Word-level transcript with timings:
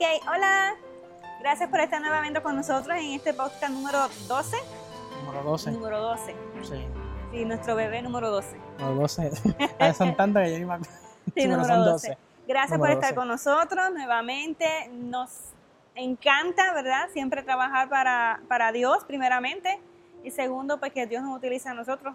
Ok, 0.00 0.06
hola. 0.32 0.76
Gracias 1.40 1.68
por 1.68 1.78
estar 1.78 2.00
nuevamente 2.00 2.40
con 2.40 2.56
nosotros 2.56 2.96
en 2.96 3.10
este 3.10 3.34
podcast 3.34 3.70
número 3.70 3.98
12. 4.28 4.56
Número 5.26 5.42
12. 5.44 5.72
Número 5.72 6.00
12. 6.00 6.36
Sí. 6.62 6.86
Sí, 7.30 7.44
nuestro 7.44 7.76
bebé 7.76 8.00
número 8.00 8.30
12. 8.30 8.56
Número 8.78 9.00
12. 9.02 9.30
Ah, 9.78 9.92
son 9.92 10.16
tantas 10.16 10.44
que 10.44 10.52
yo 10.52 10.58
ni 10.58 10.64
me 10.64 10.72
acuerdo. 10.72 10.94
Sí, 11.34 11.44
número 11.46 11.64
son 11.66 11.84
12. 11.84 12.18
Gracias 12.48 12.78
por 12.78 12.88
estar 12.88 13.10
12. 13.10 13.14
con 13.14 13.28
nosotros 13.28 13.90
nuevamente. 13.92 14.88
Nos 14.90 15.50
encanta, 15.94 16.72
¿verdad? 16.72 17.10
Siempre 17.12 17.42
trabajar 17.42 17.90
para, 17.90 18.40
para 18.48 18.72
Dios, 18.72 19.04
primeramente. 19.04 19.80
Y 20.24 20.30
segundo, 20.30 20.80
pues 20.80 20.94
que 20.94 21.06
Dios 21.06 21.22
nos 21.22 21.36
utiliza 21.36 21.72
a 21.72 21.74
nosotros 21.74 22.14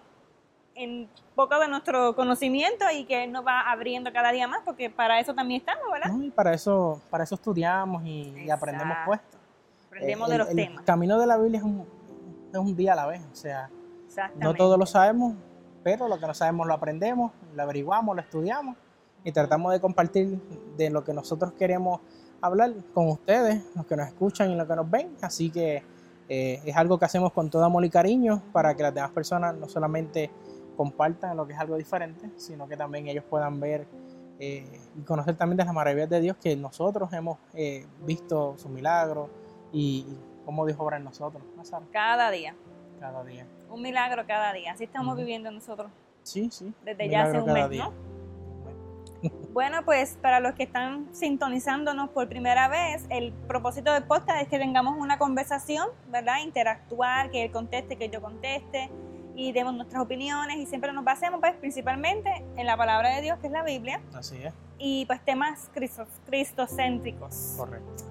en 0.75 1.09
poco 1.35 1.57
de 1.59 1.67
nuestro 1.67 2.15
conocimiento 2.15 2.85
y 2.93 3.05
que 3.05 3.27
nos 3.27 3.45
va 3.45 3.61
abriendo 3.61 4.11
cada 4.11 4.31
día 4.31 4.47
más, 4.47 4.61
porque 4.65 4.89
para 4.89 5.19
eso 5.19 5.33
también 5.33 5.61
estamos, 5.61 5.83
¿verdad? 5.91 6.11
No, 6.11 6.23
y 6.23 6.31
para 6.31 6.53
eso, 6.53 7.01
para 7.09 7.23
eso 7.23 7.35
estudiamos 7.35 8.03
y, 8.05 8.33
y 8.45 8.49
aprendemos 8.49 8.91
Exacto. 8.97 9.05
puesto. 9.07 9.37
Aprendemos 9.87 10.27
Eh, 10.27 10.31
de 10.31 10.35
el- 10.35 10.39
los 10.41 10.49
el 10.49 10.55
temas. 10.57 10.83
camino 10.85 11.19
de 11.19 11.27
la 11.27 11.37
Biblia 11.37 11.59
es 11.59 11.63
un, 11.63 11.85
es 12.51 12.59
un 12.59 12.75
día 12.75 12.93
a 12.93 12.95
la 12.97 13.05
vez. 13.07 13.21
O 13.31 13.35
sea, 13.35 13.69
no 14.35 14.53
todo 14.53 14.77
lo 14.77 14.85
sabemos, 14.85 15.33
pero 15.83 16.07
lo 16.07 16.19
que 16.19 16.27
no 16.27 16.33
sabemos 16.33 16.67
lo 16.67 16.73
aprendemos, 16.73 17.31
lo 17.53 17.63
averiguamos, 17.63 18.15
lo 18.15 18.21
estudiamos 18.21 18.75
y 19.23 19.31
tratamos 19.31 19.71
de 19.71 19.79
compartir 19.79 20.39
de 20.77 20.89
lo 20.89 21.03
que 21.03 21.13
nosotros 21.13 21.53
queremos 21.53 22.01
hablar 22.41 22.73
con 22.93 23.07
ustedes, 23.09 23.63
los 23.75 23.85
que 23.85 23.95
nos 23.95 24.07
escuchan 24.07 24.51
y 24.51 24.55
los 24.55 24.67
que 24.67 24.75
nos 24.75 24.89
ven. 24.89 25.15
Así 25.21 25.49
que 25.49 25.83
eh, 26.27 26.61
es 26.65 26.75
algo 26.75 26.97
que 26.97 27.05
hacemos 27.05 27.31
con 27.33 27.49
todo 27.49 27.63
amor 27.63 27.85
y 27.85 27.89
cariño 27.89 28.41
para 28.51 28.75
que 28.75 28.83
las 28.83 28.93
demás 28.93 29.11
personas 29.11 29.55
no 29.55 29.67
solamente 29.69 30.29
compartan 30.75 31.37
lo 31.37 31.47
que 31.47 31.53
es 31.53 31.59
algo 31.59 31.77
diferente, 31.77 32.29
sino 32.37 32.67
que 32.67 32.77
también 32.77 33.07
ellos 33.07 33.23
puedan 33.29 33.59
ver 33.59 33.87
eh, 34.39 34.79
y 34.97 35.01
conocer 35.03 35.35
también 35.35 35.57
de 35.57 35.65
las 35.65 35.73
maravillas 35.73 36.09
de 36.09 36.19
Dios 36.19 36.37
que 36.41 36.55
nosotros 36.55 37.11
hemos 37.13 37.37
eh, 37.53 37.85
visto 38.05 38.55
sus 38.57 38.69
milagros 38.69 39.29
y, 39.71 40.05
y 40.07 40.19
cómo 40.45 40.65
Dios 40.65 40.77
obra 40.79 40.97
en 40.97 41.05
nosotros. 41.05 41.41
Cada 41.91 42.29
día. 42.31 42.55
cada 42.99 43.23
día. 43.23 43.45
Un 43.69 43.81
milagro 43.81 44.25
cada 44.27 44.53
día. 44.53 44.73
Así 44.73 44.83
estamos 44.83 45.17
viviendo 45.17 45.49
nosotros 45.51 45.91
Sí, 46.23 46.49
sí. 46.51 46.73
desde 46.83 47.09
ya 47.09 47.23
hace 47.23 47.39
milagro 47.39 47.45
un 47.45 47.53
mes, 47.53 47.69
día. 47.69 47.85
¿no? 47.85 48.15
Bueno, 49.53 49.85
pues 49.85 50.17
para 50.21 50.41
los 50.41 50.53
que 50.53 50.63
están 50.63 51.07
sintonizándonos 51.15 52.09
por 52.09 52.27
primera 52.27 52.67
vez, 52.67 53.05
el 53.09 53.31
propósito 53.31 53.93
del 53.93 54.03
podcast 54.03 54.41
es 54.41 54.49
que 54.49 54.59
tengamos 54.59 54.97
una 54.99 55.17
conversación, 55.17 55.87
¿verdad? 56.09 56.43
Interactuar, 56.43 57.31
que 57.31 57.45
él 57.45 57.51
conteste, 57.51 57.95
que 57.95 58.09
yo 58.09 58.21
conteste 58.21 58.91
y 59.35 59.51
demos 59.51 59.73
nuestras 59.73 60.01
opiniones 60.01 60.57
y 60.57 60.65
siempre 60.65 60.91
nos 60.93 61.03
basemos 61.03 61.39
pues 61.39 61.53
principalmente 61.55 62.31
en 62.55 62.65
la 62.65 62.77
palabra 62.77 63.15
de 63.15 63.21
Dios, 63.21 63.37
que 63.39 63.47
es 63.47 63.53
la 63.53 63.63
Biblia, 63.63 63.99
Así 64.13 64.37
es, 64.41 64.53
y 64.77 65.05
pues 65.05 65.23
temas 65.23 65.69
cristo- 65.73 66.07
cristocéntricos. 66.25 67.55
correcto. 67.57 68.03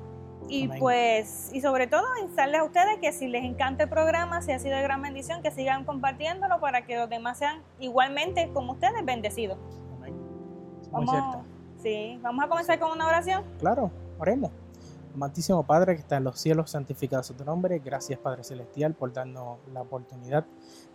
Y 0.46 0.66
Amén. 0.66 0.78
pues, 0.78 1.50
y 1.54 1.62
sobre 1.62 1.86
todo, 1.86 2.04
instarles 2.22 2.60
a 2.60 2.64
ustedes 2.64 2.98
que 3.00 3.12
si 3.12 3.28
les 3.28 3.44
encanta 3.44 3.84
el 3.84 3.88
programa, 3.88 4.42
si 4.42 4.52
ha 4.52 4.58
sido 4.58 4.76
de 4.76 4.82
gran 4.82 5.00
bendición, 5.00 5.40
que 5.42 5.50
sigan 5.50 5.84
compartiéndolo 5.84 6.60
para 6.60 6.84
que 6.84 6.98
los 6.98 7.08
demás 7.08 7.38
sean 7.38 7.62
igualmente 7.80 8.50
como 8.52 8.72
ustedes 8.72 9.02
bendecidos. 9.06 9.56
Amén. 9.96 10.12
Muy 10.12 10.90
Vamos, 11.06 11.10
cierto. 11.10 11.44
sí, 11.82 12.18
vamos 12.22 12.44
a 12.44 12.48
comenzar 12.48 12.78
con 12.78 12.92
una 12.92 13.06
oración. 13.08 13.42
Claro, 13.58 13.90
oremos. 14.18 14.50
Amantísimo 15.14 15.64
Padre 15.64 15.94
que 15.94 16.00
está 16.00 16.16
en 16.16 16.24
los 16.24 16.40
cielos, 16.40 16.72
santificado 16.72 17.22
sea 17.22 17.36
tu 17.36 17.44
nombre. 17.44 17.78
Gracias 17.78 18.18
Padre 18.18 18.42
Celestial 18.42 18.94
por 18.94 19.12
darnos 19.12 19.58
la 19.72 19.82
oportunidad 19.82 20.44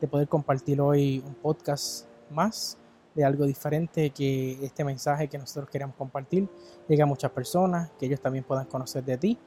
de 0.02 0.08
poder 0.10 0.28
compartir 0.28 0.82
hoy 0.82 1.24
un 1.26 1.36
podcast 1.36 2.06
más 2.30 2.78
de 3.16 3.24
algo 3.24 3.46
diferente 3.46 4.10
que 4.10 4.64
este 4.64 4.84
mensaje 4.84 5.30
que 5.30 5.38
nosotros 5.38 5.70
queremos 5.70 5.96
compartir 5.96 6.50
llegue 6.90 7.02
a 7.02 7.06
muchas 7.06 7.32
personas, 7.32 7.92
que 7.98 8.08
ellos 8.08 8.20
también 8.20 8.44
puedan 8.44 8.66
conocer 8.66 9.06
de 9.06 9.18
ti 9.18 9.40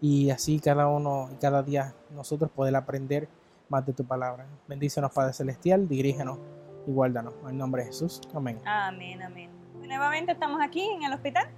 y 0.00 0.30
así 0.30 0.60
cada 0.60 0.86
uno 0.86 1.28
y 1.32 1.36
cada 1.36 1.64
día 1.64 1.92
nosotros 2.10 2.52
poder 2.52 2.76
aprender 2.76 3.28
más 3.68 3.84
de 3.84 3.92
tu 3.92 4.04
palabra. 4.04 4.46
Bendícenos 4.68 5.10
Padre 5.12 5.32
Celestial, 5.32 5.88
dirígenos 5.88 6.38
y 6.86 6.92
guárdanos. 6.92 7.34
En 7.42 7.48
el 7.48 7.58
nombre 7.58 7.82
de 7.82 7.88
Jesús. 7.88 8.20
Amén. 8.32 8.60
Amén, 8.64 9.20
amén. 9.22 9.50
Nuevamente 9.74 10.30
estamos 10.30 10.60
aquí 10.62 10.88
en 10.88 11.02
el 11.02 11.12
hospital. 11.14 11.48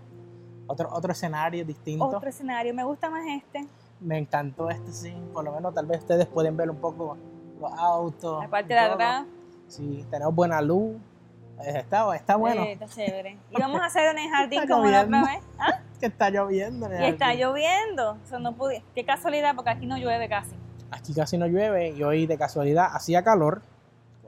Otro, 0.66 0.88
otro 0.92 1.12
escenario 1.12 1.64
distinto. 1.64 2.04
Otro 2.04 2.28
escenario. 2.28 2.72
Me 2.74 2.84
gusta 2.84 3.10
más 3.10 3.22
este. 3.26 3.66
Me 4.00 4.18
encantó 4.18 4.68
este, 4.70 4.92
sí. 4.92 5.14
Por 5.32 5.44
lo 5.44 5.52
menos 5.52 5.74
tal 5.74 5.86
vez 5.86 6.00
ustedes 6.00 6.26
pueden 6.26 6.56
ver 6.56 6.70
un 6.70 6.76
poco 6.76 7.16
los 7.60 7.72
autos. 7.72 8.42
La 8.42 8.48
parte 8.50 8.74
de 8.74 8.80
atrás. 8.80 9.26
Sí, 9.68 10.04
tenemos 10.10 10.34
buena 10.34 10.60
luz. 10.60 10.96
Eh, 11.60 11.78
Está, 11.78 12.14
está 12.16 12.36
bueno. 12.36 12.62
eh, 12.62 12.72
está 12.72 12.86
chévere. 12.86 13.38
Y 13.50 13.60
vamos 13.60 13.80
a 13.80 13.84
hacer 13.86 14.06
en 14.10 14.18
el 14.24 14.30
jardín 14.30 14.66
como 14.68 14.84
la 14.86 15.02
otra 15.02 15.22
vez. 15.24 15.40
¿Ah? 15.58 15.80
Que 16.00 16.06
está 16.06 16.30
lloviendo. 16.30 16.86
en 16.86 16.92
el 16.94 17.02
Y 17.02 17.06
está 17.06 17.32
lloviendo. 17.34 18.16
Eso 18.24 18.40
no 18.40 18.54
pude. 18.56 18.82
Qué 18.92 19.04
casualidad, 19.04 19.54
porque 19.54 19.70
aquí 19.70 19.86
no 19.86 19.96
llueve 19.96 20.28
casi. 20.28 20.50
Aquí 20.90 21.14
casi 21.14 21.38
no 21.38 21.46
llueve 21.46 21.90
y 21.90 22.02
hoy 22.02 22.26
de 22.26 22.36
casualidad 22.36 22.88
hacía 22.92 23.22
calor. 23.22 23.62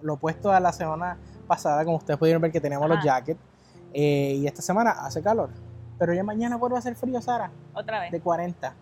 Lo 0.00 0.14
opuesto 0.14 0.52
a 0.52 0.60
la 0.60 0.72
semana 0.72 1.18
pasada, 1.48 1.84
como 1.84 1.96
ustedes 1.96 2.16
pudieron 2.16 2.40
ver 2.40 2.52
que 2.52 2.60
teníamos 2.60 2.88
los 2.88 3.02
jackets. 3.02 3.40
Eh, 3.92 4.34
y 4.38 4.46
esta 4.46 4.62
semana 4.62 4.92
hace 4.92 5.20
calor. 5.20 5.50
Pero 5.98 6.12
ya 6.14 6.24
mañana 6.24 6.56
vuelve 6.56 6.76
a 6.76 6.78
hacer 6.80 6.94
frío, 6.96 7.20
Sara. 7.20 7.50
Otra 7.74 8.00
vez. 8.00 8.10
De 8.12 8.20
40. 8.20 8.74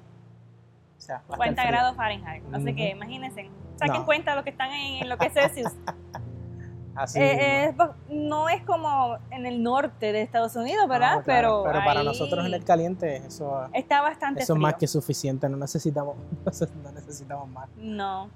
O 0.96 1.00
sea, 1.00 1.16
va 1.16 1.20
a 1.20 1.22
estar 1.22 1.36
40 1.36 1.62
frío. 1.62 1.72
grados 1.72 1.96
Fahrenheit. 1.96 2.44
Así 2.54 2.74
que 2.74 2.90
imagínense. 2.90 3.50
Saquen 3.76 4.00
No. 4.00 4.04
cuenta 4.06 4.34
los 4.34 4.44
que 4.44 4.50
están 4.50 4.70
en, 4.70 5.02
en 5.02 5.08
lo 5.08 5.16
que 5.18 5.26
es 5.26 5.32
Celsius. 5.32 5.72
Así 6.94 7.18
Eh, 7.20 7.68
mismo. 7.68 7.84
es 7.84 7.90
no 8.10 8.48
es 8.50 8.62
como 8.64 9.16
en 9.30 9.46
el 9.46 9.62
norte 9.62 10.12
de 10.12 10.20
Estados 10.20 10.54
Unidos, 10.56 10.86
¿verdad? 10.88 11.16
No, 11.16 11.22
claro, 11.22 11.62
pero 11.66 11.82
para 11.84 12.02
nosotros 12.02 12.44
en 12.44 12.52
el 12.52 12.64
caliente 12.64 13.16
eso, 13.16 13.66
está 13.72 14.02
bastante 14.02 14.42
eso 14.42 14.52
es 14.52 14.56
frío. 14.56 14.62
más 14.62 14.74
que 14.74 14.86
suficiente, 14.86 15.48
no 15.48 15.56
necesitamos, 15.56 16.16
no 16.84 16.92
necesitamos 16.92 17.48
más. 17.48 17.68
No. 17.78 18.28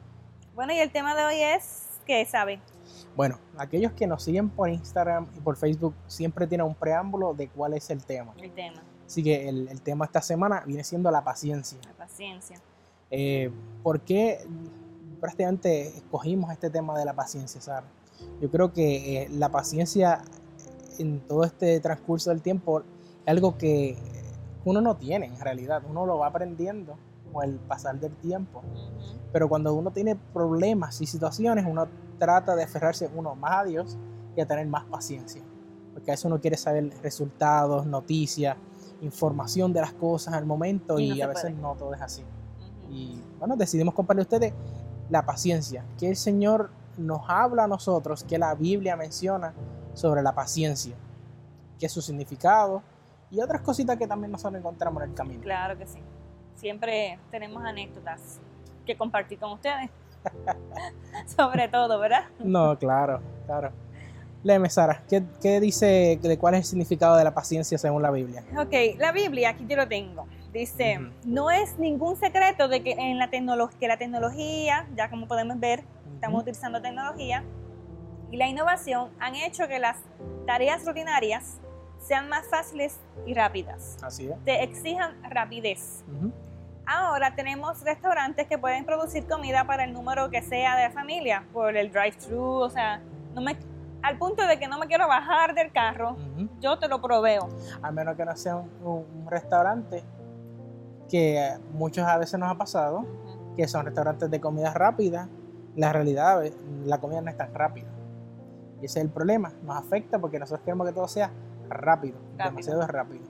Bueno, 0.54 0.72
y 0.72 0.78
el 0.78 0.91
tema 0.91 1.15
de 1.15 1.25
hoy 1.26 1.42
es, 1.42 2.00
¿qué 2.06 2.25
sabe? 2.25 2.59
Bueno, 3.16 3.38
aquellos 3.56 3.92
que 3.92 4.06
nos 4.06 4.22
siguen 4.22 4.50
por 4.50 4.69
Instagram 4.69 5.26
y 5.36 5.41
por 5.41 5.56
Facebook 5.56 5.94
siempre 6.06 6.47
tienen 6.47 6.66
un 6.66 6.74
preámbulo 6.74 7.34
de 7.34 7.48
cuál 7.48 7.74
es 7.74 7.91
el 7.91 8.04
tema. 8.04 8.34
El 8.41 8.52
tema, 8.52 8.82
Así 9.06 9.22
que 9.22 9.48
el, 9.48 9.69
el 9.69 9.80
tema 9.82 10.04
esta 10.04 10.20
semana 10.20 10.62
viene 10.66 10.82
siendo 10.84 11.10
la 11.10 11.22
paciencia. 11.22 11.78
la 11.86 11.92
paciencia. 11.92 12.60
Eh, 13.10 13.50
¿Por 13.82 14.00
qué 14.00 14.41
prácticamente 15.20 15.88
escogimos 15.97 16.50
este 16.50 16.70
tema 16.70 16.98
de 16.98 17.04
la 17.04 17.14
paciencia, 17.14 17.60
Sara? 17.60 17.86
Yo 18.41 18.50
creo 18.50 18.72
que 18.72 19.22
eh, 19.22 19.28
la 19.30 19.50
paciencia 19.50 20.22
en 20.98 21.20
todo 21.20 21.44
este 21.44 21.78
transcurso 21.80 22.30
del 22.30 22.42
tiempo 22.42 22.80
es 22.80 22.84
algo 23.26 23.56
que 23.56 23.97
uno 24.64 24.80
no 24.80 24.97
tiene 24.97 25.26
en 25.26 25.38
realidad, 25.38 25.82
uno 25.88 26.06
lo 26.06 26.18
va 26.18 26.28
aprendiendo 26.28 26.97
con 27.32 27.44
el 27.44 27.56
pasar 27.56 28.00
del 28.00 28.16
tiempo. 28.16 28.62
Pero 29.32 29.48
cuando 29.48 29.74
uno 29.74 29.91
tiene 29.92 30.16
problemas 30.16 31.00
y 31.00 31.06
situaciones, 31.06 31.64
uno 31.68 31.86
trata 32.19 32.56
de 32.56 32.65
aferrarse 32.65 33.10
uno 33.15 33.34
más 33.34 33.62
a 33.62 33.65
Dios 33.65 33.99
y 34.37 34.41
a 34.41 34.47
tener 34.47 34.66
más 34.66 34.84
paciencia. 34.84 35.43
Porque 35.93 36.10
a 36.10 36.15
eso 36.15 36.28
uno 36.28 36.41
quiere 36.41 36.56
saber 36.56 36.91
resultados, 37.03 37.87
noticias, 37.87 38.56
información 39.00 39.72
de 39.72 39.81
las 39.81 39.93
cosas 39.93 40.34
al 40.34 40.47
momento 40.47 40.99
Y 40.99 41.19
no 41.19 41.25
a 41.25 41.28
veces 41.28 41.50
puede. 41.50 41.54
no 41.62 41.75
todo 41.75 41.94
es 41.94 42.00
así. 42.00 42.22
Ujú. 42.22 42.93
Y 42.93 43.22
bueno, 43.38 43.56
decidimos 43.56 43.94
compartir 43.94 44.21
a 44.21 44.22
ustedes 44.22 44.53
la 45.09 45.25
paciencia, 45.25 45.84
que 45.99 46.09
el 46.09 46.16
Señor 46.16 46.71
nos 46.97 47.21
habla 47.28 47.65
a 47.65 47.69
nosotros, 47.69 48.25
que 48.25 48.38
la 48.38 48.54
Biblia 48.54 48.97
menciona 48.97 49.54
sobre 49.94 50.22
la 50.22 50.34
paciencia, 50.34 50.97
que 51.78 51.87
es 51.87 51.93
su 51.93 52.03
significado 52.03 52.83
y 53.31 53.41
otras 53.41 53.62
cositas 53.62 53.97
que 53.97 54.06
también 54.06 54.33
nosotros 54.33 54.59
encontramos 54.59 55.03
en 55.03 55.10
el 55.10 55.15
camino. 55.15 55.43
Claro 55.43 55.77
que 55.78 55.87
sí. 55.87 56.00
Siempre 56.54 57.19
tenemos 57.31 57.62
anécdotas 57.65 58.41
que 58.84 58.97
compartir 58.97 59.38
con 59.38 59.53
ustedes. 59.53 59.91
Sobre 61.37 61.69
todo, 61.69 61.98
¿verdad? 61.98 62.25
No, 62.38 62.78
claro, 62.78 63.20
claro. 63.47 63.72
Léeme, 64.42 64.70
Sara, 64.70 65.03
¿qué, 65.09 65.25
qué 65.42 65.59
dice 65.60 66.18
de 66.22 66.39
cuál 66.39 66.54
es 66.54 66.60
el 66.60 66.65
significado 66.66 67.16
de 67.16 67.24
la 67.24 67.34
paciencia 67.34 67.77
según 67.78 68.03
la 68.03 68.10
Biblia? 68.10 68.45
Ok, 68.56 68.97
la 68.98 69.10
Biblia, 69.10 69.51
aquí 69.51 69.65
yo 69.68 69.77
lo 69.77 69.89
tengo. 69.89 70.27
Dice, 70.53 71.01
no 71.24 71.51
es 71.51 71.78
ningún 71.78 72.16
secreto 72.16 72.68
de 72.68 72.83
que 72.83 72.92
en 72.92 73.18
la 73.18 73.28
tecnología, 73.28 73.77
que 73.78 73.89
la 73.89 73.97
tecnología, 73.97 74.86
ya 74.97 75.10
como 75.10 75.27
podemos 75.27 75.59
ver, 75.59 75.83
estamos 76.15 76.34
Ujú. 76.34 76.42
utilizando 76.42 76.80
tecnología, 76.80 77.42
y 78.30 78.36
la 78.36 78.47
innovación 78.47 79.10
han 79.18 79.34
hecho 79.34 79.66
que 79.68 79.78
las 79.78 79.97
tareas 80.47 80.84
rutinarias 80.84 81.59
sean 82.01 82.28
más 82.28 82.47
fáciles 82.47 82.98
y 83.27 83.34
rápidas. 83.34 83.97
Así 84.03 84.28
es. 84.30 84.39
Te 84.45 84.62
exijan 84.62 85.15
rapidez. 85.28 86.04
Ujú. 86.09 86.33
Ahora 86.86 87.34
tenemos 87.34 87.83
restaurantes 87.83 88.47
que 88.47 88.59
pueden 88.59 88.84
producir 88.84 89.27
comida 89.27 89.66
para 89.66 89.84
el 89.84 89.92
número 89.92 90.30
que 90.30 90.41
sea 90.42 90.77
de 90.77 90.84
la 90.84 90.91
familia, 90.91 91.44
por 91.53 91.77
el 91.77 91.91
drive-thru, 91.91 92.41
o 92.41 92.71
sea, 92.71 93.00
no 93.34 93.41
me, 93.41 93.56
al 94.03 94.18
punto 94.18 94.47
de 94.47 94.59
que 94.59 94.68
no 94.68 94.78
me 94.78 94.86
quiero 94.86 95.09
bajar 95.09 95.54
del 95.54 95.72
carro, 95.72 96.16
yo 96.60 96.78
te 96.78 96.86
lo 96.86 97.03
proveo. 97.03 97.48
A 97.83 97.91
menos 97.91 98.16
que 98.16 98.24
no 98.24 98.36
sea 98.36 98.56
un, 98.56 98.71
un 98.84 99.27
restaurante 99.28 100.04
que 101.09 101.56
muchos 101.72 102.06
a 102.06 102.18
veces 102.18 102.38
nos 102.38 102.50
ha 102.50 102.54
pasado, 102.56 103.04
que 103.56 103.66
son 103.66 103.84
restaurantes 103.84 104.30
de 104.30 104.41
comida 104.41 104.72
rápida. 104.72 105.28
La 105.74 105.92
realidad, 105.92 106.44
eh, 106.44 106.54
la 106.84 106.98
comida 107.00 107.21
no 107.21 107.30
es 107.30 107.36
tan 107.36 107.53
rápida. 107.54 107.89
Y 108.80 108.86
ese 108.86 109.00
es 109.00 109.04
el 109.06 109.10
problema. 109.10 109.53
Nos 109.62 109.77
afecta 109.77 110.18
porque 110.18 110.39
nosotros 110.39 110.65
queremos 110.65 110.86
que 110.86 110.92
todo 110.92 111.09
sea 111.09 111.30
rápido, 111.68 112.18
Rápido. 112.36 112.50
demasiado 112.50 112.86
rápido. 112.86 113.24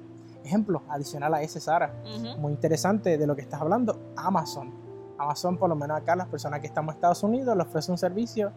Ejemplo, 0.47 0.83
adicional 0.89 1.35
a 1.35 1.43
ese, 1.43 1.61
Sara, 1.61 1.95
muy 2.39 2.53
interesante 2.53 3.19
de 3.19 3.27
lo 3.27 3.35
que 3.37 3.43
estás 3.43 3.61
hablando, 3.61 3.99
Amazon. 4.17 4.73
Amazon, 5.19 5.57
por 5.57 5.69
lo 5.69 5.77
menos 5.77 5.97
acá, 5.99 6.15
las 6.17 6.29
personas 6.29 6.61
que 6.61 6.67
estamos 6.67 6.93
en 6.93 6.97
Estados 6.97 7.23
Unidos, 7.23 7.57
le 7.57 7.63
ofrece 7.63 7.91
un 7.91 7.99
servicio 7.99 8.53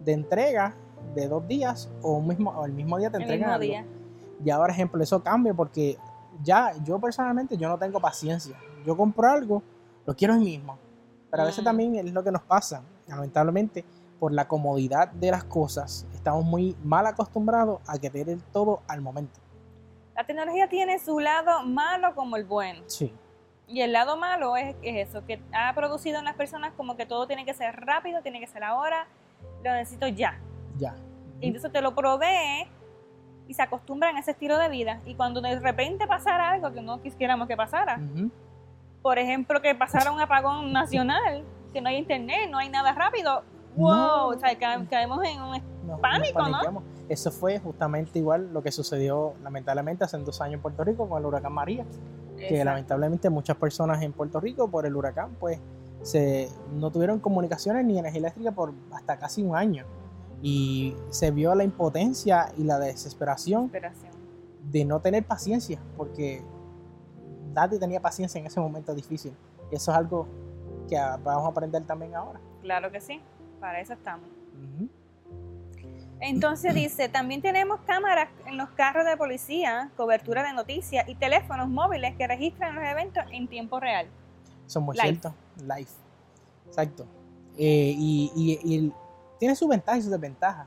de 0.00 0.12
entrega 0.12 0.74
de 1.14 1.28
dos 1.28 1.46
días 1.46 1.90
o, 2.02 2.12
un 2.18 2.26
mismo, 2.28 2.50
o 2.50 2.64
el 2.64 2.72
mismo 2.72 2.98
día 2.98 3.10
te 3.10 3.16
El 3.16 3.22
entregan 3.24 3.40
mismo 3.48 3.54
algo. 3.54 3.62
día. 3.64 3.86
Y 4.44 4.50
ahora, 4.50 4.72
ejemplo, 4.72 5.02
eso 5.02 5.22
cambia 5.22 5.52
porque 5.54 5.98
ya 6.42 6.72
yo 6.84 6.98
personalmente 6.98 7.56
yo 7.56 7.68
no 7.68 7.78
tengo 7.78 8.00
paciencia. 8.00 8.56
Yo 8.84 8.96
compro 8.96 9.28
algo, 9.28 9.62
lo 10.06 10.14
quiero 10.14 10.34
hoy 10.34 10.40
mismo. 10.40 10.78
Pero 11.30 11.42
a 11.42 11.46
veces 11.46 11.62
Mm. 11.62 11.64
también 11.64 11.94
es 11.96 12.12
lo 12.12 12.22
que 12.22 12.30
nos 12.30 12.42
pasa, 12.42 12.82
lamentablemente, 13.08 13.84
por 14.20 14.32
la 14.32 14.46
comodidad 14.46 15.10
de 15.10 15.30
las 15.32 15.44
cosas, 15.44 16.06
estamos 16.14 16.44
muy 16.44 16.76
mal 16.84 17.06
acostumbrados 17.06 17.80
a 17.86 17.98
querer 17.98 18.38
todo 18.52 18.80
al 18.88 19.00
momento. 19.00 19.40
La 20.16 20.24
tecnología 20.24 20.68
tiene 20.68 20.98
su 20.98 21.18
lado 21.20 21.62
malo 21.64 22.14
como 22.14 22.36
el 22.36 22.44
bueno. 22.44 22.82
Sí, 22.86 23.12
Y 23.66 23.80
el 23.80 23.92
lado 23.92 24.16
malo 24.16 24.56
es, 24.56 24.76
es 24.82 25.08
eso, 25.08 25.24
que 25.26 25.40
ha 25.52 25.74
producido 25.74 26.18
en 26.18 26.24
las 26.26 26.34
personas 26.36 26.72
como 26.76 26.96
que 26.96 27.06
todo 27.06 27.26
tiene 27.26 27.44
que 27.44 27.54
ser 27.54 27.74
rápido, 27.84 28.20
tiene 28.22 28.38
que 28.40 28.46
ser 28.46 28.62
ahora, 28.62 29.06
lo 29.64 29.72
necesito 29.72 30.06
ya. 30.06 30.38
ya. 30.78 30.94
Y 31.40 31.48
entonces 31.48 31.72
te 31.72 31.80
lo 31.80 31.94
provee 31.94 32.68
y 33.48 33.54
se 33.54 33.62
acostumbran 33.62 34.16
a 34.16 34.20
ese 34.20 34.30
estilo 34.32 34.56
de 34.58 34.68
vida. 34.68 35.00
Y 35.04 35.14
cuando 35.16 35.40
de 35.40 35.58
repente 35.58 36.06
pasara 36.06 36.50
algo 36.50 36.72
que 36.72 36.80
no 36.80 37.02
quisiéramos 37.02 37.48
que 37.48 37.56
pasara, 37.56 37.98
Ujú. 37.98 38.30
por 39.02 39.18
ejemplo, 39.18 39.60
que 39.60 39.74
pasara 39.74 40.12
un 40.12 40.20
apagón 40.20 40.72
nacional, 40.72 41.42
que 41.72 41.80
no 41.80 41.88
hay 41.88 41.96
internet, 41.96 42.48
no 42.50 42.58
hay 42.58 42.68
nada 42.68 42.92
rápido, 42.92 43.42
wow, 43.76 43.94
No. 43.94 44.26
o 44.28 44.38
sea, 44.38 44.56
ca- 44.56 44.84
caemos 44.88 45.24
en 45.24 45.40
un... 45.42 45.62
Nos- 45.86 46.00
Pánico, 46.00 46.48
¿no? 46.48 46.82
Eso 47.08 47.30
fue 47.30 47.58
justamente 47.58 48.18
igual 48.18 48.52
lo 48.52 48.62
que 48.62 48.72
sucedió 48.72 49.34
lamentablemente 49.42 50.04
hace 50.04 50.16
dos 50.18 50.40
años 50.40 50.54
en 50.54 50.62
Puerto 50.62 50.84
Rico 50.84 51.08
con 51.08 51.18
el 51.20 51.26
huracán 51.26 51.52
María. 51.52 51.84
que 52.36 52.46
Exacto. 52.46 52.64
lamentablemente 52.64 53.30
muchas 53.30 53.56
personas 53.56 54.02
en 54.02 54.12
Puerto 54.12 54.40
Rico 54.40 54.68
por 54.68 54.86
el 54.86 54.96
huracán 54.96 55.36
pues 55.38 55.60
se, 56.02 56.48
no 56.74 56.90
tuvieron 56.90 57.20
comunicaciones 57.20 57.84
ni 57.84 57.98
energía 57.98 58.18
eléctrica 58.18 58.52
por 58.52 58.72
hasta 58.92 59.16
casi 59.18 59.42
un 59.42 59.54
año 59.54 59.84
y 60.42 60.96
se 61.10 61.30
vio 61.30 61.54
la 61.54 61.62
impotencia 61.64 62.52
y 62.58 62.64
la 62.64 62.78
desesperación 62.78 63.68
Desesperación. 63.70 64.12
de 64.70 64.84
no 64.84 65.00
tener 65.00 65.24
paciencia 65.24 65.78
porque 65.96 66.42
nadie 67.54 67.78
tenía 67.78 68.00
paciencia 68.00 68.38
en 68.40 68.46
ese 68.46 68.60
momento 68.60 68.94
difícil 68.94 69.32
y 69.70 69.76
eso 69.76 69.92
es 69.92 69.96
algo 69.96 70.26
que 70.88 70.96
vamos 70.96 71.44
a 71.44 71.48
aprender 71.48 71.84
también 71.84 72.14
ahora 72.14 72.40
Claro 72.62 72.90
que 72.90 73.00
sí, 73.00 73.20
para 73.60 73.78
eso 73.80 73.92
estamos. 73.92 74.26
Entonces 76.24 76.74
dice, 76.74 77.08
también 77.08 77.42
tenemos 77.42 77.80
cámaras 77.86 78.28
en 78.46 78.56
los 78.56 78.70
carros 78.70 79.04
de 79.04 79.16
policía, 79.16 79.90
cobertura 79.96 80.42
de 80.42 80.52
noticias 80.52 81.06
y 81.08 81.14
teléfonos 81.14 81.68
móviles 81.68 82.14
que 82.16 82.26
registran 82.26 82.74
los 82.74 82.84
eventos 82.84 83.24
en 83.30 83.46
tiempo 83.48 83.78
real. 83.80 84.06
Eso 84.66 84.78
es 84.78 84.84
muy 84.84 84.96
Live. 84.96 85.08
cierto. 85.08 85.34
Live. 85.60 85.88
Exacto. 86.68 87.04
Eh, 87.58 87.94
y, 87.96 88.32
y- 88.34 88.60
y 88.64 88.78
el- 88.78 88.92
tiene 89.38 89.54
sus 89.54 89.68
ventajas 89.68 90.00
y 90.00 90.02
sus 90.02 90.10
desventajas. 90.10 90.66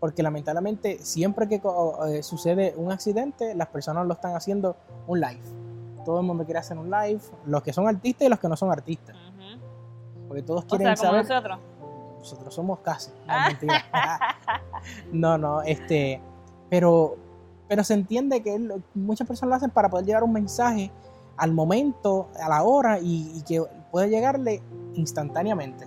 Porque 0.00 0.22
lamentablemente 0.22 0.98
siempre 0.98 1.48
que 1.48 1.60
eh, 2.08 2.22
sucede 2.22 2.74
un 2.76 2.92
accidente, 2.92 3.54
las 3.54 3.68
personas 3.68 4.06
lo 4.06 4.12
están 4.14 4.34
haciendo 4.36 4.76
un 5.06 5.20
live. 5.20 5.40
Todo 6.04 6.20
el 6.20 6.26
mundo 6.26 6.44
quiere 6.44 6.60
hacer 6.60 6.76
un 6.76 6.90
live. 6.90 7.20
Los 7.46 7.62
que 7.62 7.72
son 7.72 7.88
artistas 7.88 8.26
y 8.26 8.28
los 8.30 8.38
que 8.38 8.48
no 8.48 8.56
son 8.56 8.70
artistas. 8.70 9.16
Porque 10.28 10.42
todos 10.42 10.64
O 10.64 10.66
quieren 10.66 10.88
sea, 10.88 10.96
como 10.96 11.22
saber. 11.24 11.26
nosotros. 11.28 11.58
Nosotros 12.24 12.54
somos 12.54 12.80
casi. 12.80 13.10
No, 13.26 13.34
mentira. 13.46 13.84
no, 15.12 15.38
no, 15.38 15.62
este. 15.62 16.20
Pero, 16.70 17.16
pero 17.68 17.84
se 17.84 17.92
entiende 17.92 18.42
que 18.42 18.58
muchas 18.94 19.28
personas 19.28 19.50
lo 19.50 19.56
hacen 19.56 19.70
para 19.70 19.90
poder 19.90 20.06
llevar 20.06 20.24
un 20.24 20.32
mensaje 20.32 20.90
al 21.36 21.52
momento, 21.52 22.28
a 22.40 22.48
la 22.48 22.62
hora 22.62 22.98
y, 22.98 23.32
y 23.36 23.42
que 23.42 23.62
puede 23.90 24.08
llegarle 24.08 24.62
instantáneamente. 24.94 25.86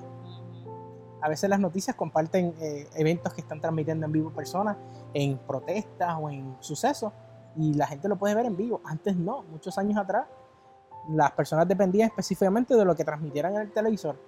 A 1.21 1.29
veces 1.29 1.49
las 1.49 1.59
noticias 1.59 1.95
comparten 1.95 2.53
eh, 2.59 2.87
eventos 2.95 3.33
que 3.33 3.41
están 3.41 3.59
transmitiendo 3.59 4.05
en 4.05 4.11
vivo 4.11 4.29
personas 4.29 4.77
en 5.13 5.37
protestas 5.39 6.15
o 6.21 6.29
en 6.29 6.55
sucesos 6.59 7.11
y 7.55 7.73
la 7.73 7.87
gente 7.87 8.07
lo 8.07 8.17
puede 8.17 8.35
ver 8.35 8.45
en 8.45 8.55
vivo. 8.55 8.81
Antes 8.85 9.15
no, 9.15 9.43
muchos 9.43 9.77
años 9.79 9.97
atrás 9.97 10.27
las 11.09 11.31
personas 11.31 11.67
dependían 11.67 12.09
específicamente 12.09 12.75
de 12.75 12.85
lo 12.85 12.95
que 12.95 13.03
transmitieran 13.03 13.55
en 13.55 13.61
el 13.61 13.71
televisor. 13.71 14.19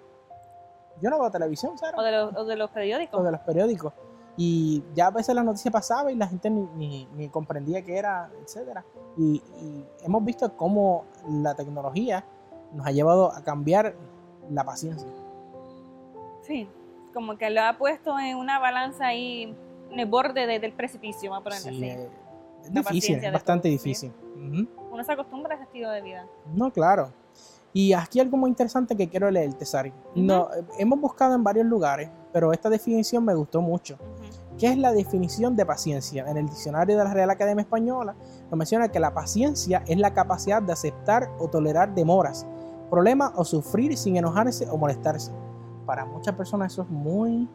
Yo 1.01 1.09
no 1.09 1.19
veo 1.19 1.31
televisión, 1.31 1.77
Sara 1.77 1.97
O 1.97 2.01
de 2.01 2.11
los, 2.11 2.35
o 2.35 2.45
de 2.45 2.55
los 2.55 2.69
periódicos. 2.71 3.19
o 3.19 3.23
de 3.23 3.31
los 3.31 3.39
periódicos. 3.41 3.93
Y 4.37 4.83
ya 4.95 5.07
a 5.07 5.11
veces 5.11 5.35
la 5.35 5.43
noticia 5.43 5.69
pasaba 5.71 6.11
y 6.11 6.15
la 6.15 6.27
gente 6.27 6.49
ni, 6.49 6.61
ni- 6.75 7.07
ni 7.15 7.27
comprendía 7.29 7.81
qué 7.83 7.97
era, 7.97 8.29
etcétera. 8.43 8.85
Y, 9.17 9.41
y 9.61 9.85
hemos 10.03 10.23
visto 10.23 10.55
cómo 10.55 11.05
la 11.27 11.55
tecnología 11.55 12.23
nos 12.73 12.85
ha 12.87 12.91
llevado 12.91 13.31
a 13.33 13.41
cambiar 13.43 13.95
la 14.49 14.63
paciencia. 14.63 15.07
Sí, 16.41 16.67
como 17.13 17.37
que 17.37 17.49
lo 17.49 17.61
ha 17.61 17.77
puesto 17.77 18.17
en 18.19 18.37
una 18.37 18.59
balanza 18.59 19.07
ahí 19.07 19.55
en 19.91 19.99
el 19.99 20.05
borde 20.05 20.45
de- 20.47 20.59
del 20.59 20.73
precipicio, 20.73 21.33
a 21.33 21.41
ponerlo 21.41 21.69
Sí, 21.69 21.69
así. 21.69 21.85
eh, 21.85 22.09
es 22.63 22.71
difícil, 22.73 23.23
es 23.23 23.33
bastante 23.33 23.67
difícil. 23.67 24.11
Uno 24.91 25.03
se 25.03 25.11
acostumbra 25.11 25.53
a 25.53 25.55
ese 25.55 25.63
estilo 25.65 25.89
de 25.91 26.01
vida. 26.01 26.25
No, 26.53 26.71
claro. 26.71 27.11
Y 27.73 27.93
aquí 27.93 28.19
algo 28.19 28.37
muy 28.37 28.49
interesante 28.49 28.95
que 28.95 29.07
quiero 29.09 29.29
leer, 29.29 29.53
Tesari. 29.53 29.93
No, 30.15 30.49
eh, 30.53 30.63
hemos 30.79 30.99
buscado 30.99 31.35
en 31.35 31.43
varios 31.43 31.65
lugares, 31.65 32.09
pero 32.33 32.51
esta 32.51 32.69
definición 32.69 33.23
me 33.23 33.35
gustó 33.35 33.61
mucho. 33.61 33.95
Ujú. 33.95 34.49
¿Qué 34.59 34.67
es 34.67 34.77
la 34.77 34.91
definición 34.91 35.55
de 35.55 35.65
paciencia? 35.65 36.25
En 36.27 36.35
el 36.35 36.45
diccionario 36.45 36.97
de 36.97 37.03
la 37.05 37.13
Real 37.13 37.29
Academia 37.29 37.61
Española 37.61 38.13
nos 38.51 38.57
menciona 38.57 38.89
que 38.89 38.99
la 38.99 39.13
paciencia 39.13 39.83
es 39.87 39.97
la 39.97 40.13
capacidad 40.13 40.61
de 40.61 40.73
aceptar 40.73 41.31
o 41.39 41.47
tolerar 41.47 41.95
demoras, 41.95 42.45
problemas 42.89 43.31
o 43.37 43.45
sufrir 43.45 43.95
sin 43.97 44.17
enojarse 44.17 44.67
o 44.69 44.77
molestarse. 44.77 45.31
Para 45.85 46.03
muchas 46.03 46.35
personas 46.35 46.73
eso 46.73 46.81
es 46.81 46.89
muy, 46.89 47.47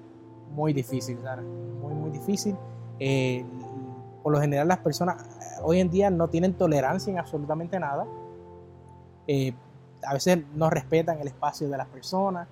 muy 0.54 0.72
difícil, 0.72 1.18
Sara. 1.20 1.42
Muy, 1.42 1.92
muy 1.92 2.10
difícil. 2.10 2.56
Eh, 2.98 3.44
por 4.22 4.32
lo 4.32 4.40
general 4.40 4.66
las 4.66 4.78
personas 4.78 5.22
eh, 5.22 5.60
hoy 5.62 5.80
en 5.80 5.90
día 5.90 6.08
no 6.08 6.28
tienen 6.28 6.54
tolerancia 6.54 7.10
en 7.10 7.18
absolutamente 7.18 7.78
nada. 7.78 8.06
Eh, 9.26 9.52
a 10.06 10.12
veces 10.12 10.38
no 10.54 10.70
respetan 10.70 11.20
el 11.20 11.28
espacio 11.28 11.68
de 11.68 11.76
las 11.76 11.88
personas 11.88 12.48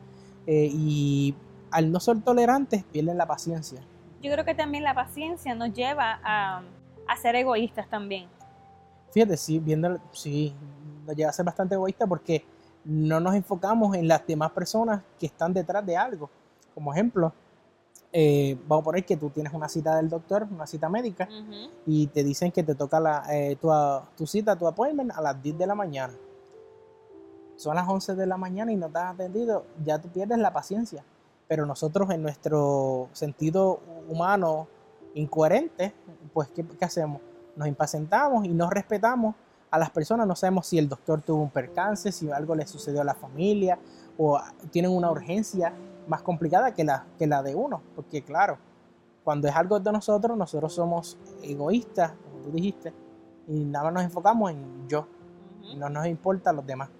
eh, 0.46 0.68
y 0.72 1.34
al 1.70 1.90
no 1.90 2.00
ser 2.00 2.20
tolerantes 2.20 2.84
pierden 2.84 3.16
la 3.16 3.26
paciencia. 3.26 3.80
Yo 4.22 4.30
creo 4.32 4.44
que 4.44 4.54
también 4.54 4.84
la 4.84 4.94
paciencia 4.94 5.54
nos 5.54 5.72
lleva 5.72 6.20
a, 6.22 6.62
a 7.08 7.16
ser 7.16 7.34
egoístas 7.36 7.88
también. 7.88 8.28
Fíjate, 9.12 9.36
sí, 9.36 9.58
viendo, 9.58 9.98
sí, 10.12 10.54
nos 11.06 11.16
llega 11.16 11.30
a 11.30 11.32
ser 11.32 11.44
bastante 11.44 11.74
egoísta 11.74 12.06
porque 12.06 12.44
no 12.84 13.20
nos 13.20 13.34
enfocamos 13.34 13.96
en 13.96 14.08
las 14.08 14.26
demás 14.26 14.50
personas 14.52 15.02
que 15.18 15.26
están 15.26 15.52
detrás 15.52 15.84
de 15.84 15.96
algo. 15.96 16.30
Como 16.74 16.92
ejemplo, 16.92 17.32
eh, 18.12 18.58
vamos 18.66 18.82
a 18.82 18.84
poner 18.84 19.04
que 19.04 19.16
tú 19.16 19.30
tienes 19.30 19.52
una 19.52 19.68
cita 19.68 19.96
del 19.96 20.08
doctor, 20.08 20.46
una 20.50 20.66
cita 20.66 20.88
médica, 20.88 21.28
y 21.86 22.06
te 22.08 22.22
dicen 22.22 22.52
que 22.52 22.62
te 22.62 22.74
toca 22.74 23.00
la, 23.00 23.24
eh, 23.30 23.56
tu, 23.60 23.70
tu 24.16 24.26
cita, 24.26 24.56
tu 24.56 24.66
appointment 24.66 25.12
a 25.12 25.20
las 25.20 25.42
10 25.42 25.58
de 25.58 25.66
la 25.66 25.74
mañana. 25.74 26.12
Son 27.62 27.76
las 27.76 27.88
11 27.88 28.16
de 28.16 28.26
la 28.26 28.36
mañana 28.36 28.72
y 28.72 28.76
no 28.76 28.88
te 28.88 28.98
has 28.98 29.14
atendido, 29.14 29.64
ya 29.84 30.00
tú 30.00 30.08
pierdes 30.08 30.36
la 30.38 30.52
paciencia. 30.52 31.04
Pero 31.46 31.64
nosotros 31.64 32.10
en 32.10 32.20
nuestro 32.20 33.08
sentido 33.12 33.78
humano 34.08 34.66
incoherente, 35.14 35.94
pues 36.34 36.48
¿qué, 36.48 36.66
qué 36.66 36.84
hacemos? 36.84 37.20
Nos 37.54 37.68
impacientamos 37.68 38.46
y 38.46 38.48
no 38.48 38.68
respetamos 38.68 39.36
a 39.70 39.78
las 39.78 39.90
personas, 39.90 40.26
no 40.26 40.34
sabemos 40.34 40.66
si 40.66 40.76
el 40.76 40.88
doctor 40.88 41.22
tuvo 41.22 41.40
un 41.40 41.50
percance, 41.50 42.10
si 42.10 42.32
algo 42.32 42.56
le 42.56 42.66
sucedió 42.66 43.00
a 43.00 43.04
la 43.04 43.14
familia 43.14 43.78
o 44.18 44.40
tienen 44.72 44.90
una 44.90 45.12
urgencia 45.12 45.72
más 46.08 46.22
complicada 46.22 46.74
que 46.74 46.82
la, 46.82 47.06
que 47.16 47.28
la 47.28 47.44
de 47.44 47.54
uno, 47.54 47.80
porque 47.94 48.22
claro, 48.22 48.58
cuando 49.22 49.46
es 49.46 49.54
algo 49.54 49.78
de 49.78 49.92
nosotros, 49.92 50.36
nosotros 50.36 50.74
somos 50.74 51.16
egoístas, 51.44 52.10
como 52.24 52.42
tú 52.42 52.50
dijiste, 52.50 52.92
y 53.46 53.64
nada 53.64 53.84
más 53.84 53.94
nos 53.94 54.02
enfocamos 54.02 54.50
en 54.50 54.88
yo, 54.88 55.06
y 55.62 55.76
no 55.76 55.88
nos 55.88 56.08
importa 56.08 56.52
los 56.52 56.66
demás. 56.66 56.90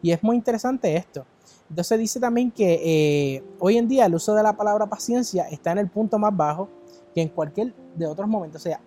Y 0.00 0.12
es 0.12 0.22
muy 0.22 0.36
interesante 0.36 0.96
esto. 0.96 1.24
Entonces 1.68 1.98
dice 1.98 2.20
también 2.20 2.50
que 2.50 3.36
eh, 3.36 3.44
hoy 3.58 3.78
en 3.78 3.88
día 3.88 4.06
el 4.06 4.14
uso 4.14 4.34
de 4.34 4.42
la 4.42 4.52
palabra 4.52 4.86
paciencia 4.86 5.48
está 5.48 5.72
en 5.72 5.78
el 5.78 5.88
punto 5.88 6.18
más 6.18 6.36
bajo 6.36 6.68
que 7.14 7.22
en 7.22 7.28
cualquier 7.28 7.74
de 7.96 8.06
otros 8.06 8.28
momentos. 8.28 8.60
O 8.60 8.64
sea, 8.64 8.80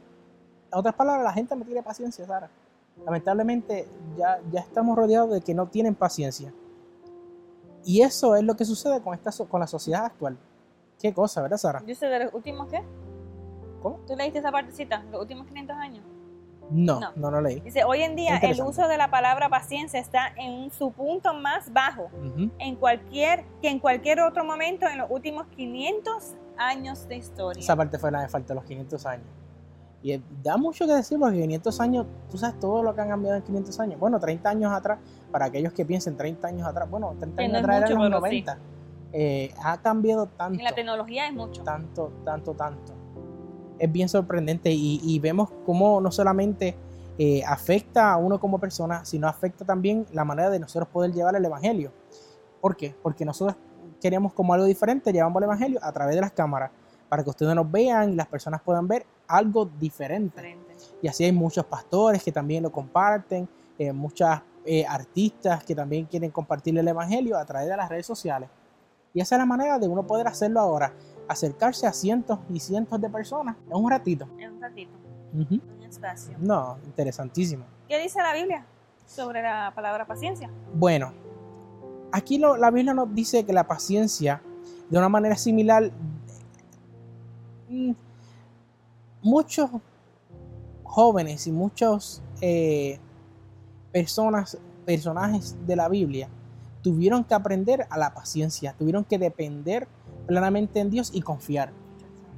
en 0.72 0.80
otras 0.80 0.94
palabras, 0.96 1.24
la 1.24 1.34
gente 1.34 1.56
no 1.56 1.66
tiene 1.66 1.82
paciencia, 1.82 2.26
Sara. 2.26 2.50
Lamentablemente 3.04 3.88
ya, 4.18 4.40
ya 4.52 4.60
estamos 4.62 4.96
rodeados 4.98 5.32
de 5.32 5.42
que 5.42 5.54
no 5.54 5.68
tienen 5.68 5.96
paciencia. 5.96 6.54
Y 7.84 8.02
eso 8.02 8.36
es 8.36 8.44
lo 8.44 8.56
que 8.56 8.66
sucede 8.66 9.02
con, 9.02 9.14
esta, 9.14 9.32
con 9.46 9.60
la 9.60 9.68
sociedad 9.68 10.06
actual. 10.06 10.38
Qué 11.00 11.14
cosa, 11.14 11.42
¿verdad, 11.42 11.58
Sara? 11.58 11.84
Yo 11.86 11.94
sé 11.94 12.08
de 12.08 12.26
los 12.26 12.34
últimos, 12.34 12.68
¿qué? 12.70 12.82
¿Cómo? 13.82 14.00
¿Tú 14.08 14.16
leíste 14.16 14.40
esa 14.40 14.52
partecita? 14.52 15.04
Los 15.12 15.22
últimos 15.22 15.46
500 15.48 15.76
años. 15.76 16.04
No, 16.70 17.00
No. 17.00 17.12
no, 17.16 17.32
lo 17.32 17.42
leí. 17.42 17.60
Dice, 17.60 17.84
hoy 17.84 18.02
en 18.02 18.16
día 18.16 18.38
el 18.38 18.60
uso 18.62 18.88
de 18.88 18.98
la 18.98 19.10
palabra 19.10 19.50
paciencia 19.50 20.00
está 20.00 20.30
en 20.38 20.72
su 20.72 20.92
punto 20.92 21.34
más 21.34 21.72
bajo 21.72 22.10
en 22.60 22.76
cualquier, 22.76 23.44
que 23.62 23.70
en 23.70 23.80
cualquier 23.80 24.22
otro 24.22 24.44
momento 24.44 24.88
en 24.88 24.98
los 24.98 25.10
últimos 25.12 25.48
500 25.56 26.34
años 26.58 27.08
de 27.08 27.18
historia. 27.18 27.60
Esa 27.62 27.76
parte 27.76 27.98
fue 28.00 28.12
la 28.12 28.20
que 28.20 28.24
me 28.26 28.30
faltó, 28.30 28.54
los 28.54 28.64
500 28.64 29.06
años. 29.06 29.26
Y 30.02 30.22
da 30.44 30.56
mucho 30.58 30.86
que 30.86 30.94
decir 30.94 31.18
porque 31.20 31.42
500 31.42 31.80
años, 31.82 32.06
tú 32.30 32.38
sabes 32.38 32.60
todo 32.60 32.84
lo 32.84 32.94
que 32.94 33.02
han 33.02 33.10
cambiado 33.10 33.38
en 33.38 33.44
500 33.44 33.80
años. 33.80 34.00
Bueno, 34.00 34.20
30 34.20 34.50
años 34.50 34.72
atrás, 34.72 35.00
para 35.32 35.46
aquellos 35.46 35.74
que 35.74 35.84
piensen 35.86 36.16
30 36.16 36.48
años 36.48 36.68
atrás, 36.68 36.90
bueno, 36.90 37.16
30 37.20 37.42
Que 37.42 37.48
no 37.48 37.56
años 37.58 37.64
atrás 37.64 37.82
mucho, 37.82 37.94
eran 37.94 38.12
los 38.12 38.22
pero 38.22 38.32
sí. 38.32 38.42
90. 38.44 38.58
Eh, 39.14 39.54
ha 39.64 39.78
cambiado 39.82 40.28
tanto, 40.28 40.60
En 40.60 40.64
la 40.64 40.74
tecnología 40.76 41.28
es 41.28 41.34
mucho. 41.34 41.64
tanto, 41.64 42.12
tanto, 42.24 42.54
tanto. 42.54 42.94
Es 43.80 43.92
bien 43.92 44.10
sorprendente 44.10 44.72
y, 44.72 45.00
y 45.04 45.20
vemos 45.20 45.50
cómo 45.66 46.00
no 46.02 46.12
solamente 46.12 46.76
eh, 47.18 47.44
afecta 47.48 48.12
a 48.12 48.18
uno 48.18 48.40
como 48.42 48.60
persona, 48.60 49.06
sino 49.06 49.28
afecta 49.28 49.64
también 49.64 50.06
la 50.12 50.26
manera 50.26 50.50
de 50.50 50.60
nosotros 50.60 50.90
poder 50.90 51.14
llevar 51.14 51.36
el 51.36 51.46
Evangelio. 51.46 51.94
¿Por 52.60 52.76
qué? 52.76 52.94
Porque 53.02 53.24
nosotros 53.24 53.56
queremos 54.02 54.34
como 54.34 54.54
algo 54.54 54.66
diferente, 54.66 55.14
llevamos 55.14 55.40
el 55.40 55.46
Evangelio 55.46 55.80
a 55.82 55.94
través 55.94 56.16
de 56.16 56.22
las 56.22 56.34
cámaras, 56.34 56.72
para 57.08 57.24
que 57.24 57.30
ustedes 57.30 57.56
nos 57.56 57.72
vean 57.72 58.12
y 58.12 58.16
las 58.16 58.28
personas 58.28 58.62
puedan 58.62 58.88
ver 58.88 59.06
algo 59.28 59.66
diferente. 59.66 60.42
Diferente. 60.42 60.76
Y 61.02 61.08
así 61.08 61.24
hay 61.24 61.32
muchos 61.32 61.66
pastores 61.66 62.22
que 62.22 62.34
también 62.34 62.64
lo 62.64 62.72
comparten, 62.72 63.48
eh, 63.80 63.94
muchas 63.94 64.42
eh, 64.66 64.86
artistas 64.86 65.64
que 65.64 65.74
también 65.74 66.06
quieren 66.06 66.32
compartir 66.32 66.78
el 66.78 66.88
Evangelio 66.88 67.38
a 67.38 67.46
través 67.46 67.70
de 67.70 67.78
las 67.78 67.88
redes 67.88 68.06
sociales. 68.06 68.50
Y 69.14 69.22
esa 69.22 69.36
es 69.36 69.40
la 69.40 69.46
manera 69.46 69.80
de 69.80 69.88
uno 69.88 70.06
poder 70.06 70.28
hacerlo 70.28 70.60
ahora, 70.60 70.92
acercarse 71.28 71.88
a 71.88 71.94
cientos 71.94 72.40
y 72.50 72.60
cientos 72.60 73.00
de 73.02 73.10
personas 73.10 73.56
en 73.70 73.76
un 73.78 73.90
ratito. 73.90 74.28
En 74.38 74.54
un 74.54 74.62
ratito, 74.62 74.92
Ujú. 75.34 75.56
un 75.78 75.84
espacio. 75.84 76.36
No, 76.40 76.78
interesantísimo. 76.86 77.66
¿Qué 77.88 78.00
dice 78.00 78.20
la 78.22 78.34
Biblia 78.34 78.66
sobre 79.08 79.42
la 79.42 79.72
palabra 79.76 80.06
paciencia? 80.06 80.50
Bueno, 80.74 81.14
aquí 82.12 82.38
lo- 82.38 82.58
la 82.58 82.72
Biblia 82.72 82.94
nos 82.94 83.14
dice 83.14 83.46
que 83.46 83.54
la 83.54 83.66
paciencia, 83.68 84.42
de 84.90 84.98
una 84.98 85.10
manera 85.10 85.36
similar, 85.36 85.92
mm, 87.70 87.92
muchos 89.22 89.70
jóvenes 90.84 91.48
y 91.48 91.52
muchos 91.52 92.22
eh, 92.42 93.00
personas, 93.92 94.58
personajes 94.86 95.56
de 95.66 95.76
la 95.76 95.90
Biblia 95.90 96.30
tuvieron 96.82 97.24
que 97.24 97.34
aprender 97.34 97.88
a 97.90 97.98
la 97.98 98.14
paciencia, 98.14 98.76
tuvieron 98.78 99.04
que 99.04 99.18
depender 99.18 99.88
plenamente 100.28 100.80
en 100.80 100.90
Dios 100.90 101.12
y 101.14 101.22
confiar. 101.22 101.72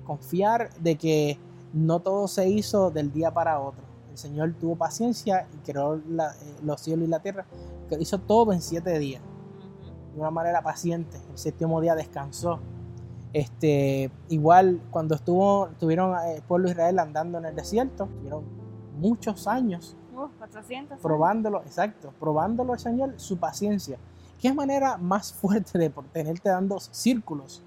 Confiar 0.05 0.69
de 0.79 0.95
que 0.97 1.39
no 1.73 1.99
todo 1.99 2.27
se 2.27 2.49
hizo 2.49 2.91
del 2.91 3.11
día 3.11 3.33
para 3.33 3.59
otro. 3.59 3.83
El 4.11 4.17
Señor 4.17 4.53
tuvo 4.59 4.75
paciencia 4.75 5.47
y 5.53 5.57
creó 5.57 6.01
la- 6.09 6.31
eh, 6.31 6.55
los 6.63 6.81
cielos 6.81 7.07
y 7.07 7.09
la 7.09 7.19
tierra, 7.19 7.45
que 7.89 7.95
hizo 7.99 8.17
todo 8.19 8.51
en 8.53 8.61
siete 8.61 8.97
días 8.99 9.21
de 10.13 10.19
una 10.19 10.31
manera 10.31 10.61
paciente. 10.61 11.17
El 11.31 11.37
séptimo 11.37 11.79
día 11.81 11.93
descansó. 11.95 12.59
Este, 13.33 14.09
igual 14.29 14.81
cuando 14.89 15.13
estuvo, 15.15 15.67
estuvieron 15.67 16.15
eh, 16.17 16.35
el 16.37 16.41
pueblo 16.41 16.67
de 16.67 16.71
Israel 16.71 16.99
andando 16.99 17.37
en 17.37 17.45
el 17.45 17.55
desierto, 17.55 18.07
tuvieron 18.19 18.43
muchos 18.99 19.47
años 19.47 19.95
Uh, 20.15 20.29
400. 20.39 20.93
años. 20.93 21.01
probándolo, 21.03 21.61
exacto, 21.61 22.11
probándolo 22.19 22.73
al 22.73 22.79
Señor 22.79 23.13
su 23.17 23.37
paciencia. 23.37 23.99
¿Qué 24.39 24.51
manera 24.53 24.97
más 24.97 25.31
fuerte 25.33 25.77
de 25.77 25.91
tenerte 26.11 26.49
dando 26.49 26.79
círculos 26.79 27.61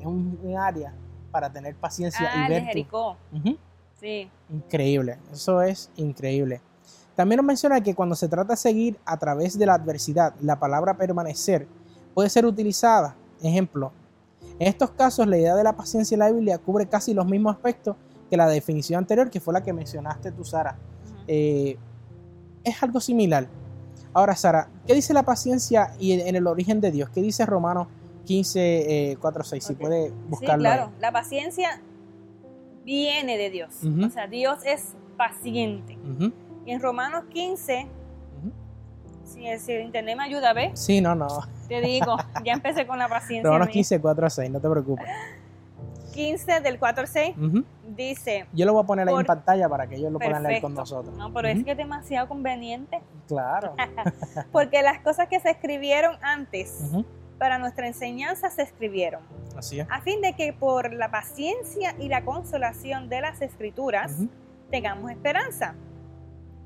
en 0.00 0.08
un, 0.08 0.38
un 0.42 0.56
área 0.56 0.92
para 1.30 1.52
tener 1.52 1.74
paciencia 1.76 2.28
Ah, 2.32 2.46
y 2.46 2.52
de 2.52 2.60
ver. 2.60 2.86
Sí. 4.00 4.30
Increíble, 4.48 5.18
eso 5.32 5.60
es 5.62 5.90
increíble. 5.96 6.60
También 7.14 7.36
nos 7.36 7.44
menciona 7.46 7.80
que 7.82 7.94
cuando 7.94 8.14
se 8.14 8.28
trata 8.28 8.54
de 8.54 8.56
seguir 8.56 8.98
a 9.04 9.18
través 9.18 9.58
de 9.58 9.66
la 9.66 9.74
adversidad, 9.74 10.34
la 10.40 10.58
palabra 10.58 10.96
permanecer 10.96 11.68
puede 12.14 12.30
ser 12.30 12.46
utilizada. 12.46 13.14
Ejemplo, 13.42 13.92
en 14.58 14.68
estos 14.68 14.90
casos 14.92 15.26
la 15.26 15.36
idea 15.36 15.54
de 15.54 15.64
la 15.64 15.76
paciencia 15.76 16.14
en 16.14 16.20
la 16.20 16.30
Biblia 16.30 16.58
cubre 16.58 16.86
casi 16.86 17.12
los 17.12 17.26
mismos 17.26 17.54
aspectos 17.56 17.96
que 18.30 18.36
la 18.36 18.46
definición 18.48 18.98
anterior, 18.98 19.28
que 19.28 19.40
fue 19.40 19.52
la 19.52 19.62
que 19.62 19.72
mencionaste 19.72 20.32
tú, 20.32 20.44
Sara. 20.44 20.76
Eh, 21.26 21.76
es 22.64 22.82
algo 22.82 23.00
similar. 23.00 23.48
Ahora, 24.12 24.34
Sara, 24.34 24.68
¿qué 24.86 24.94
dice 24.94 25.12
la 25.12 25.24
paciencia 25.24 25.92
y 25.98 26.12
en 26.20 26.34
el 26.36 26.46
origen 26.46 26.80
de 26.80 26.90
Dios? 26.90 27.10
¿Qué 27.10 27.20
dice 27.22 27.44
Romanos 27.44 27.88
15, 28.24 29.16
4, 29.20 29.44
6? 29.44 29.64
Si 29.64 29.74
puede 29.74 30.08
Sí, 30.08 30.14
buscarlo. 30.28 30.62
claro. 30.62 30.82
ahí. 30.84 31.00
La 31.00 31.12
paciencia 31.12 31.80
viene 32.84 33.36
de 33.36 33.50
Dios. 33.50 33.74
O 34.06 34.10
sea, 34.10 34.26
Dios 34.26 34.60
es 34.64 34.94
paciente. 35.16 35.98
Y 36.66 36.72
en 36.72 36.80
Romanos 36.80 37.24
15, 37.32 37.86
ujú. 38.38 38.52
si 39.24 39.58
si 39.58 39.72
el 39.72 39.82
internet 39.86 40.16
me 40.16 40.24
ayuda, 40.24 40.52
¿ves? 40.52 40.78
Sí, 40.80 41.00
no, 41.00 41.14
no. 41.14 41.28
Te 41.68 41.80
digo, 41.80 42.16
ya 42.44 42.52
empecé 42.54 42.86
con 42.86 42.98
la 42.98 43.08
paciencia. 43.08 43.44
Romanos 43.44 43.68
mía. 43.68 43.72
15, 43.74 44.00
4 44.00 44.26
a 44.26 44.30
6, 44.30 44.50
no 44.50 44.60
te 44.60 44.68
preocupes. 44.70 45.06
15 46.12 46.60
del 46.60 46.78
4 46.78 47.02
al 47.02 47.08
6 47.08 47.36
Ujú. 47.38 47.64
dice, 47.96 48.44
Yo 48.52 48.66
lo 48.66 48.72
voy 48.72 48.82
a 48.82 48.86
poner 48.86 49.08
ahí 49.08 49.14
en 49.14 49.24
pantalla 49.24 49.68
para 49.68 49.86
que 49.86 49.94
ellos 49.94 50.10
lo 50.10 50.18
puedan 50.18 50.42
leer 50.42 50.60
con 50.60 50.74
Perfecto. 50.74 50.96
nosotros. 50.96 51.16
no, 51.16 51.32
pero 51.32 51.48
es 51.48 51.64
que 51.64 51.70
es 51.70 51.76
demasiado 51.76 52.28
conveniente, 52.28 53.00
Claro. 53.28 53.74
porque 54.52 54.82
las 54.82 54.98
cosas 55.00 55.28
que 55.28 55.38
se 55.38 55.50
escribieron 55.50 56.16
antes. 56.20 56.80
Para 57.40 57.56
nuestra 57.58 57.86
enseñanza 57.86 58.50
se 58.50 58.60
escribieron, 58.62 59.22
Así 59.56 59.80
es. 59.80 59.86
a 59.90 60.02
fin 60.02 60.20
de 60.20 60.34
que 60.34 60.52
por 60.52 60.92
la 60.92 61.10
paciencia 61.10 61.96
y 61.98 62.08
la 62.08 62.22
consolación 62.22 63.08
de 63.08 63.22
las 63.22 63.40
escrituras 63.40 64.12
tengamos 64.70 65.10
esperanza. 65.10 65.74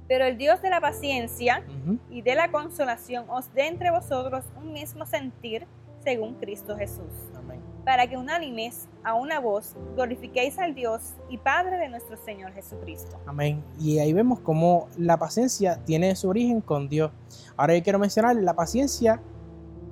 Pero 0.08 0.26
el 0.26 0.36
Dios 0.36 0.60
de 0.62 0.68
la 0.70 0.80
paciencia 0.80 1.62
y 2.10 2.22
de 2.22 2.34
la 2.34 2.50
consolación 2.50 3.24
os 3.30 3.54
dé 3.54 3.68
entre 3.68 3.90
vosotros 3.92 4.44
un 4.60 4.72
mismo 4.72 5.06
sentir 5.06 5.64
según 6.02 6.34
Cristo 6.34 6.76
Jesús, 6.76 7.30
Amén. 7.38 7.60
para 7.84 8.06
que 8.08 8.16
unánimes 8.16 8.88
a 9.04 9.14
una 9.14 9.38
voz 9.38 9.74
glorifiquéis 9.94 10.58
al 10.58 10.74
Dios 10.74 11.14
y 11.30 11.38
Padre 11.38 11.78
de 11.78 11.88
nuestro 11.88 12.16
Señor 12.18 12.52
Jesucristo. 12.52 13.16
Amén. 13.26 13.62
Y 13.78 14.00
ahí 14.00 14.12
vemos 14.12 14.40
cómo 14.40 14.88
la 14.98 15.16
paciencia 15.18 15.76
tiene 15.84 16.14
su 16.16 16.28
origen 16.28 16.60
con 16.60 16.88
Dios. 16.88 17.12
Ahora 17.56 17.74
yo 17.76 17.82
quiero 17.84 17.98
mencionar, 18.00 18.34
la 18.36 18.54
paciencia 18.54 19.22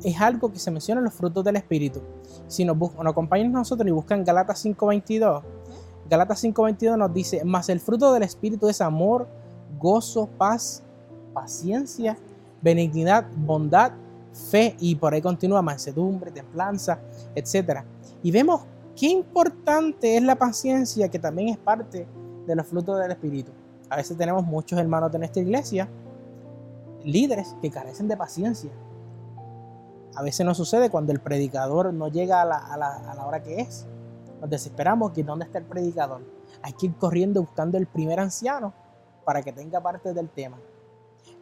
es 0.04 0.20
algo 0.20 0.52
que 0.52 0.58
se 0.58 0.70
menciona 0.70 1.00
en 1.00 1.04
los 1.04 1.14
frutos 1.14 1.44
del 1.44 1.56
Espíritu. 1.56 2.00
Si 2.46 2.64
nos, 2.64 2.76
acompañan 3.04 3.52
nosotros 3.52 3.86
y 3.86 3.90
buscan 3.90 4.24
Galatas 4.24 4.64
5.22, 4.64 5.42
Galatas 6.08 6.44
5.22 6.44 6.96
nos 6.96 7.14
dice, 7.14 7.42
mas 7.44 7.68
el 7.68 7.80
fruto 7.80 8.12
del 8.12 8.22
Espíritu 8.22 8.68
es 8.68 8.80
amor, 8.80 9.26
gozo, 9.78 10.28
paz, 10.38 10.82
paciencia, 11.32 12.18
benignidad, 12.60 13.26
bondad, 13.36 13.92
fe 14.32 14.76
y 14.78 14.94
por 14.94 15.12
ahí 15.14 15.22
continúa 15.22 15.62
mansedumbre, 15.62 16.30
templanza, 16.30 17.00
etc. 17.34 17.80
Y 18.22 18.30
vemos 18.30 18.62
qué 18.96 19.08
importante 19.08 20.16
es 20.16 20.22
la 20.22 20.36
paciencia 20.36 21.08
que 21.08 21.18
también 21.18 21.48
es 21.48 21.58
parte 21.58 22.06
de 22.46 22.56
los 22.56 22.66
frutos 22.66 22.98
del 22.98 23.10
Espíritu. 23.10 23.52
A 23.88 23.96
veces 23.96 24.16
tenemos 24.16 24.44
muchos 24.44 24.78
hermanos 24.78 25.12
de 25.12 25.18
nuestra 25.18 25.42
iglesia, 25.42 25.88
líderes 27.04 27.54
que 27.60 27.70
carecen 27.70 28.08
de 28.08 28.16
paciencia. 28.16 28.70
A 30.14 30.22
veces 30.22 30.44
nos 30.44 30.56
sucede 30.56 30.90
cuando 30.90 31.12
el 31.12 31.20
predicador 31.20 31.92
no 31.92 32.08
llega 32.08 32.42
a 32.42 32.44
la, 32.44 32.56
a 32.58 32.76
la- 32.76 33.10
a 33.10 33.14
la 33.14 33.26
hora 33.26 33.42
que 33.42 33.60
es. 33.60 33.86
Nos 34.40 34.50
desesperamos 34.50 35.12
que 35.12 35.22
dónde 35.22 35.44
está 35.46 35.58
el 35.58 35.64
predicador. 35.64 36.20
Hay 36.62 36.72
que 36.74 36.86
ir 36.86 36.94
corriendo 36.96 37.40
buscando 37.40 37.78
el 37.78 37.86
primer 37.86 38.20
anciano 38.20 38.72
para 39.24 39.42
que 39.42 39.52
tenga 39.52 39.80
parte 39.80 40.12
del 40.12 40.28
tema. 40.28 40.58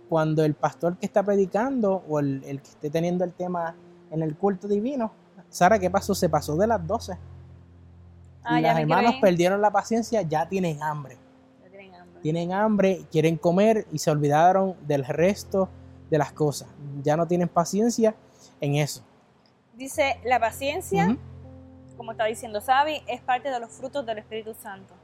Cuando 0.08 0.44
el 0.44 0.54
pastor 0.54 0.96
que 0.98 1.06
está 1.06 1.22
predicando 1.22 2.02
o 2.08 2.18
el, 2.20 2.42
el 2.44 2.60
que 2.62 2.70
esté 2.70 2.90
teniendo 2.90 3.24
el 3.24 3.32
tema 3.32 3.74
en 4.10 4.22
el 4.22 4.36
culto 4.36 4.68
divino, 4.68 5.12
Sara, 5.48 5.78
¿qué 5.78 5.90
pasó? 5.90 6.14
Se 6.14 6.28
pasó 6.28 6.56
de 6.56 6.66
las 6.66 6.84
12. 6.86 7.12
Ah, 8.42 8.60
Las 8.60 8.78
hermanas 8.82 9.14
perdieron 9.20 9.60
la 9.60 9.70
paciencia, 9.70 10.22
ya 10.22 10.48
tienen 10.48 10.82
hambre. 10.82 11.16
Ya 11.62 11.70
tienen 11.70 11.94
hambre. 11.94 12.20
Tienen 12.22 12.52
hambre, 12.52 13.06
quieren 13.10 13.36
comer 13.36 13.86
y 13.92 13.98
se 13.98 14.10
olvidaron 14.10 14.74
del 14.86 15.04
resto 15.04 15.68
de 16.10 16.18
las 16.18 16.32
cosas. 16.32 16.68
Ya 17.02 17.16
no 17.16 17.26
tienen 17.26 17.48
paciencia 17.48 18.14
en 18.61 18.76
eso. 18.76 19.02
Dice, 19.75 20.21
la 20.25 20.38
paciencia, 20.38 21.07
Ujú. 21.07 21.19
como 21.97 22.12
está 22.12 22.25
diciendo 22.25 22.61
Sabi, 22.61 23.02
es 23.07 23.21
parte 23.21 23.50
de 23.50 23.61
los 23.61 23.71
frutos 23.71 24.05
del 24.05 24.19
Espíritu 24.19 24.55
Santo. 24.55 24.95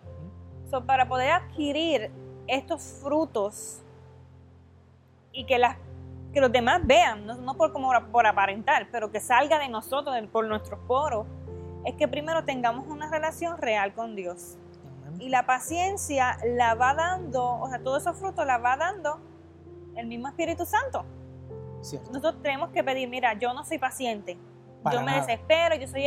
So, 0.71 0.85
para 0.85 1.09
poder 1.09 1.31
adquirir 1.31 2.11
estos 2.47 2.83
frutos 3.03 3.83
y 5.33 5.45
que, 5.45 5.59
las, 5.59 5.77
que 6.33 6.41
los 6.41 6.51
demás 6.51 6.81
vean, 6.85 7.27
no, 7.27 7.37
no 7.37 7.55
por, 7.55 7.73
como 7.73 7.91
por 8.11 8.27
aparentar, 8.27 8.89
pero 8.91 9.11
que 9.11 9.21
salga 9.21 9.59
de 9.59 9.69
nosotros, 9.69 10.15
por 10.33 10.47
nuestros 10.47 10.81
poros, 10.87 11.27
es 11.85 11.95
que 11.95 12.09
primero 12.09 12.45
tengamos 12.45 12.87
una 12.89 13.09
relación 13.09 13.59
real 13.59 13.95
con 13.95 14.17
Dios. 14.17 14.57
Y 15.19 15.29
la 15.29 15.47
paciencia 15.47 16.37
la 16.45 16.75
va 16.75 16.95
dando, 16.95 17.61
o 17.61 17.69
sea, 17.69 17.79
todos 17.79 18.03
esos 18.03 18.19
frutos 18.19 18.45
la 18.45 18.59
va 18.59 18.77
dando 18.77 19.19
el 19.95 20.07
mismo 20.07 20.29
Espíritu 20.29 20.67
Santo. 20.67 21.07
Cierto. 21.87 22.11
Nosotros 22.11 22.43
tenemos 22.43 22.71
que 22.71 22.83
pedir, 22.83 23.09
mira, 23.09 23.39
yo 23.39 23.53
no 23.55 23.65
soy 23.65 23.79
paciente, 23.79 24.37
Para 24.83 24.97
yo 24.97 25.01
me 25.05 25.13
nada. 25.13 25.21
desespero, 25.27 25.77
yo 25.77 25.87
soy, 25.87 26.05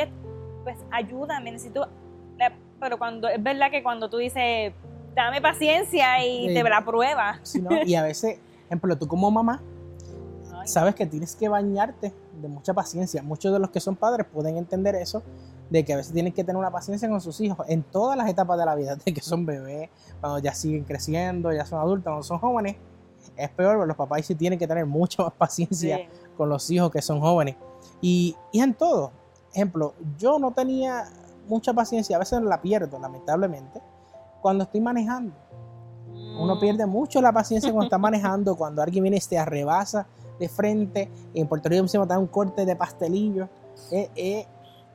pues 0.63 0.77
ayúdame, 0.91 1.51
necesito, 1.51 1.87
la- 2.37 2.53
pero 2.79 2.97
cuando, 2.97 3.27
es 3.29 3.41
verdad 3.41 3.71
que 3.71 3.81
cuando 3.81 4.09
tú 4.09 4.17
dices, 4.17 4.73
dame 5.15 5.41
paciencia 5.41 6.25
y 6.25 6.53
te 6.53 6.63
la 6.63 6.83
prueba, 6.83 7.39
¿no? 7.61 7.83
Y 7.83 7.95
a 7.95 8.03
veces, 8.03 8.39
ejemplo, 8.65 8.97
tú 8.97 9.07
como 9.07 9.31
mamá, 9.31 9.61
Ay, 10.53 10.67
sabes 10.67 10.95
que 10.95 11.05
tienes 11.05 11.35
que 11.35 11.47
bañarte 11.47 12.13
de 12.41 12.47
mucha 12.47 12.73
paciencia. 12.73 13.23
Muchos 13.23 13.53
de 13.53 13.59
los 13.59 13.69
que 13.69 13.79
son 13.79 13.95
padres 13.95 14.27
pueden 14.31 14.57
entender 14.57 14.95
eso, 14.95 15.23
de 15.69 15.85
que 15.85 15.93
a 15.93 15.97
veces 15.97 16.11
tienen 16.13 16.33
que 16.33 16.43
tener 16.43 16.57
una 16.57 16.71
paciencia 16.71 17.07
con 17.07 17.21
sus 17.21 17.39
hijos 17.41 17.65
en 17.69 17.83
todas 17.83 18.17
las 18.17 18.29
etapas 18.29 18.57
de 18.57 18.65
la 18.65 18.75
vida, 18.75 18.95
de 19.05 19.13
que 19.13 19.21
son 19.21 19.45
bebés, 19.45 19.89
cuando 20.19 20.39
ya 20.39 20.53
siguen 20.53 20.83
creciendo, 20.83 21.53
ya 21.53 21.65
son 21.65 21.79
adultos, 21.79 22.03
cuando 22.05 22.23
son 22.23 22.39
jóvenes, 22.39 22.75
es 23.35 23.49
peor, 23.51 23.87
los 23.87 23.95
papás 23.97 24.25
sí 24.25 24.35
tienen 24.35 24.57
que 24.59 24.67
tener 24.67 24.85
mucha 24.85 25.23
más 25.23 25.33
paciencia 25.33 25.97
Sí. 25.97 26.03
con 26.37 26.49
los 26.49 26.69
hijos 26.71 26.91
que 26.91 27.01
son 27.01 27.19
jóvenes. 27.21 27.55
Y, 28.01 28.35
y 28.51 28.59
en 28.61 28.73
todo, 28.73 29.11
ejemplo, 29.53 29.93
yo 30.17 30.39
no 30.39 30.51
tenía 30.51 31.05
mucha 31.47 31.73
paciencia, 31.73 32.15
a 32.15 32.19
veces 32.19 32.41
la 32.41 32.61
pierdo, 32.61 32.99
lamentablemente, 32.99 33.81
cuando 34.41 34.63
estoy 34.63 34.81
manejando. 34.81 35.33
Uno 36.39 36.55
Mm. 36.55 36.59
pierde 36.59 36.85
mucho 36.85 37.21
la 37.21 37.31
paciencia 37.31 37.71
cuando 37.71 37.85
está 37.85 37.97
manejando, 37.99 38.55
cuando 38.55 38.81
alguien 38.81 39.03
viene 39.03 39.17
y 39.17 39.19
te 39.19 39.37
arrebasa 39.37 40.05
de 40.39 40.47
frente. 40.49 41.09
En 41.33 41.47
Puerto 41.47 41.67
Rico 41.69 41.87
se 41.87 41.97
da 42.05 42.17
un 42.17 42.27
corte 42.27 42.65
de 42.65 42.75
pastelillo. 42.75 43.49
Eh, 43.91 44.09
eh, 44.15 44.45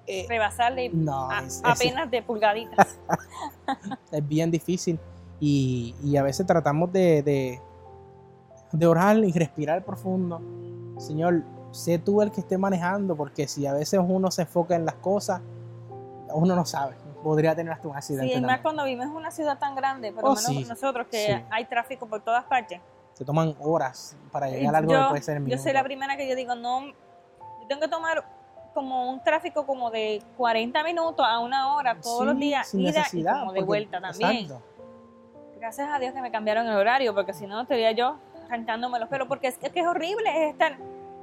eh, 0.06 0.26
Rebasarle 0.28 0.90
no, 0.90 1.30
a- 1.30 1.40
es, 1.40 1.56
es- 1.56 1.62
apenas 1.64 2.10
de 2.10 2.22
pulgaditas. 2.22 2.98
es 4.12 4.28
bien 4.28 4.50
difícil. 4.50 4.98
Y, 5.40 5.94
y 6.02 6.16
a 6.16 6.22
veces 6.22 6.46
tratamos 6.46 6.92
de, 6.92 7.22
de, 7.22 7.60
de 8.74 8.86
orar 8.86 9.16
y 9.18 9.32
respirar 9.32 9.84
profundo. 9.84 10.40
Señor, 10.98 11.42
sé 11.70 11.98
tú 11.98 12.22
el 12.22 12.30
que 12.30 12.40
esté 12.40 12.58
manejando, 12.58 13.16
porque 13.16 13.46
si 13.48 13.66
a 13.66 13.72
veces 13.72 14.00
uno 14.04 14.30
se 14.30 14.42
enfoca 14.42 14.74
en 14.74 14.84
las 14.84 14.96
cosas, 14.96 15.40
uno 16.32 16.54
no 16.56 16.64
sabe. 16.64 16.96
Podría 17.22 17.54
tener 17.54 17.72
hasta 17.72 17.88
un 17.88 17.96
accidente. 17.96 18.28
Sí, 18.28 18.34
es 18.34 18.42
más 18.42 18.60
cuando 18.60 18.84
vivimos 18.84 19.06
en 19.06 19.12
una 19.12 19.30
ciudad 19.30 19.58
tan 19.58 19.74
grande, 19.74 20.12
por 20.12 20.24
lo 20.24 20.30
Oh, 20.30 20.34
menos 20.34 20.44
sí. 20.46 20.64
nosotros 20.68 21.06
que 21.10 21.26
Sí. 21.26 21.44
hay 21.50 21.64
tráfico 21.66 22.06
por 22.06 22.20
todas 22.20 22.44
partes. 22.44 22.80
Se 23.14 23.24
toman 23.24 23.54
horas 23.60 24.16
para 24.32 24.48
llegar 24.50 24.74
a 24.74 24.78
algo 24.78 24.92
yo, 24.92 25.02
que 25.04 25.08
puede 25.10 25.22
ser 25.22 25.36
en 25.38 25.46
yo 25.46 25.56
soy 25.56 25.72
la 25.72 25.84
primera 25.84 26.16
que 26.16 26.28
yo 26.28 26.34
digo, 26.34 26.54
no, 26.56 26.86
yo 26.86 27.66
tengo 27.68 27.80
que 27.80 27.88
tomar 27.88 28.24
como 28.74 29.08
un 29.08 29.22
tráfico 29.22 29.64
como 29.64 29.90
de 29.92 30.20
40 30.36 30.82
minutos 30.82 31.24
a 31.26 31.38
una 31.38 31.74
hora 31.74 31.96
todos 32.00 32.26
los 32.26 32.36
días, 32.36 32.66
sin 32.68 32.80
ida 32.80 32.90
necesidad, 32.98 33.36
y 33.36 33.38
como 33.40 33.52
de 33.52 33.60
porque- 33.60 33.66
vuelta 33.66 34.00
también. 34.00 34.30
exacto. 34.32 34.62
Gracias 35.60 35.88
a 35.90 35.98
Dios 35.98 36.12
que 36.12 36.20
me 36.20 36.30
cambiaron 36.30 36.66
el 36.66 36.76
horario, 36.76 37.14
porque 37.14 37.32
si 37.32 37.46
no 37.46 37.60
estaría 37.62 37.92
yo 37.92 38.16
arrancándome 38.44 38.98
los 38.98 39.08
pelos, 39.08 39.28
porque 39.28 39.48
es 39.48 39.58
que, 39.58 39.70
es 39.74 39.86
horrible 39.86 40.28
es 40.28 40.52
estar 40.52 40.76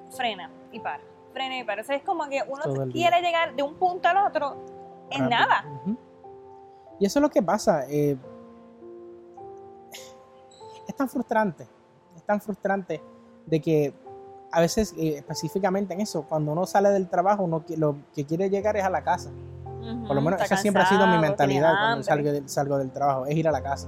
frena 0.09 0.49
y 0.71 0.79
para, 0.79 1.01
frena 1.33 1.59
y 1.59 1.63
para. 1.63 1.81
O 1.81 1.85
sea, 1.85 1.95
es 1.95 2.03
como 2.03 2.27
que 2.27 2.41
uno 2.47 2.91
quiere 2.91 3.21
llegar 3.21 3.55
de 3.55 3.63
un 3.63 3.75
punto 3.75 4.07
al 4.07 4.17
otro 4.17 4.57
en 5.09 5.29
Rápido. 5.29 5.29
nada. 5.29 5.65
Y 6.99 7.05
eso 7.05 7.19
es 7.19 7.21
lo 7.23 7.29
que 7.29 7.41
pasa. 7.41 7.85
eh, 7.89 8.17
es 10.87 10.95
tan 10.95 11.09
frustrante, 11.09 11.67
es 12.15 12.23
tan 12.23 12.41
frustrante 12.41 13.01
de 13.45 13.61
que 13.61 13.93
a 14.51 14.59
veces, 14.59 14.93
eh, 14.97 15.15
específicamente 15.17 15.93
en 15.93 16.01
eso, 16.01 16.23
cuando 16.23 16.51
uno 16.51 16.65
sale 16.65 16.89
del 16.89 17.07
trabajo, 17.07 17.43
uno 17.43 17.63
lo 17.77 17.95
que 18.13 18.25
quiere 18.25 18.49
llegar 18.49 18.75
es 18.75 18.83
a 18.83 18.89
la 18.89 19.03
casa. 19.03 19.31
Por 20.05 20.15
lo 20.15 20.21
menos 20.21 20.39
esa 20.41 20.57
siempre 20.57 20.83
ha 20.83 20.85
sido 20.85 21.07
mi 21.07 21.17
mentalidad 21.17 21.71
cuando 21.71 22.03
salgo 22.03 22.29
salgo 22.45 22.77
del 22.77 22.91
trabajo, 22.91 23.25
es 23.25 23.35
ir 23.35 23.47
a 23.47 23.51
la 23.51 23.63
casa. 23.63 23.87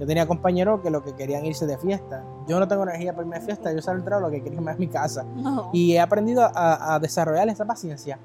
Yo 0.00 0.06
tenía 0.06 0.26
compañeros 0.26 0.80
que 0.80 0.88
lo 0.88 1.04
que 1.04 1.14
querían 1.14 1.44
irse 1.44 1.66
de 1.66 1.76
fiesta. 1.76 2.24
Yo 2.48 2.58
no 2.58 2.66
tengo 2.66 2.84
energía 2.84 3.12
para 3.12 3.24
irme 3.24 3.38
de 3.38 3.44
fiesta, 3.44 3.70
yo 3.70 3.82
salgo 3.82 3.98
del 3.98 4.04
trabajo, 4.06 4.28
lo 4.28 4.32
que 4.32 4.48
es 4.48 4.52
irme 4.54 4.70
a 4.70 4.74
mi 4.74 4.88
casa. 4.88 5.24
No. 5.36 5.68
Y 5.74 5.92
he 5.92 6.00
aprendido 6.00 6.42
a, 6.42 6.94
a 6.94 6.98
desarrollar 6.98 7.48
esa 7.50 7.66
paciencia. 7.66 8.18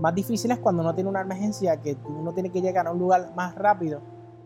Más 0.00 0.14
difícil 0.14 0.50
es 0.50 0.58
cuando 0.58 0.82
uno 0.82 0.94
tiene 0.94 1.08
una 1.08 1.22
emergencia, 1.22 1.80
que 1.80 1.96
uno 2.04 2.32
tiene 2.34 2.50
que 2.50 2.60
llegar 2.60 2.86
a 2.86 2.92
un 2.92 2.98
lugar 2.98 3.32
más 3.34 3.54
rápido 3.54 4.02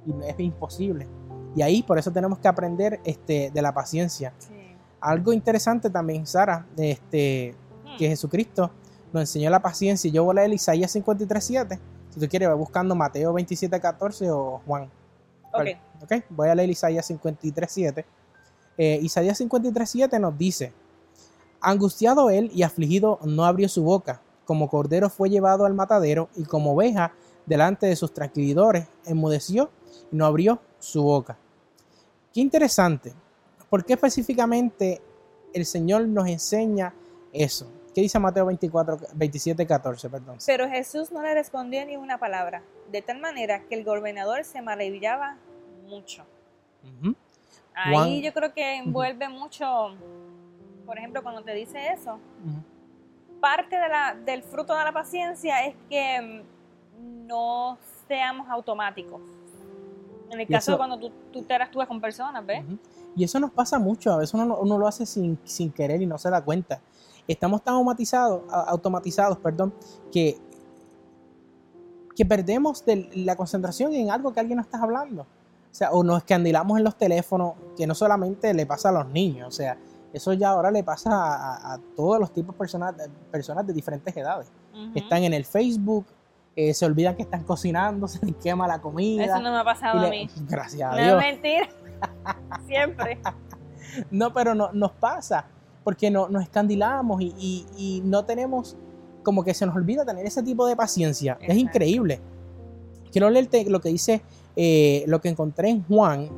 y 0.07 0.15
es 0.25 0.39
imposible. 0.39 1.09
Y 1.57 1.63
ahí 1.63 1.83
por 1.83 1.99
eso 1.99 2.13
tenemos 2.13 2.39
que 2.39 2.47
aprender 2.47 3.01
este, 3.05 3.51
de 3.53 3.63
la 3.63 3.75
paciencia. 3.75 4.33
Sí. 4.39 4.53
Algo 5.01 5.33
interesante 5.33 5.91
también, 5.91 6.27
Sara, 6.27 6.65
este, 6.77 7.57
que 7.99 8.09
Jesucristo 8.09 8.71
nos 9.13 9.23
enseñó 9.23 9.51
la 9.51 9.61
paciencia. 9.61 10.11
Yo 10.11 10.23
voy 10.23 10.33
a 10.33 10.35
leer 10.43 10.53
Isaías 10.53 10.95
53.7. 10.95 11.79
Si 12.11 12.21
tú 12.21 12.29
quieres, 12.29 12.49
va 12.49 12.55
buscando 12.55 12.95
Mateo 12.95 13.35
27.14 13.35 14.31
o 14.31 14.61
Juan. 14.65 14.89
Ok. 15.53 15.67
¿ok? 16.03 16.25
Voy 16.31 16.49
a 16.49 16.55
leer 16.55 16.71
Isaías 16.71 17.11
53.7. 17.11 18.05
Eh, 18.77 18.99
Isaías 19.03 19.41
53.7 19.41 20.21
nos 20.21 20.39
dice, 20.39 20.73
angustiado 21.61 22.31
él 22.31 22.51
y 22.55 22.63
afligido 22.63 23.19
no 23.25 23.45
abrió 23.45 23.69
su 23.69 23.83
boca, 23.83 24.23
como 24.45 24.69
cordero 24.69 25.11
fue 25.11 25.31
llevado 25.31 25.67
al 25.67 25.75
matadero 25.75 26.29
y 26.37 26.45
como 26.45 26.73
oveja 26.73 27.13
delante 27.45 27.87
de 27.87 27.97
sus 27.97 28.13
tranquilidores, 28.13 28.87
enmudeció 29.05 29.71
y 30.13 30.17
no 30.17 30.27
abrió 30.27 30.61
su 30.79 31.03
boca. 31.03 31.37
Qué 32.33 32.41
interesante. 32.41 33.15
¿Por 33.69 33.85
qué 33.85 33.95
específicamente 33.95 35.03
el 35.53 35.67
Señor 35.67 36.07
nos 36.07 36.29
enseña 36.29 36.95
eso? 37.33 37.67
¿Qué 37.95 38.03
dice 38.03 38.19
Mateo 38.19 38.47
24, 38.47 38.99
27, 39.15 39.67
14? 39.67 40.09
Perdón. 40.09 40.39
Pero 40.47 40.69
Jesús 40.69 41.11
no 41.11 41.21
le 41.23 41.35
respondió 41.35 41.85
ni 41.85 41.97
una 41.97 42.19
palabra, 42.19 42.63
de 42.91 43.03
tal 43.03 43.19
manera 43.21 43.63
que 43.69 43.75
el 43.75 43.85
gobernador 43.85 44.45
se 44.45 44.61
maravillaba 44.63 45.37
mucho. 45.89 46.25
Ujú. 46.83 47.15
Ahí 47.75 47.93
Juan- 47.95 48.21
yo 48.23 48.33
creo 48.33 48.53
que 48.53 48.77
envuelve 48.77 49.29
mucho, 49.29 49.95
por 50.87 50.99
ejemplo, 50.99 51.23
cuando 51.23 51.43
te 51.43 51.53
dice 51.55 51.79
eso, 51.93 52.15
Ujú. 52.15 53.41
parte 53.41 53.77
de 53.79 53.89
la, 53.89 54.15
del 54.15 54.43
fruto 54.43 54.75
de 54.77 54.85
la 54.85 54.93
paciencia 54.93 55.65
es 55.65 55.75
que 55.89 56.43
mm, 57.01 57.27
no 57.27 57.79
seamos 58.09 58.49
automáticos. 58.49 59.21
En 60.31 60.41
el 60.41 60.47
caso 60.47 60.73
de 60.73 60.75
eso- 60.75 60.79
cuando 60.79 60.99
tú, 60.99 61.11
tú 61.33 61.39
interactúas 61.39 61.87
con 61.89 62.01
personas, 62.01 62.45
¿ves? 62.45 62.63
Y 63.17 63.25
eso 63.25 63.39
nos 63.41 63.51
pasa 63.51 63.79
mucho, 63.79 64.13
a 64.13 64.17
veces 64.19 64.35
uno, 64.35 64.45
lo- 64.47 64.59
uno 64.61 64.79
lo 64.79 64.87
hace 64.87 65.07
sin, 65.07 65.39
sin 65.45 65.71
querer 65.73 66.01
y 66.03 66.07
no 66.07 66.19
se 66.19 66.31
da 66.31 66.43
cuenta. 66.45 66.81
Estamos 67.27 67.63
tan 67.63 67.75
automatizados, 67.75 68.43
automatizados 68.51 69.39
perdón, 69.39 69.73
que, 70.13 70.39
que 72.19 72.27
perdemos 72.27 72.85
de 72.85 73.09
la 73.15 73.37
concentración 73.37 73.95
en 73.95 74.11
algo 74.11 74.33
que 74.33 74.41
alguien 74.41 74.57
nos 74.57 74.67
está 74.67 74.83
hablando. 74.83 75.23
O 75.23 75.27
sea, 75.79 75.93
o 75.93 76.03
nos 76.03 76.19
escandilamos 76.19 76.77
en 76.77 76.83
los 76.83 76.97
teléfonos, 76.99 77.53
que 77.77 77.87
no 77.87 77.95
solamente 77.95 78.53
le 78.53 78.67
pasa 78.67 78.89
a 78.89 78.93
los 78.93 79.07
niños, 79.09 79.47
o 79.47 79.53
sea, 79.53 79.79
eso 80.13 80.33
ya 80.33 80.49
ahora 80.51 80.71
le 80.73 80.83
pasa 80.83 81.11
a, 81.13 81.79
todos 81.95 82.19
los 82.19 82.33
tipos 82.33 82.55
de 82.55 82.59
personas, 82.59 82.95
personas 83.31 83.65
de 83.67 83.73
diferentes 83.73 84.17
edades. 84.17 84.51
Están 84.97 85.23
en 85.23 85.33
el 85.35 85.45
Facebook, 85.45 86.07
eh, 86.57 86.75
se 86.75 86.85
olvidan 86.87 87.15
que 87.15 87.23
están 87.23 87.45
cocinando, 87.45 88.09
se 88.09 88.25
les 88.27 88.35
quema 88.37 88.67
la 88.67 88.81
comida. 88.81 89.25
Eso 89.25 89.41
no 89.41 89.53
me 89.53 89.59
ha 89.59 89.65
pasado 89.65 90.01
le- 90.01 90.07
a 90.09 90.11
mí. 90.11 90.29
Gracias 90.49 90.83
a 90.83 90.97
No 90.97 90.99
es 90.99 91.05
Dios. 91.07 91.21
mentira. 91.21 91.69
Siempre. 92.67 93.21
No, 94.11 94.33
pero 94.33 94.55
no, 94.57 94.73
nos 94.73 94.91
pasa, 94.93 95.45
porque 95.85 96.11
no, 96.11 96.29
nos 96.29 96.43
escandilamos 96.43 97.21
y, 97.21 97.35
y- 97.39 97.67
y 97.77 98.01
no 98.05 98.25
tenemos, 98.25 98.77
como 99.29 99.45
que 99.45 99.53
se 99.53 99.67
nos 99.67 99.77
olvida 99.77 100.07
tener 100.07 100.25
ese 100.25 100.43
tipo 100.43 100.67
de 100.67 100.75
paciencia. 100.75 101.37
Es 101.43 101.59
increíble. 101.59 102.19
Quiero 103.13 103.29
leerte 103.29 103.69
lo 103.69 103.79
que 103.79 103.91
dice, 103.91 104.23
eh, 104.57 105.05
lo 105.07 105.21
que 105.21 105.29
encontré 105.29 105.69
en 105.69 105.83
Juan, 105.83 106.31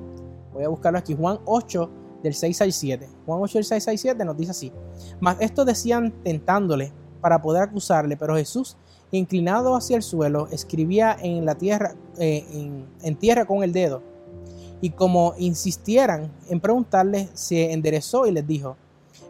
voy 0.53 0.65
a 0.65 0.69
buscarlo 0.69 0.99
aquí, 0.99 1.15
Juan 1.15 1.39
8, 1.45 1.89
del 2.25 2.35
6 2.35 2.63
al 2.63 2.73
7. 2.73 3.09
Juan 3.27 3.43
8, 3.43 3.59
del 3.59 3.65
6 3.65 3.87
al 3.87 3.97
7 3.97 4.25
nos 4.25 4.37
dice 4.37 4.51
así. 4.51 4.73
Mas 5.21 5.37
esto 5.39 5.65
decían 5.65 6.13
tentándole 6.25 6.93
para 7.21 7.41
poder 7.41 7.63
acusarle, 7.63 8.17
pero 8.17 8.35
Jesús, 8.35 8.77
inclinado 9.13 9.77
hacia 9.77 9.95
el 9.95 10.03
suelo, 10.03 10.49
escribía 10.51 11.17
en 11.23 11.45
la 11.45 11.55
tierra, 11.55 11.95
eh, 12.19 12.45
en, 12.53 12.87
en 13.05 13.15
tierra 13.15 13.45
con 13.45 13.63
el 13.63 13.73
dedo. 13.73 14.03
Y 14.81 14.91
como 14.91 15.35
insistieran 15.39 16.33
en 16.49 16.59
preguntarle, 16.59 17.29
se 17.35 17.73
enderezó 17.73 18.27
y 18.27 18.33
les 18.33 18.45
dijo, 18.45 18.77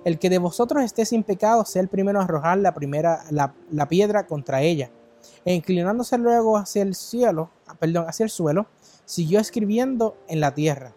el 0.04 0.18
que 0.18 0.30
de 0.30 0.38
vosotros 0.38 0.82
esté 0.82 1.04
sin 1.04 1.22
pecado 1.22 1.64
sea 1.64 1.82
el 1.82 1.88
primero 1.88 2.20
a 2.20 2.24
arrojar 2.24 2.58
la 2.58 2.72
primera 2.74 3.22
la, 3.30 3.54
la 3.70 3.88
piedra 3.88 4.26
contra 4.26 4.62
ella. 4.62 4.90
E 5.44 5.54
inclinándose 5.54 6.16
luego 6.18 6.56
hacia 6.56 6.82
el 6.82 6.94
cielo, 6.94 7.50
ah, 7.66 7.74
perdón, 7.78 8.06
hacia 8.08 8.24
el 8.24 8.30
suelo, 8.30 8.66
siguió 9.04 9.40
escribiendo 9.40 10.16
en 10.28 10.40
la 10.40 10.54
tierra. 10.54 10.92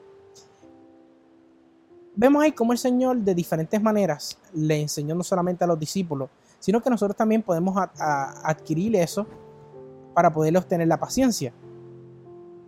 Vemos 2.15 2.43
ahí 2.43 2.51
cómo 2.51 2.71
el 2.73 2.77
Señor 2.77 3.17
de 3.17 3.33
diferentes 3.33 3.81
maneras 3.81 4.37
le 4.53 4.79
enseñó 4.81 5.15
no 5.15 5.23
solamente 5.23 5.63
a 5.63 5.67
los 5.67 5.79
discípulos, 5.79 6.29
sino 6.59 6.81
que 6.81 6.89
nosotros 6.89 7.17
también 7.17 7.41
podemos 7.41 7.75
a- 7.77 7.91
a- 7.97 8.49
adquirir 8.49 8.95
eso 8.95 9.25
para 10.13 10.31
poder 10.31 10.55
obtener 10.57 10.87
la 10.87 10.99
paciencia. 10.99 11.51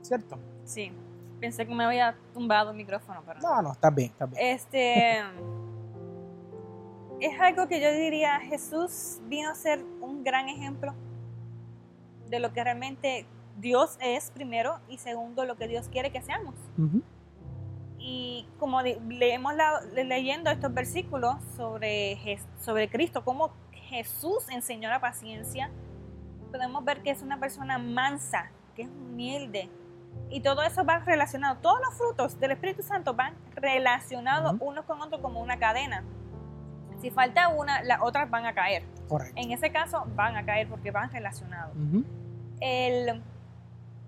¿Cierto? 0.01 0.37
Sí. 0.63 0.91
Pensé 1.39 1.65
que 1.67 1.75
me 1.75 1.83
había 1.85 2.15
tumbado 2.33 2.71
el 2.71 2.77
micrófono, 2.77 3.21
pero 3.25 3.39
no. 3.39 3.49
No, 3.55 3.61
no, 3.61 3.71
está 3.73 3.89
bien, 3.91 4.09
está 4.11 4.25
bien. 4.25 4.41
Este 4.43 5.21
es 7.21 7.39
algo 7.39 7.67
que 7.67 7.79
yo 7.81 7.91
diría, 7.91 8.39
Jesús 8.41 9.19
vino 9.27 9.49
a 9.51 9.55
ser 9.55 9.83
un 10.01 10.23
gran 10.23 10.49
ejemplo 10.49 10.93
de 12.29 12.39
lo 12.39 12.51
que 12.53 12.63
realmente 12.63 13.25
Dios 13.57 13.97
es 14.01 14.31
primero 14.31 14.79
y 14.89 14.97
segundo 14.97 15.45
lo 15.45 15.55
que 15.55 15.67
Dios 15.67 15.87
quiere 15.89 16.11
que 16.11 16.21
seamos. 16.21 16.55
Y 17.99 18.47
como 18.59 18.81
leemos 18.81 19.55
la- 19.55 19.81
le- 19.93 20.03
leyendo 20.03 20.49
estos 20.51 20.73
versículos 20.73 21.35
sobre, 21.55 22.19
sobre 22.59 22.89
Cristo, 22.89 23.23
cómo 23.23 23.51
Jesús 23.71 24.49
enseñó 24.49 24.89
la 24.89 24.99
paciencia, 24.99 25.71
podemos 26.51 26.83
ver 26.83 27.01
que 27.01 27.11
es 27.11 27.21
una 27.21 27.39
persona 27.39 27.77
mansa, 27.77 28.51
que 28.75 28.83
es 28.83 28.89
humilde. 28.89 29.69
Y 30.29 30.41
todo 30.41 30.61
eso 30.63 30.83
va 30.85 30.99
relacionado, 30.99 31.57
todos 31.61 31.79
los 31.83 31.93
frutos 31.95 32.39
del 32.39 32.51
Espíritu 32.51 32.83
Santo 32.83 33.13
van 33.13 33.33
relacionados 33.55 34.55
unos 34.59 34.85
con 34.85 35.01
otros 35.01 35.21
como 35.21 35.41
una 35.41 35.57
cadena. 35.57 36.03
Si 37.05 37.11
falta 37.11 37.49
una, 37.49 37.83
las 37.83 38.01
otras 38.01 38.27
van 38.31 38.47
a 38.47 38.55
caer. 38.55 38.81
Correcto. 39.07 39.39
En 39.39 39.51
ese 39.51 39.71
caso 39.71 40.07
van 40.15 40.35
a 40.37 40.43
caer 40.43 40.67
porque 40.67 40.89
van 40.89 41.11
relacionados. 41.11 41.71
El, 42.59 43.21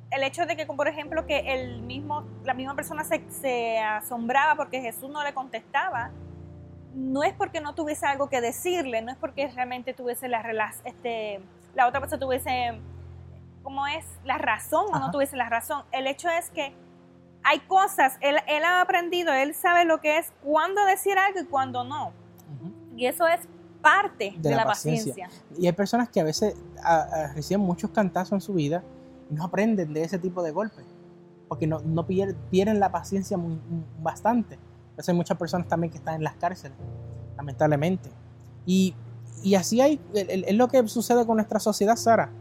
el 0.09 0.23
hecho 0.23 0.47
de 0.47 0.57
que, 0.57 0.65
por 0.65 0.87
ejemplo, 0.87 1.27
que 1.27 1.53
el 1.53 1.83
mismo, 1.83 2.23
la 2.43 2.55
misma 2.55 2.73
persona 2.75 3.03
se, 3.03 3.21
se 3.29 3.77
asombraba 3.77 4.55
porque 4.55 4.81
Jesús 4.81 5.11
no 5.11 5.23
le 5.23 5.31
contestaba, 5.35 6.09
no 6.95 7.21
es 7.21 7.35
porque 7.35 7.61
no 7.61 7.75
tuviese 7.75 8.07
algo 8.07 8.29
que 8.29 8.41
decirle, 8.41 9.03
no 9.03 9.11
es 9.11 9.17
porque 9.17 9.47
realmente 9.49 9.93
tuviese 9.93 10.27
la, 10.27 10.41
este, 10.83 11.39
la 11.75 11.87
otra 11.87 11.99
persona 11.99 12.19
tuviese, 12.19 12.79
¿cómo 13.61 13.85
es? 13.85 14.07
La 14.23 14.39
razón 14.39 14.87
o 14.91 14.97
no 14.97 15.11
tuviese 15.11 15.35
la 15.37 15.49
razón. 15.49 15.83
El 15.91 16.07
hecho 16.07 16.29
es 16.31 16.49
que 16.49 16.73
hay 17.43 17.59
cosas, 17.59 18.17
él, 18.21 18.37
él, 18.47 18.63
ha 18.63 18.81
aprendido, 18.81 19.31
él 19.33 19.53
sabe 19.53 19.85
lo 19.85 20.01
que 20.01 20.17
es 20.17 20.33
cuándo 20.43 20.83
decir 20.85 21.15
algo 21.19 21.41
y 21.41 21.45
cuándo 21.45 21.83
no. 21.83 22.11
Y 22.97 23.05
eso 23.05 23.27
es 23.27 23.41
parte 23.81 24.33
de, 24.39 24.55
la, 24.55 24.65
paciencia. 24.65 25.29
Y 25.57 25.67
hay 25.67 25.71
personas 25.71 26.09
que 26.09 26.19
a 26.19 26.23
veces 26.23 26.55
reciben 27.35 27.61
muchos 27.61 27.91
cantazos 27.91 28.33
en 28.33 28.41
su 28.41 28.53
vida 28.53 28.83
y 29.29 29.35
no 29.35 29.45
aprenden 29.45 29.93
de 29.93 30.03
ese 30.03 30.17
tipo 30.17 30.41
de 30.43 30.51
golpes, 30.51 30.85
porque 31.47 31.67
no, 31.67 31.79
no 31.79 32.05
pierden, 32.05 32.79
la 32.79 32.91
paciencia 32.91 33.37
bastante. 34.01 34.57
hay 35.07 35.13
muchas 35.13 35.37
personas 35.37 35.67
también 35.67 35.91
que 35.91 35.97
están 35.99 36.15
en 36.15 36.23
las 36.23 36.35
cárceles, 36.35 36.77
lamentablemente. 37.37 38.09
Y, 38.65 38.95
y 39.43 39.55
así 39.55 39.79
hay, 39.79 40.01
es 40.13 40.55
lo 40.55 40.67
que 40.67 40.85
sucede 40.87 41.25
con 41.25 41.37
nuestra 41.37 41.59
sociedad, 41.59 41.95
Sara. 41.95 42.31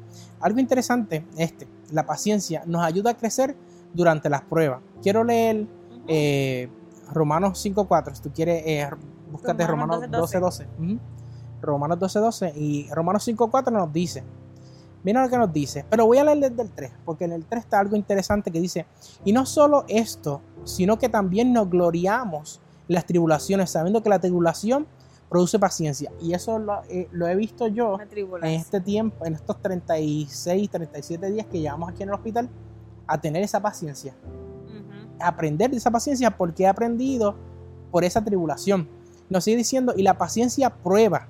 Algo 0.41 0.59
interesante, 0.59 1.25
este, 1.37 1.69
la 1.91 2.07
paciencia 2.07 2.63
nos 2.67 2.83
ayuda 2.83 3.11
a 3.11 3.15
crecer 3.15 3.55
durante 3.95 4.29
las 4.29 4.43
pruebas. 4.43 4.81
Quiero 5.03 5.23
leer 5.23 5.67
eh, 6.09 6.69
Romanos 7.13 7.65
5.4, 7.65 8.15
si 8.15 8.23
tú 8.23 8.31
quieres, 8.33 8.63
eh, 8.67 8.89
búscate 9.31 9.67
Romanos 9.67 10.03
12.12. 10.03 10.99
Romanos 11.63 11.99
12.12 11.99 12.53
y 12.57 12.89
Romanos 12.91 13.27
5.4 13.27 13.73
nos 13.73 13.93
dice, 13.93 14.23
mira 15.03 15.23
lo 15.23 15.31
que 15.31 15.39
nos 15.39 15.53
dice, 15.53 15.85
pero 15.89 16.07
voy 16.07 16.19
a 16.19 16.25
leer 16.25 16.51
desde 16.51 16.63
el 16.63 16.71
3, 16.71 16.93
porque 17.05 17.25
en 17.25 17.33
el 17.33 17.45
3 17.45 17.65
está 17.65 17.81
algo 17.81 17.97
interesante 17.97 18.51
que 18.51 18.61
dice, 18.61 18.87
y 19.25 19.33
no 19.33 19.47
solo 19.47 19.85
esto, 19.89 20.43
sino 20.65 20.99
que 20.99 21.09
también 21.09 21.53
nos 21.53 21.71
gloriamos 21.71 22.61
en 22.89 22.95
las 22.95 23.07
tribulaciones, 23.07 23.71
sabiendo 23.71 24.03
que 24.03 24.11
la 24.11 24.19
tribulación 24.19 24.87
produce 25.29 25.59
paciencia. 25.59 26.13
Y 26.21 26.35
eso 26.35 26.59
lo, 26.59 26.83
eh, 26.89 27.09
he 27.13 27.37
visto 27.37 27.67
yo 27.67 27.99
en 28.43 28.45
este 28.45 28.81
tiempo, 28.81 29.25
en 29.27 29.35
estos 29.35 29.61
36, 29.61 30.71
37 30.71 31.31
días 31.31 31.47
que 31.47 31.61
llevamos 31.61 31.91
aquí 31.91 32.03
en 32.03 32.11
el 32.11 32.15
hospital, 32.15 32.49
a 33.07 33.21
tener 33.21 33.43
esa 33.43 33.61
paciencia. 33.61 34.15
Aprender 35.19 35.71
de 35.71 35.79
esa 35.79 35.91
paciencia 35.91 36.31
porque 36.37 36.65
he 36.65 36.67
aprendido 36.67 37.37
por 37.91 38.05
esa 38.05 38.23
tribulación. 38.23 38.89
Nos 39.29 39.45
sigue 39.45 39.57
diciendo, 39.57 39.95
y 39.97 40.03
la 40.03 40.19
paciencia 40.19 40.71
prueba, 40.71 41.29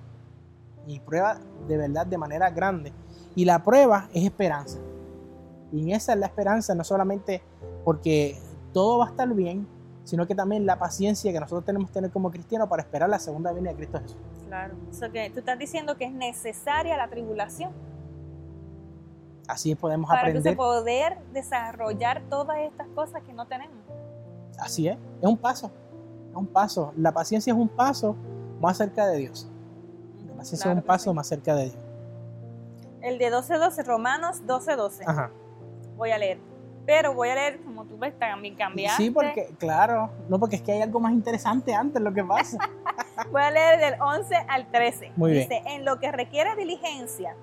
y 0.86 1.00
prueba 1.00 1.38
de 1.66 1.76
verdad 1.76 2.06
de 2.06 2.18
manera 2.18 2.50
grande. 2.50 2.92
Y 3.34 3.44
la 3.44 3.62
prueba 3.62 4.08
es 4.12 4.24
esperanza. 4.24 4.78
Y 5.72 5.82
en 5.82 5.90
esa 5.90 6.12
es 6.12 6.18
la 6.18 6.26
esperanza, 6.26 6.74
no 6.74 6.84
solamente 6.84 7.42
porque 7.84 8.38
todo 8.72 8.98
va 8.98 9.06
a 9.06 9.08
estar 9.10 9.32
bien, 9.34 9.66
sino 10.04 10.26
que 10.26 10.34
también 10.34 10.64
la 10.66 10.78
paciencia 10.78 11.32
que 11.32 11.40
nosotros 11.40 11.64
tenemos 11.64 11.88
que 11.88 11.94
tener 11.94 12.10
como 12.10 12.30
cristianos 12.30 12.68
para 12.68 12.82
esperar 12.82 13.08
la 13.08 13.18
segunda 13.18 13.52
venida 13.52 13.70
de 13.70 13.76
Cristo 13.76 13.98
Jesús. 14.00 14.16
Claro, 14.46 14.74
eso 14.90 15.10
que 15.10 15.28
tú 15.30 15.40
estás 15.40 15.58
diciendo 15.58 15.96
que 15.96 16.04
es 16.04 16.12
necesaria 16.12 16.96
la 16.96 17.08
tribulación. 17.08 17.72
Así 19.48 19.74
podemos 19.74 20.10
aprender. 20.10 20.42
Para 20.42 20.56
poder 20.56 21.18
desarrollar 21.32 22.22
todas 22.30 22.58
estas 22.58 22.86
cosas 22.88 23.22
que 23.22 23.32
no 23.32 23.46
tenemos. 23.46 23.76
Así 24.58 24.88
es, 24.88 24.96
es 24.96 25.28
un 25.28 25.36
paso, 25.36 25.70
un 26.36 26.46
paso. 26.46 26.92
La 26.96 27.12
paciencia 27.12 27.52
es 27.52 27.58
un 27.58 27.68
paso 27.68 28.16
más 28.60 28.76
cerca 28.76 29.06
de 29.06 29.18
Dios. 29.18 29.48
Así 30.38 30.54
es 30.54 30.64
un 30.64 30.82
paso 30.82 31.12
más 31.14 31.26
cerca 31.26 31.54
de 31.54 31.64
Dios. 31.64 31.76
El 33.00 33.18
de 33.18 33.32
12.12, 33.32 33.84
Romanos 33.84 34.42
12.12. 34.46 35.02
Ajá. 35.06 35.30
Voy 35.96 36.10
a 36.10 36.18
leer. 36.18 36.38
Pero 36.84 37.14
voy 37.14 37.28
a 37.30 37.34
leer 37.34 37.60
como 37.62 37.84
tú 37.84 37.98
ves 37.98 38.16
también 38.18 38.54
cambiaste. 38.54 39.02
Sí, 39.02 39.10
porque, 39.10 39.52
claro, 39.58 40.10
no, 40.28 40.38
porque 40.38 40.56
es 40.56 40.62
que 40.62 40.72
hay 40.72 40.82
algo 40.82 41.00
más 41.00 41.12
interesante 41.12 41.74
antes 41.74 42.00
lo 42.00 42.12
que 42.12 42.22
pasa. 42.22 42.58
voy 43.32 43.42
a 43.42 43.50
leer 43.50 43.80
del 43.80 44.00
11 44.00 44.36
al 44.48 44.70
13. 44.70 45.12
Muy 45.16 45.32
Dice, 45.32 45.62
en 45.66 45.84
lo 45.84 45.98
que 45.98 46.12
requiere 46.12 46.54
diligencia, 46.54 47.34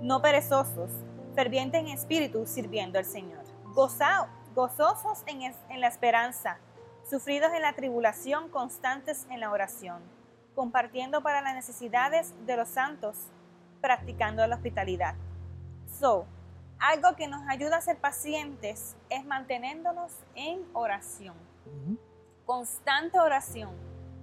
no 0.00 0.22
perezosos, 0.22 0.90
fervientes 1.34 1.80
en 1.80 1.88
espíritu, 1.88 2.46
sirviendo 2.46 2.98
al 2.98 3.04
Señor. 3.04 3.42
Gozaos, 3.72 4.28
gozosos 4.54 5.24
en, 5.26 5.42
en 5.42 5.80
la 5.80 5.88
esperanza, 5.88 6.58
sufridos 7.08 7.52
en 7.52 7.62
la 7.62 7.74
tribulación, 7.74 8.48
constantes 8.48 9.26
en 9.30 9.40
la 9.40 9.50
oración 9.50 10.02
compartiendo 10.54 11.22
para 11.22 11.40
las 11.40 11.54
necesidades 11.54 12.32
de 12.46 12.56
los 12.56 12.68
santos, 12.68 13.16
practicando 13.80 14.46
la 14.46 14.56
hospitalidad. 14.56 15.14
So, 15.98 16.26
algo 16.78 17.16
que 17.16 17.28
nos 17.28 17.46
ayuda 17.48 17.76
a 17.76 17.80
ser 17.80 17.98
pacientes 17.98 18.96
es 19.10 19.24
manteniéndonos 19.24 20.12
en 20.34 20.62
oración. 20.72 21.34
Constante 22.46 23.18
oración. 23.18 23.70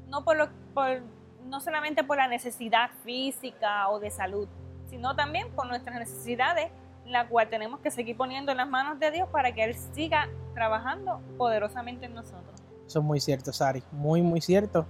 No, 0.07 0.23
por 0.23 0.37
lo, 0.37 0.49
por, 0.73 1.01
no 1.45 1.59
solamente 1.59 2.03
por 2.03 2.17
la 2.17 2.27
necesidad 2.27 2.91
física 3.03 3.89
o 3.89 3.99
de 3.99 4.11
salud, 4.11 4.47
sino 4.89 5.15
también 5.15 5.51
por 5.53 5.67
nuestras 5.67 5.97
necesidades, 5.97 6.71
la 7.05 7.27
cual 7.27 7.49
tenemos 7.49 7.79
que 7.79 7.91
seguir 7.91 8.15
poniendo 8.15 8.51
en 8.51 8.57
las 8.57 8.67
manos 8.67 8.99
de 8.99 9.11
Dios 9.11 9.29
para 9.29 9.53
que 9.53 9.63
Él 9.63 9.75
siga 9.75 10.29
trabajando 10.53 11.21
poderosamente 11.37 12.05
en 12.05 12.13
nosotros. 12.13 12.60
Eso 12.91 12.99
es 12.99 13.05
muy 13.05 13.21
cierto, 13.21 13.53
Sari. 13.53 13.81
Muy, 13.93 14.21
muy 14.21 14.41
cierto. 14.41 14.85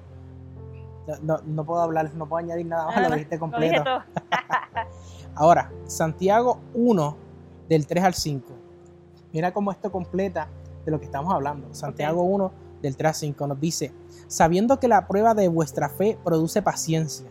No, 1.21 1.63
puedo 1.63 1.81
hablar, 1.81 2.11
no 2.15 2.27
puedo 2.27 2.43
añadir 2.43 2.65
nada 2.65 2.87
más, 2.87 2.99
lo 2.99 3.13
dijiste 3.13 3.37
completo. 3.37 3.83
Ahora, 5.35 5.71
Santiago 5.85 6.61
1, 6.73 7.17
del 7.69 7.85
3 7.85 8.03
al 8.03 8.15
5. 8.15 8.53
Mira 9.33 9.53
cómo 9.53 9.71
esto 9.71 9.91
completa 9.91 10.47
de 10.83 10.89
lo 10.89 10.97
que 10.99 11.05
estamos 11.05 11.31
hablando. 11.31 11.71
Santiago 11.75 12.23
1, 12.23 12.51
del 12.81 12.97
3 12.97 13.07
al 13.07 13.13
5 13.13 13.47
nos 13.47 13.59
dice, 13.59 13.93
sabiendo 14.27 14.79
que 14.79 14.87
la 14.87 15.07
prueba 15.07 15.35
de 15.35 15.47
vuestra 15.47 15.87
fe 15.87 16.17
produce 16.23 16.63
paciencia, 16.63 17.29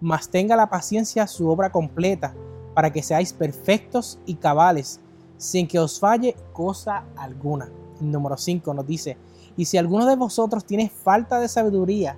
mas 0.00 0.28
tenga 0.28 0.54
la 0.54 0.70
paciencia 0.70 1.26
su 1.26 1.48
obra 1.48 1.72
completa, 1.72 2.36
para 2.72 2.92
que 2.92 3.02
seáis 3.02 3.32
perfectos 3.32 4.20
y 4.26 4.36
cabales, 4.36 5.00
sin 5.38 5.66
que 5.66 5.80
os 5.80 5.98
falle 5.98 6.36
cosa 6.52 7.02
alguna. 7.16 7.68
El 8.00 8.12
número 8.12 8.36
5 8.36 8.74
nos 8.74 8.86
dice, 8.86 9.18
y 9.56 9.64
si 9.64 9.78
alguno 9.78 10.06
de 10.06 10.16
vosotros 10.16 10.64
tiene 10.64 10.88
falta 10.88 11.38
de 11.40 11.48
sabiduría, 11.48 12.16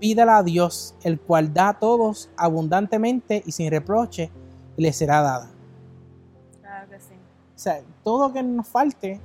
pídala 0.00 0.38
a 0.38 0.42
Dios, 0.42 0.94
el 1.02 1.20
cual 1.20 1.52
da 1.52 1.68
a 1.68 1.78
todos 1.78 2.30
abundantemente 2.36 3.42
y 3.46 3.52
sin 3.52 3.70
reproche, 3.70 4.30
y 4.76 4.82
le 4.82 4.92
será 4.92 5.20
dada. 5.20 5.50
Claro 6.60 6.88
que 6.88 7.00
sí. 7.00 7.14
O 7.14 7.58
sea, 7.58 7.82
todo 8.02 8.32
que 8.32 8.42
nos 8.42 8.66
falte, 8.66 9.20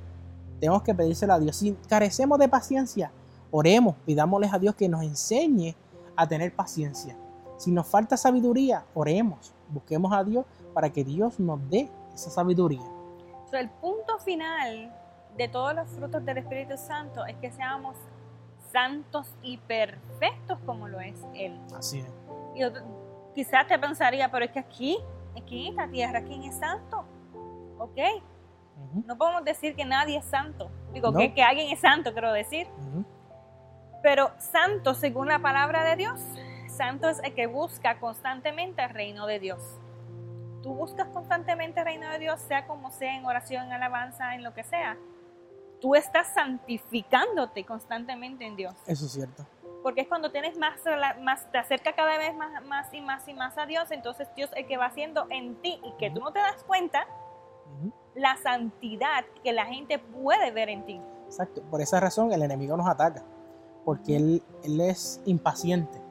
tenemos 0.60 0.82
que 0.82 0.94
pedírselo 0.94 1.32
a 1.32 1.38
Dios. 1.38 1.56
Si 1.56 1.72
carecemos 1.88 2.38
de 2.38 2.48
paciencia, 2.48 3.10
oremos, 3.50 3.96
pidámosles 4.04 4.52
a 4.52 4.58
Dios 4.58 4.74
que 4.74 4.88
nos 4.88 5.02
enseñe 5.02 5.74
a 6.14 6.26
tener 6.28 6.54
paciencia. 6.54 7.16
Si 7.56 7.70
nos 7.70 7.86
falta 7.86 8.16
sabiduría, 8.16 8.84
oremos, 8.94 9.52
busquemos 9.70 10.12
a 10.12 10.22
Dios 10.22 10.44
para 10.74 10.90
que 10.90 11.04
Dios 11.04 11.40
nos 11.40 11.58
dé 11.70 11.90
esa 12.14 12.30
sabiduría. 12.30 12.82
O 12.82 13.56
el 13.56 13.70
punto 13.70 14.18
final 14.18 14.92
de 15.36 15.48
todos 15.48 15.74
los 15.74 15.88
frutos 15.90 16.24
del 16.24 16.38
Espíritu 16.38 16.76
Santo 16.76 17.24
es 17.26 17.36
que 17.36 17.50
seamos 17.50 17.96
santos 18.72 19.34
y 19.42 19.58
perfectos 19.58 20.58
como 20.64 20.88
lo 20.88 21.00
es 21.00 21.18
Él. 21.34 21.58
Así 21.76 22.00
es. 22.00 22.10
Y 22.54 22.62
quizás 23.34 23.66
te 23.66 23.78
pensaría, 23.78 24.30
pero 24.30 24.44
es 24.44 24.50
que 24.50 24.58
aquí, 24.58 24.98
aquí 25.36 25.66
en 25.66 25.72
esta 25.72 25.88
tierra, 25.88 26.22
¿quién 26.22 26.42
es 26.44 26.56
santo? 26.56 27.04
¿Ok? 27.78 27.98
No 29.06 29.16
podemos 29.16 29.44
decir 29.44 29.74
que 29.74 29.84
nadie 29.84 30.18
es 30.18 30.24
santo. 30.24 30.70
Digo, 30.92 31.12
que, 31.12 31.32
que, 31.32 31.42
alguien 31.42 31.70
es 31.70 31.80
santo, 31.80 32.12
quiero 32.12 32.32
decir. 32.32 32.66
Pero 34.02 34.30
santo, 34.38 34.94
según 34.94 35.28
la 35.28 35.38
palabra 35.38 35.84
de 35.84 35.96
Dios, 35.96 36.20
santo 36.68 37.08
es 37.08 37.18
el 37.22 37.34
que 37.34 37.46
busca 37.46 37.98
constantemente 37.98 38.82
el 38.82 38.90
reino 38.90 39.26
de 39.26 39.38
Dios. 39.38 39.62
Tú 40.62 40.74
buscas 40.74 41.08
constantemente 41.08 41.80
el 41.80 41.86
reino 41.86 42.10
de 42.10 42.18
Dios, 42.18 42.40
sea 42.40 42.66
como 42.66 42.90
sea, 42.90 43.16
en 43.16 43.24
oración, 43.24 43.66
en 43.66 43.72
alabanza, 43.72 44.34
en 44.34 44.42
lo 44.42 44.52
que 44.52 44.64
sea 44.64 44.96
tú 45.86 45.94
estás 45.94 46.26
santificándote 46.34 47.64
constantemente 47.64 48.44
en 48.44 48.56
Dios. 48.56 48.74
Eso 48.88 49.06
es 49.06 49.12
cierto. 49.12 49.46
Porque 49.84 50.00
es 50.00 50.08
cuando 50.08 50.32
tienes 50.32 50.58
más, 50.58 50.80
más 51.22 51.48
te 51.52 51.58
acerca 51.58 51.94
cada 51.94 52.18
vez 52.18 52.34
más, 52.34 52.60
más 52.66 52.92
y 52.92 53.00
más 53.00 53.28
y 53.28 53.34
más 53.34 53.56
a 53.56 53.66
Dios, 53.66 53.92
entonces 53.92 54.26
Dios 54.34 54.50
es 54.50 54.56
el 54.56 54.66
que 54.66 54.76
va 54.78 54.86
haciendo 54.86 55.28
en 55.30 55.54
ti 55.62 55.78
y 55.84 55.92
que 55.96 56.10
tú 56.10 56.18
no 56.18 56.32
te 56.32 56.40
das 56.40 56.64
cuenta 56.64 57.06
la 58.16 58.36
santidad 58.42 59.24
que 59.44 59.52
la 59.52 59.64
gente 59.66 60.00
puede 60.00 60.50
ver 60.50 60.70
en 60.70 60.84
ti. 60.86 61.00
Exacto. 61.26 61.62
Por 61.70 61.80
esa 61.80 62.00
razón 62.00 62.32
el 62.32 62.42
enemigo 62.42 62.76
nos 62.76 62.88
ataca, 62.88 63.22
porque 63.84 64.16
él, 64.16 64.42
él 64.64 64.80
es 64.80 65.20
impaciente. 65.24 66.02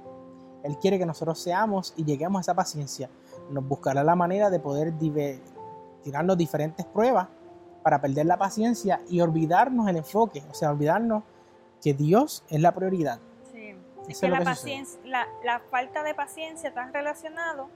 Él 0.63 0.77
quiere 0.77 0.97
que 0.97 1.05
nosotros 1.05 1.37
seamos 1.37 1.93
y 1.97 2.05
lleguemos 2.05 2.39
a 2.39 2.41
esa 2.43 2.53
paciencia. 2.53 3.09
Nos 3.49 3.67
buscará 3.67 4.05
la 4.05 4.15
manera 4.15 4.49
de 4.49 4.61
poder 4.61 4.93
tirarnos 6.01 6.37
diferentes 6.37 6.85
pruebas 6.85 7.27
para 7.85 8.01
perder 8.01 8.25
la 8.25 8.35
paciencia 8.35 8.99
y 9.11 9.21
olvidarnos 9.21 9.87
el 9.87 9.97
enfoque, 9.97 10.41
o 10.49 10.55
sea, 10.55 10.71
olvidarnos 10.71 11.21
que 11.83 11.93
Dios 11.93 12.43
es 12.49 12.59
la 12.59 12.73
prioridad. 12.73 13.19
Sí, 13.51 13.75
es 14.09 14.21
que, 14.21 14.27
la, 14.27 14.43
paciencia, 14.43 14.99
la, 15.05 15.61
falta 15.69 16.01
de 16.01 16.15
paciencia 16.15 16.69
está 16.69 16.89
relacionado 16.91 17.69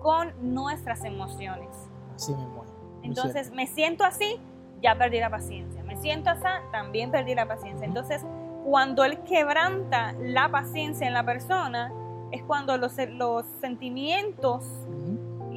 con 0.00 0.32
nuestras 0.54 1.04
emociones. 1.04 1.68
Así 2.14 2.32
mismo 2.32 2.64
Entonces, 3.02 3.50
me 3.50 3.66
siento 3.66 4.02
así, 4.02 4.40
ya 4.80 4.96
perdí 4.96 5.20
la 5.20 5.28
paciencia. 5.28 5.82
Me 5.82 5.98
siento 5.98 6.30
así, 6.30 6.44
también 6.72 7.10
perdí 7.10 7.34
la 7.34 7.46
paciencia. 7.46 7.86
Entonces, 7.86 8.24
cuando 8.64 9.04
él 9.04 9.22
quebranta 9.24 10.14
la 10.22 10.50
paciencia 10.50 11.06
en 11.06 11.12
la 11.12 11.26
persona, 11.26 11.92
es 12.32 12.42
cuando 12.44 12.78
los, 12.78 12.94
los 13.10 13.44
sentimientos, 13.60 14.64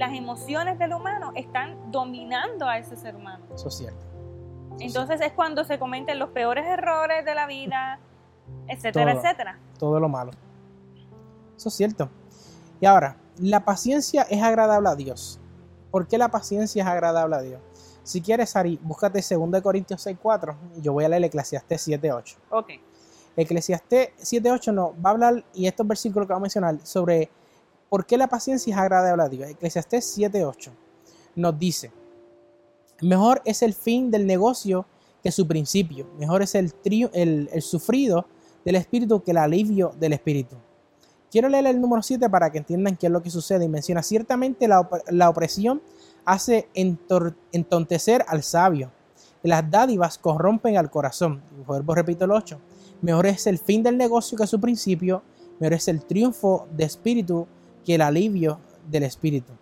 las 0.01 0.13
emociones 0.13 0.79
del 0.79 0.93
humano 0.93 1.31
están 1.35 1.91
dominando 1.91 2.67
a 2.67 2.79
ese 2.79 2.97
ser 2.97 3.15
humano. 3.15 3.45
Eso 3.53 3.67
es 3.67 3.75
cierto. 3.75 4.03
Eso 4.77 4.77
Entonces 4.79 5.21
es 5.21 5.31
cuando 5.33 5.63
se 5.63 5.77
cometen 5.77 6.17
los 6.17 6.31
peores 6.31 6.65
errores 6.65 7.23
de 7.23 7.35
la 7.35 7.45
vida, 7.45 7.99
etcétera, 8.67 9.11
Todo. 9.11 9.21
etcétera. 9.21 9.59
todo 9.77 9.99
lo 9.99 10.09
malo. 10.09 10.31
Eso 11.55 11.69
es 11.69 11.75
cierto. 11.75 12.09
Y 12.79 12.87
ahora, 12.87 13.15
la 13.37 13.63
paciencia 13.63 14.23
es 14.23 14.41
agradable 14.41 14.89
a 14.89 14.95
Dios. 14.95 15.39
¿Por 15.91 16.07
qué 16.07 16.17
la 16.17 16.29
paciencia 16.29 16.81
es 16.81 16.89
agradable 16.89 17.35
a 17.35 17.41
Dios? 17.41 17.61
Si 18.01 18.21
quieres, 18.21 18.55
Ari, 18.55 18.79
búscate 18.81 19.21
2 19.21 19.61
Corintios 19.61 20.07
6.4 20.07 20.55
y 20.77 20.81
yo 20.81 20.93
voy 20.93 21.05
a 21.05 21.09
leer 21.09 21.25
Eclesiastés 21.25 21.87
7.8. 21.87 22.37
Ok. 22.49 22.69
Eclesiastés 23.37 24.09
7.8 24.17 24.73
nos 24.73 24.93
va 24.93 25.09
a 25.09 25.13
hablar, 25.13 25.43
y 25.53 25.67
estos 25.67 25.87
versículos 25.87 26.25
que 26.25 26.33
vamos 26.33 26.41
a 26.41 26.59
mencionar, 26.59 26.87
sobre 26.87 27.29
por 27.91 28.05
qué 28.05 28.15
la 28.17 28.27
paciencia 28.27 28.73
es 28.73 28.79
agradable 28.79 29.21
a 29.21 29.27
Dios. 29.27 29.49
Eclesiastés 29.49 30.17
7.8 30.17 30.71
nos 31.35 31.59
dice, 31.59 31.91
mejor 33.01 33.41
es 33.43 33.61
el 33.61 33.73
fin 33.73 34.09
del 34.09 34.25
negocio 34.25 34.85
que 35.21 35.29
su 35.29 35.45
principio, 35.45 36.07
mejor 36.17 36.41
es 36.41 36.55
el, 36.55 36.73
tri- 36.81 37.09
el, 37.11 37.49
el 37.51 37.61
sufrido 37.61 38.25
del 38.63 38.75
espíritu 38.75 39.21
que 39.21 39.31
el 39.31 39.37
alivio 39.37 39.93
del 39.99 40.13
espíritu. 40.13 40.55
Quiero 41.29 41.49
leer 41.49 41.65
el 41.67 41.81
número 41.81 42.01
7 42.01 42.29
para 42.29 42.49
que 42.49 42.59
entiendan 42.59 42.95
qué 42.95 43.07
es 43.07 43.11
lo 43.11 43.21
que 43.21 43.29
sucede 43.29 43.65
y 43.65 43.69
menciona, 43.69 44.01
ciertamente 44.03 44.69
la, 44.69 44.87
la 45.09 45.29
opresión 45.29 45.81
hace 46.23 46.69
entontecer 47.51 48.23
al 48.29 48.41
sabio 48.41 48.89
las 49.43 49.69
dádivas 49.69 50.17
corrompen 50.19 50.77
al 50.77 50.89
corazón. 50.91 51.41
Vuelvo, 51.65 51.93
repito 51.95 52.23
el 52.25 52.31
8. 52.31 52.57
Mejor 53.01 53.25
es 53.25 53.47
el 53.47 53.57
fin 53.57 53.81
del 53.83 53.97
negocio 53.97 54.37
que 54.37 54.45
su 54.47 54.61
principio, 54.61 55.23
mejor 55.59 55.73
es 55.73 55.87
el 55.87 56.05
triunfo 56.05 56.67
de 56.71 56.83
espíritu 56.83 57.47
que 57.85 57.95
el 57.95 58.01
alivio 58.01 58.59
del 58.89 59.03
espíritu. 59.03 59.53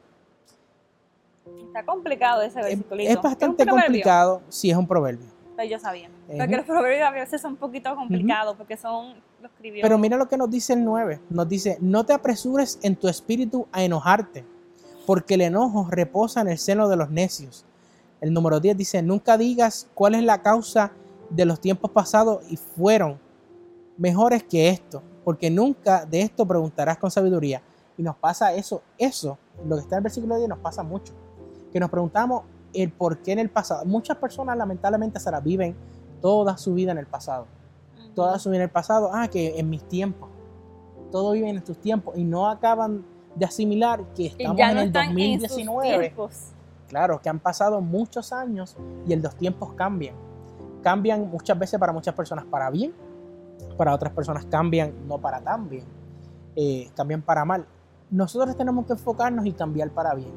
Está 1.67 1.86
complicado 1.86 2.41
ese 2.41 2.60
Es, 2.60 2.65
versículo. 2.65 3.01
es 3.01 3.21
bastante 3.21 3.65
complicado 3.65 4.41
si 4.49 4.71
es 4.71 4.77
un 4.77 4.88
proverbio. 4.88 5.27
Pero 5.55 5.69
yo 5.69 5.79
sabía. 5.79 6.10
Ujú. 6.27 6.38
Porque 6.38 6.55
los 6.55 6.65
proverbios 6.65 7.08
a 7.08 7.12
veces 7.12 7.41
son 7.41 7.51
un 7.51 7.58
poquito 7.58 7.93
complicados 7.95 8.55
porque 8.55 8.77
son 8.77 9.15
los 9.41 9.51
escribió. 9.51 9.82
Pero 9.82 9.97
mira 9.97 10.17
lo 10.17 10.27
que 10.27 10.38
nos 10.38 10.49
dice 10.49 10.73
el 10.73 10.84
9. 10.84 11.19
Nos 11.29 11.47
dice, 11.47 11.77
no 11.82 12.05
te 12.05 12.13
apresures 12.13 12.79
en 12.82 12.95
tu 12.95 13.08
espíritu 13.08 13.67
a 13.71 13.84
enojarte, 13.84 14.45
porque 15.05 15.36
el 15.36 15.41
enojo 15.41 15.88
reposa 15.89 16.41
en 16.41 16.47
el 16.49 16.58
seno 16.58 16.88
de 16.89 16.95
los 16.95 17.10
necios. 17.10 17.65
El 18.21 18.34
número 18.34 18.60
10 18.60 18.77
dice, 18.77 19.01
nunca 19.01 19.38
digas 19.38 19.88
cuál 19.93 20.15
es 20.15 20.23
la 20.23 20.41
causa 20.41 20.91
de 21.29 21.45
los 21.45 21.60
tiempos 21.60 21.91
pasados 21.91 22.43
y 22.49 22.58
fueron 22.58 23.19
mejores 23.97 24.43
que 24.43 24.69
esto, 24.69 25.03
porque 25.23 25.49
nunca 25.49 26.05
de 26.05 26.21
esto 26.21 26.45
preguntarás 26.45 26.97
con 26.97 27.12
sabiduría. 27.12 27.62
Y 27.99 28.01
nos 28.01 28.15
pasa 28.15 28.51
eso, 28.53 28.81
eso, 28.97 29.38
lo 29.63 29.75
que 29.75 29.81
está 29.81 29.95
en 29.95 29.99
el 29.99 30.03
versículo 30.05 30.38
10 30.38 30.49
nos 30.49 30.59
pasa 30.59 30.81
mucho. 30.81 31.13
Que 31.71 31.79
nos 31.79 31.91
preguntamos 31.91 32.45
el 32.73 32.91
por 32.91 33.19
qué 33.19 33.33
en 33.33 33.39
el 33.39 33.49
pasado. 33.51 33.85
Muchas 33.85 34.17
personas 34.17 34.57
lamentablemente 34.57 35.19
viven 35.43 35.75
toda 36.19 36.57
su 36.57 36.73
vida 36.73 36.91
en 36.91 36.97
el 36.97 37.05
pasado 37.05 37.45
toda 38.19 38.38
su 38.38 38.49
vida 38.49 38.57
en 38.57 38.63
el 38.63 38.69
pasado, 38.69 39.12
ah, 39.13 39.27
que 39.27 39.59
en 39.59 39.69
mis 39.69 39.83
tiempos, 39.88 40.29
todo 41.12 41.31
vive 41.31 41.49
en 41.49 41.63
tus 41.63 41.79
tiempos 41.79 42.17
y 42.17 42.23
no 42.23 42.49
acaban 42.49 43.05
de 43.35 43.45
asimilar 43.45 44.03
que 44.15 44.27
estamos 44.27 44.57
ya 44.57 44.73
no 44.73 44.81
el 44.81 44.88
en 44.88 44.93
sus 44.93 45.05
2019. 45.05 45.99
tiempos. 45.99 46.51
Claro, 46.88 47.21
que 47.21 47.29
han 47.29 47.39
pasado 47.39 47.79
muchos 47.81 48.33
años 48.33 48.75
y 49.07 49.13
el 49.13 49.21
los 49.21 49.35
tiempos 49.35 49.73
cambian. 49.73 50.15
Cambian 50.81 51.29
muchas 51.29 51.57
veces 51.57 51.79
para 51.79 51.93
muchas 51.93 52.13
personas 52.13 52.45
para 52.45 52.69
bien, 52.69 52.93
para 53.77 53.93
otras 53.93 54.12
personas 54.12 54.45
cambian 54.45 54.93
no 55.07 55.19
para 55.19 55.39
tan 55.39 55.69
bien, 55.69 55.85
eh, 56.55 56.89
cambian 56.95 57.21
para 57.21 57.45
mal. 57.45 57.65
Nosotros 58.11 58.55
tenemos 58.57 58.85
que 58.85 58.93
enfocarnos 58.93 59.45
y 59.45 59.53
cambiar 59.53 59.89
para 59.91 60.13
bien. 60.15 60.33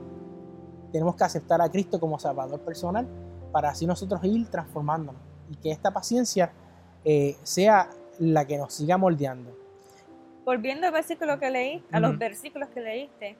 Tenemos 0.93 1.17
que 1.17 1.25
aceptar 1.25 1.61
a 1.63 1.71
Cristo 1.71 1.99
como 1.99 2.19
Salvador 2.19 2.61
personal 2.61 3.07
para 3.51 3.71
así 3.71 3.87
nosotros 3.87 4.23
ir 4.25 4.47
transformándonos 4.49 5.21
y 5.51 5.57
que 5.57 5.71
esta 5.71 5.91
paciencia 5.91 6.53
eh, 7.05 7.37
sea 7.43 7.89
la 8.19 8.47
que 8.47 8.59
nos 8.59 8.75
siga 8.75 8.97
moldeando. 8.99 9.57
Volviendo 10.45 10.87
al 10.87 10.93
versículo 10.93 11.39
que 11.39 11.51
leí, 11.51 11.85
a 11.93 12.01
los 12.01 12.11
Ujú. 12.11 12.19
versículos 12.19 12.69
que 12.71 12.81
leíste, 12.81 13.37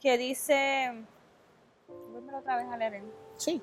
que 0.00 0.18
dice. 0.18 0.92
Vuélvelo 2.12 2.38
otra 2.38 2.56
vez 2.58 2.66
a 2.70 2.76
leer. 2.76 3.02
Sí. 3.36 3.60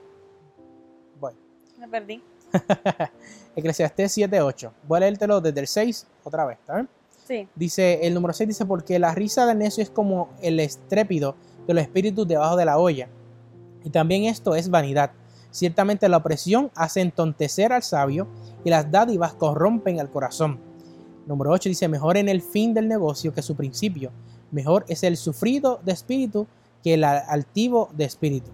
Bueno. 1.20 1.38
Me 1.78 1.88
perdí. 1.88 2.22
Eclesiastés 3.56 4.18
7.8. 4.18 4.72
Voy 4.88 4.98
a 4.98 5.00
leértelo 5.02 5.40
desde 5.40 5.60
el 5.62 5.68
6 5.68 6.08
otra 6.24 6.46
vez, 6.46 6.58
¿está 6.60 6.76
bien? 6.76 6.90
Sí. 7.32 7.48
Dice, 7.56 8.06
el 8.06 8.14
número 8.14 8.34
6 8.34 8.46
dice, 8.50 8.66
porque 8.66 9.00
la 9.00 9.16
risa 9.16 9.46
del 9.46 9.60
necio 9.60 9.82
es 9.82 9.90
como 9.90 10.32
el 10.42 10.60
estrépido 10.60 11.38
de 11.66 11.74
los 11.74 11.82
espíritus 11.82 12.28
debajo 12.28 12.58
de 12.58 12.66
la 12.66 12.78
olla. 12.78 13.08
Y 13.86 13.90
también 13.90 14.26
esto 14.26 14.54
es 14.54 14.70
vanidad. 14.70 15.12
Ciertamente 15.50 16.10
la 16.10 16.18
opresión 16.18 16.72
hace 16.76 17.00
entontecer 17.00 17.72
al 17.72 17.84
sabio 17.84 18.28
y 18.66 18.70
las 18.70 18.92
dádivas 18.92 19.34
corrompen 19.34 20.02
al 20.02 20.12
corazón. 20.12 20.60
Número 21.26 21.52
8 21.52 21.70
dice, 21.70 21.88
mejor 21.88 22.18
en 22.18 22.28
el 22.28 22.42
fin 22.42 22.74
del 22.74 22.90
negocio 22.90 23.34
que 23.34 23.42
su 23.42 23.56
principio. 23.56 24.12
Mejor 24.52 24.84
es 24.90 25.04
el 25.04 25.16
sufrido 25.16 25.80
de 25.86 25.94
espíritu 25.94 26.48
que 26.84 26.96
el 26.96 27.06
altivo 27.06 27.90
de 27.94 28.04
espíritu. 28.04 28.52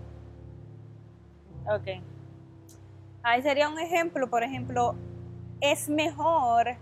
Ok. 1.65 1.99
Ahí 3.23 3.41
sería 3.41 3.69
un 3.69 3.79
ejemplo, 3.79 4.29
por 4.29 4.43
ejemplo, 4.43 4.93
es 5.61 5.89
mejor 5.89 6.77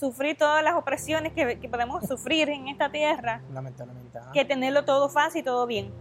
sufrir 0.00 0.36
todas 0.36 0.64
las 0.64 0.74
opresiones 0.74 1.32
que, 1.32 1.60
que 1.60 1.68
podemos 1.68 2.04
sufrir 2.06 2.48
en 2.48 2.68
esta 2.68 2.90
tierra 2.90 3.42
Lamentablemente. 3.52 4.18
que 4.32 4.44
tenerlo 4.44 4.84
todo 4.84 5.08
fácil 5.08 5.42
y 5.42 5.44
todo 5.44 5.66
bien. 5.66 5.92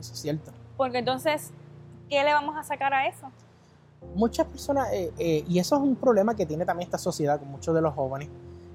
Eso 0.00 0.12
es 0.12 0.20
cierto. 0.20 0.50
Porque 0.76 0.98
entonces, 0.98 1.52
¿qué 2.10 2.22
le 2.24 2.32
vamos 2.34 2.56
a 2.56 2.64
sacar 2.64 2.92
a 2.92 3.06
eso? 3.06 3.30
muchas 4.14 4.46
personas, 4.46 4.92
eh, 4.92 5.12
eh, 5.18 5.44
y 5.48 5.58
eso 5.58 5.76
es 5.76 5.82
un 5.82 5.96
problema 5.96 6.34
que 6.34 6.46
tiene 6.46 6.64
también 6.64 6.86
esta 6.86 6.98
sociedad 6.98 7.38
con 7.38 7.50
muchos 7.50 7.74
de 7.74 7.80
los 7.80 7.94
jóvenes, 7.94 8.28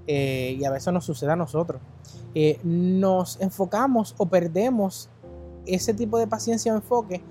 eh, 0.07 0.55
y 0.57 0.63
a 0.65 0.71
veces 0.71 0.93
nos 0.93 1.05
sucede 1.05 1.31
a 1.31 1.35
nosotros, 1.35 1.81
nos 2.63 3.41
enfocamos 3.41 4.13
o 4.17 4.27
perdemos 4.27 5.09
ese 5.65 5.93
tipo 5.93 6.17
de 6.17 6.27
paciencia 6.27 6.71
o 6.73 6.75
enfoque, 6.75 7.21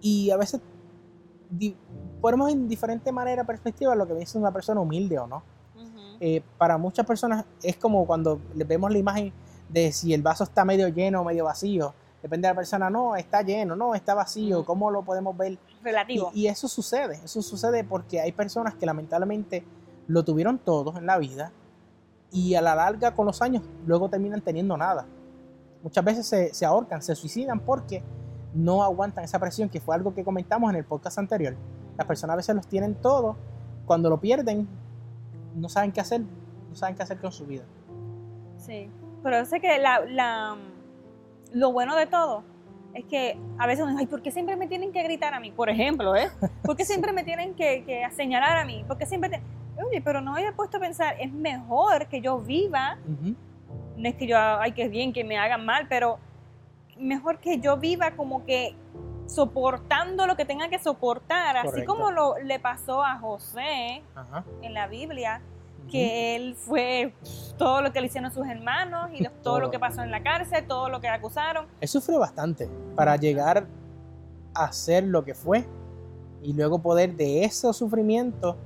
y 0.00 0.30
a 0.30 0.36
veces 0.36 0.60
ponemos 2.20 2.50
en 2.50 2.66
diferente 2.66 3.12
manera 3.12 3.44
perspectiva 3.44 3.94
lo 3.94 4.06
que 4.06 4.14
dice 4.14 4.38
una 4.38 4.52
persona 4.52 4.80
humilde 4.80 5.18
o 5.18 5.26
no. 5.26 5.42
Eh, 6.20 6.42
para 6.58 6.78
muchas 6.78 7.06
personas 7.06 7.44
es 7.62 7.76
como 7.76 8.06
cuando 8.06 8.40
vemos 8.54 8.90
la 8.90 8.98
imagen 8.98 9.32
de 9.68 9.92
si 9.92 10.14
el 10.14 10.22
vaso 10.22 10.44
está 10.44 10.64
medio 10.64 10.88
lleno 10.88 11.20
o 11.20 11.24
medio 11.24 11.44
vacío. 11.44 11.94
Depende 12.22 12.48
de 12.48 12.54
la 12.54 12.56
persona, 12.56 12.90
no, 12.90 13.14
está 13.14 13.42
lleno, 13.42 13.76
no, 13.76 13.94
está 13.94 14.14
vacío. 14.14 14.64
¿cómo 14.64 14.90
lo 14.90 15.02
podemos 15.02 15.36
ver? 15.36 15.58
Relativo. 15.82 16.30
Y, 16.34 16.42
y 16.42 16.48
eso 16.48 16.68
sucede, 16.68 17.20
eso 17.24 17.42
sucede 17.42 17.84
porque 17.84 18.20
hay 18.20 18.32
personas 18.32 18.74
que 18.74 18.86
lamentablemente 18.86 19.64
lo 20.06 20.24
tuvieron 20.24 20.58
todo 20.58 20.96
en 20.98 21.06
la 21.06 21.18
vida 21.18 21.52
y 22.30 22.54
a 22.54 22.62
la 22.62 22.74
larga 22.74 23.14
con 23.14 23.26
los 23.26 23.42
años 23.42 23.62
luego 23.86 24.08
terminan 24.08 24.40
teniendo 24.40 24.76
nada. 24.76 25.06
Muchas 25.82 26.04
veces 26.04 26.26
se, 26.26 26.54
se 26.54 26.66
ahorcan, 26.66 27.02
se 27.02 27.14
suicidan 27.14 27.60
porque 27.60 28.02
no 28.54 28.82
aguantan 28.82 29.24
esa 29.24 29.38
presión, 29.38 29.68
que 29.68 29.80
fue 29.80 29.94
algo 29.94 30.14
que 30.14 30.24
comentamos 30.24 30.70
en 30.70 30.76
el 30.76 30.84
podcast 30.84 31.18
anterior. 31.18 31.54
Las 31.96 32.06
personas 32.06 32.34
a 32.34 32.36
veces 32.36 32.56
los 32.56 32.66
tienen 32.66 32.94
todo, 32.94 33.36
cuando 33.84 34.10
lo 34.10 34.20
pierden 34.20 34.66
no 35.56 35.68
saben 35.68 35.90
qué 35.92 36.00
hacer, 36.00 36.20
no 36.20 36.74
saben 36.74 36.94
qué 36.94 37.02
hacer 37.02 37.18
con 37.18 37.32
su 37.32 37.46
vida. 37.46 37.64
Sí, 38.58 38.88
pero 39.22 39.44
sé 39.44 39.60
que 39.60 39.78
la, 39.78 40.00
la- 40.06 40.56
lo 41.52 41.72
bueno 41.72 41.96
de 41.96 42.06
todo 42.06 42.42
es 42.94 43.04
que 43.04 43.38
a 43.58 43.66
veces 43.66 43.82
uno 43.82 43.92
dice, 43.92 44.02
ay, 44.02 44.06
¿por 44.06 44.22
qué 44.22 44.30
siempre 44.30 44.56
me 44.56 44.66
tienen 44.68 44.92
que 44.92 45.02
gritar 45.02 45.34
a 45.34 45.40
mí? 45.40 45.50
Por 45.52 45.68
ejemplo, 45.68 46.14
¿eh? 46.16 46.28
¿Por 46.62 46.76
qué 46.76 46.84
siempre 46.84 47.12
me 47.12 47.24
tienen 47.24 47.54
que, 47.54 47.84
que 47.84 48.02
señalar 48.12 48.56
a 48.58 48.64
mí? 48.64 48.84
¿Por 48.86 48.96
qué 48.98 49.06
siempre 49.06 49.30
te... 49.30 49.40
Oye, 49.86 50.00
pero 50.00 50.20
no 50.22 50.34
había 50.34 50.52
puesto 50.52 50.78
a 50.78 50.80
pensar, 50.80 51.14
es 51.20 51.30
mejor 51.32 52.06
que 52.06 52.22
yo 52.22 52.38
viva, 52.38 52.96
no 53.96 54.08
es 54.08 54.14
que 54.14 54.26
yo, 54.26 54.38
ay, 54.38 54.72
que 54.72 54.88
bien, 54.88 55.12
que 55.12 55.22
me 55.24 55.36
hagan 55.36 55.66
mal, 55.66 55.86
pero 55.88 56.18
mejor 56.98 57.38
que 57.40 57.58
yo 57.58 57.76
viva 57.76 58.12
como 58.12 58.46
que 58.46 58.74
soportando 59.26 60.26
lo 60.26 60.36
que 60.36 60.44
tenga 60.44 60.68
que 60.68 60.78
soportar, 60.78 61.56
así 61.56 61.68
Correcto. 61.68 61.92
como 61.92 62.10
lo, 62.10 62.38
le 62.38 62.58
pasó 62.58 63.02
a 63.02 63.18
José 63.18 64.02
ajá, 64.14 64.44
en 64.62 64.74
la 64.74 64.86
Biblia, 64.86 65.40
que 65.90 66.36
él 66.36 66.56
fue 66.56 67.12
todo 67.56 67.80
lo 67.80 67.92
que 67.92 68.00
le 68.00 68.06
hicieron 68.06 68.32
sus 68.32 68.46
hermanos 68.46 69.10
y 69.12 69.26
todo 69.42 69.60
lo 69.60 69.70
que 69.70 69.78
pasó 69.78 70.02
en 70.02 70.10
la 70.10 70.22
cárcel, 70.22 70.66
todo 70.66 70.88
lo 70.88 71.00
que 71.00 71.08
le 71.08 71.14
acusaron. 71.14 71.66
Él 71.80 71.88
sufrió 71.88 72.18
bastante 72.18 72.68
para 72.94 73.16
llegar 73.16 73.66
a 74.54 74.72
ser 74.72 75.04
lo 75.04 75.24
que 75.24 75.34
fue 75.34 75.66
y 76.42 76.52
luego 76.52 76.78
poder 76.78 77.14
de 77.16 77.44
ese 77.44 77.72
sufrimiento 77.72 78.56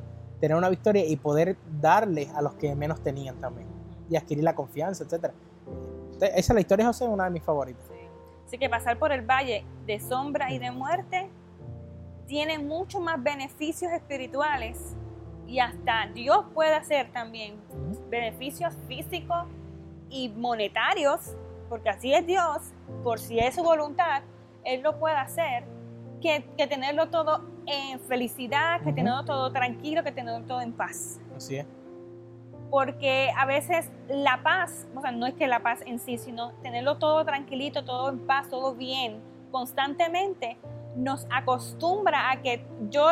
tener 0.40 0.56
una 0.56 0.68
victoria 0.68 1.04
y 1.04 1.16
poder 1.16 1.56
darle 1.80 2.30
a 2.34 2.42
los 2.42 2.54
que 2.54 2.74
menos 2.74 3.00
tenían 3.02 3.36
también 3.36 3.68
y 4.08 4.16
adquirir 4.16 4.44
la 4.44 4.54
confianza. 4.54 5.04
Entonces, 5.04 5.30
Esa 6.20 6.36
es 6.36 6.48
la 6.50 6.60
historia 6.60 6.84
de 6.84 6.88
José, 6.88 7.06
una 7.06 7.24
de 7.24 7.30
mis 7.30 7.42
favoritas. 7.42 7.84
Así 8.50 8.58
que 8.58 8.68
pasar 8.68 8.98
por 8.98 9.12
el 9.12 9.22
valle 9.22 9.64
de 9.86 10.00
sombra 10.00 10.50
y 10.50 10.58
de 10.58 10.72
muerte 10.72 11.30
tiene 12.26 12.58
mucho 12.58 12.98
más 12.98 13.22
beneficios 13.22 13.92
espirituales 13.92 14.96
y 15.46 15.60
hasta 15.60 16.08
Dios 16.12 16.46
puede 16.52 16.74
hacer 16.74 17.12
también 17.12 17.60
beneficios 18.08 18.74
físicos 18.88 19.46
y 20.08 20.30
monetarios, 20.30 21.36
porque 21.68 21.90
así 21.90 22.12
es 22.12 22.26
Dios, 22.26 22.72
por 23.04 23.20
si 23.20 23.38
es 23.38 23.54
su 23.54 23.62
voluntad, 23.62 24.22
Él 24.64 24.80
lo 24.80 24.98
puede 24.98 25.14
hacer, 25.14 25.62
que, 26.20 26.40
tenerlo 26.66 27.08
todo 27.08 27.44
en 27.66 28.00
felicidad, 28.00 28.82
que 28.82 28.92
tenerlo 28.92 29.24
todo 29.24 29.52
tranquilo, 29.52 30.02
que 30.02 30.10
tenerlo 30.10 30.44
todo 30.44 30.60
en 30.60 30.72
paz. 30.72 31.20
Así 31.36 31.58
es. 31.58 31.66
Porque 32.70 33.32
a 33.36 33.46
veces 33.46 33.90
la 34.08 34.42
paz, 34.42 34.86
o 34.94 35.00
sea, 35.00 35.10
no 35.10 35.26
es 35.26 35.34
que 35.34 35.46
la 35.48 35.60
paz 35.60 35.80
en 35.86 35.98
sí, 35.98 36.18
sino 36.18 36.52
tenerlo 36.62 36.98
todo 36.98 37.24
tranquilito, 37.24 37.84
todo 37.84 38.10
en 38.10 38.20
paz, 38.20 38.48
todo 38.48 38.74
bien, 38.74 39.20
constantemente, 39.50 40.56
nos 40.94 41.26
acostumbra 41.30 42.30
a 42.30 42.42
que 42.42 42.64
yo 42.88 43.06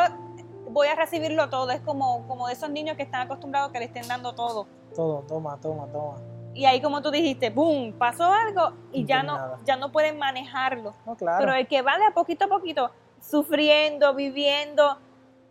voy 0.69 0.87
a 0.87 0.95
recibirlo 0.95 1.49
todo. 1.49 1.71
Es 1.71 1.81
como, 1.81 2.25
como 2.27 2.47
de 2.47 2.53
esos 2.53 2.69
niños 2.69 2.95
que 2.95 3.03
están 3.03 3.21
acostumbrados 3.21 3.69
a 3.69 3.73
que 3.73 3.79
le 3.79 3.85
estén 3.85 4.07
dando 4.07 4.33
todo. 4.33 4.67
Todo, 4.95 5.23
toma, 5.27 5.57
toma, 5.59 5.87
toma. 5.87 6.15
Y 6.53 6.65
ahí 6.65 6.81
como 6.81 7.01
tú 7.01 7.11
dijiste, 7.11 7.49
¡boom! 7.49 7.93
Pasó 7.93 8.31
algo 8.31 8.73
y 8.91 9.05
ya 9.05 9.23
no, 9.23 9.63
ya 9.65 9.75
no 9.77 9.91
pueden 9.91 10.17
manejarlo. 10.17 10.93
claro. 11.17 11.37
Pero 11.39 11.53
el 11.53 11.67
que 11.67 11.81
va 11.81 11.97
de 11.97 12.05
a 12.05 12.11
poquito 12.11 12.45
a 12.45 12.47
poquito, 12.47 12.91
sufriendo, 13.21 14.13
viviendo, 14.15 14.97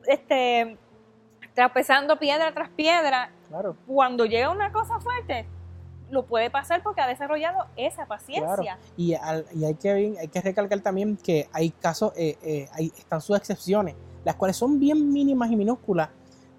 este, 0.06 0.76
trapezando 1.54 2.18
piedra 2.18 2.52
tras 2.52 2.68
piedra, 2.70 3.30
claro. 3.48 3.76
cuando 3.86 4.24
llega 4.24 4.50
una 4.50 4.72
cosa 4.72 5.00
fuerte, 5.00 5.46
lo 6.10 6.24
puede 6.24 6.50
pasar 6.50 6.82
porque 6.82 7.00
ha 7.00 7.06
desarrollado 7.06 7.66
esa 7.76 8.06
paciencia. 8.06 8.78
Y, 8.96 9.12
y, 9.12 9.64
hay, 9.64 9.74
que, 9.74 10.16
hay 10.18 10.28
que 10.28 10.40
recalcar 10.40 10.80
también 10.80 11.16
que 11.16 11.48
hay 11.52 11.70
casos, 11.70 12.12
eh, 12.16 12.38
eh, 12.42 12.68
hay, 12.72 12.92
están 12.96 13.20
sus 13.20 13.36
excepciones 13.36 13.94
las 14.28 14.36
cuales 14.36 14.56
son 14.56 14.78
bien 14.78 15.10
mínimas 15.10 15.50
y 15.50 15.56
minúsculas, 15.56 16.10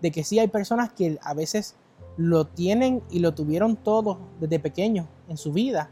de 0.02 0.12
que 0.12 0.24
sí 0.24 0.40
hay 0.40 0.48
personas 0.48 0.92
que 0.92 1.20
a 1.22 1.36
veces 1.36 1.76
lo 2.18 2.46
tienen 2.46 3.04
y 3.12 3.20
lo 3.20 3.36
tuvieron 3.36 3.76
todo 3.76 4.18
desde 4.40 4.60
pequeños 4.60 5.06
en 5.28 5.38
su 5.38 5.54
vida, 5.54 5.92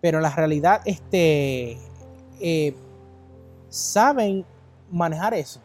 pero 0.00 0.18
la 0.20 0.30
realidad 0.30 0.80
este, 0.84 1.78
eh, 2.40 2.74
saben 3.68 4.44
manejar 4.90 5.34
eso, 5.34 5.60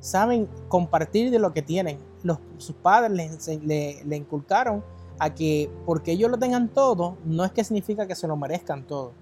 saben 0.00 0.46
compartir 0.68 1.30
de 1.30 1.38
lo 1.38 1.54
que 1.54 1.62
tienen. 1.62 1.98
Los, 2.26 2.38
sus 2.58 2.74
padres 2.76 3.40
le, 3.64 4.02
le, 4.04 4.16
inculcaron 4.16 4.82
a 5.18 5.34
que 5.34 5.70
porque 5.84 6.12
ellos 6.12 6.30
lo 6.30 6.38
tengan 6.38 6.68
todo, 6.68 7.16
no 7.24 7.44
es 7.44 7.52
que 7.52 7.62
significa 7.64 8.06
que 8.06 8.14
se 8.14 8.26
lo 8.26 8.36
merezcan 8.36 8.84
todo, 8.84 9.12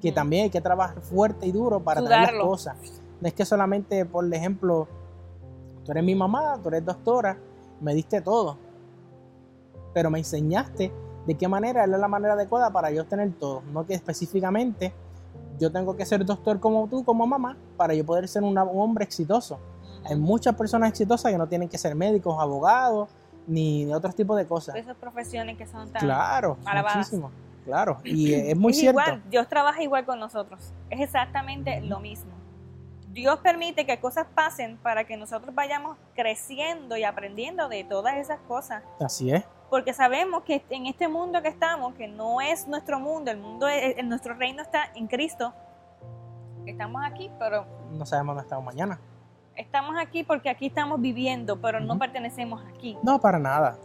que 0.00 0.12
también 0.12 0.44
hay 0.44 0.50
que 0.50 0.60
trabajar 0.60 1.00
fuerte 1.02 1.46
y 1.46 1.52
duro 1.52 1.80
para 1.80 2.02
tener 2.02 2.32
las 2.32 2.42
cosas 2.42 2.76
no 3.24 3.28
es 3.28 3.34
que 3.34 3.46
solamente, 3.46 4.04
por 4.04 4.32
ejemplo, 4.34 4.86
tú 5.82 5.92
eres 5.92 6.04
mi 6.04 6.14
mamá, 6.14 6.58
tú 6.62 6.68
eres 6.68 6.84
doctora, 6.84 7.38
me 7.80 7.94
diste 7.94 8.20
todo. 8.20 8.58
Pero 9.94 10.10
me 10.10 10.18
enseñaste 10.18 10.92
de 11.26 11.34
qué 11.34 11.48
manera 11.48 11.84
es 11.84 11.88
la 11.88 12.06
manera 12.06 12.34
adecuada 12.34 12.70
para 12.70 12.90
yo 12.90 13.06
tener 13.06 13.32
todo. 13.32 13.62
No 13.72 13.86
que 13.86 13.94
específicamente 13.94 14.92
yo 15.58 15.72
tengo 15.72 15.96
que 15.96 16.04
ser 16.04 16.22
doctor 16.24 16.60
como 16.60 16.86
tú, 16.88 17.02
como 17.02 17.26
mamá, 17.26 17.56
para 17.78 17.94
yo 17.94 18.04
poder 18.04 18.28
ser 18.28 18.42
un 18.42 18.58
hombre 18.58 19.04
exitoso. 19.04 19.58
Hay 20.04 20.16
muchas 20.16 20.54
personas 20.54 20.90
exitosas 20.90 21.32
que 21.32 21.38
no 21.38 21.46
tienen 21.46 21.68
que 21.68 21.78
ser 21.78 21.94
médicos, 21.94 22.36
abogados, 22.40 23.08
ni 23.46 23.92
otros 23.92 24.14
tipos 24.14 24.36
de 24.36 24.46
cosas. 24.46 24.76
Esas 24.76 24.96
profesiones 24.96 25.56
que 25.56 25.66
son 25.66 25.90
tan 25.90 26.02
Claro, 26.02 26.56
muchísimo. 26.64 27.30
Claro, 27.64 27.98
y 28.04 28.32
es 28.50 28.56
muy 28.56 28.74
cierto. 28.74 29.00
Igual, 29.00 29.22
Dios 29.30 29.48
trabaja 29.48 29.82
igual 29.82 30.04
con 30.04 30.18
nosotros. 30.18 30.72
Es 30.90 31.00
exactamente 31.00 31.80
lo 31.80 32.00
mismo. 32.00 32.32
Dios 33.12 33.38
permite 33.38 33.86
que 33.86 34.00
cosas 34.00 34.26
pasen 34.34 34.76
para 34.78 35.04
que 35.04 35.16
nosotros 35.16 35.54
vayamos 35.54 35.96
creciendo 36.14 36.96
y 36.96 37.04
aprendiendo 37.04 37.68
de 37.68 37.84
todas 37.84 38.16
esas 38.16 38.40
cosas. 38.40 38.82
Así 38.98 39.30
es. 39.30 39.44
Porque 39.70 39.92
sabemos 39.92 40.42
que 40.42 40.64
en 40.68 40.86
este 40.86 41.06
mundo 41.08 41.40
que 41.40 41.48
estamos, 41.48 41.94
que 41.94 42.08
no 42.08 42.40
es 42.40 42.66
nuestro 42.66 42.98
mundo, 42.98 43.30
el 43.30 43.38
mundo, 43.38 43.68
en 43.68 44.08
nuestro 44.08 44.34
reino 44.34 44.62
está 44.62 44.90
en 44.94 45.06
Cristo. 45.06 45.54
Estamos 46.66 47.02
aquí, 47.04 47.30
pero 47.38 47.66
no 47.92 48.04
sabemos 48.04 48.34
dónde 48.34 48.46
estamos 48.46 48.64
mañana. 48.64 48.98
Estamos 49.56 49.96
aquí 49.98 50.24
porque 50.24 50.50
aquí 50.50 50.66
estamos 50.66 51.00
viviendo, 51.00 51.60
pero 51.60 51.80
no 51.80 51.98
pertenecemos 51.98 52.62
aquí. 52.74 52.96
No, 53.02 53.20
para 53.20 53.38
nada. 53.38 53.76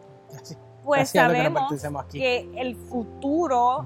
Pues 0.83 1.09
sabemos 1.09 1.71
que, 2.11 2.49
el 2.55 2.75
futuro 2.75 3.85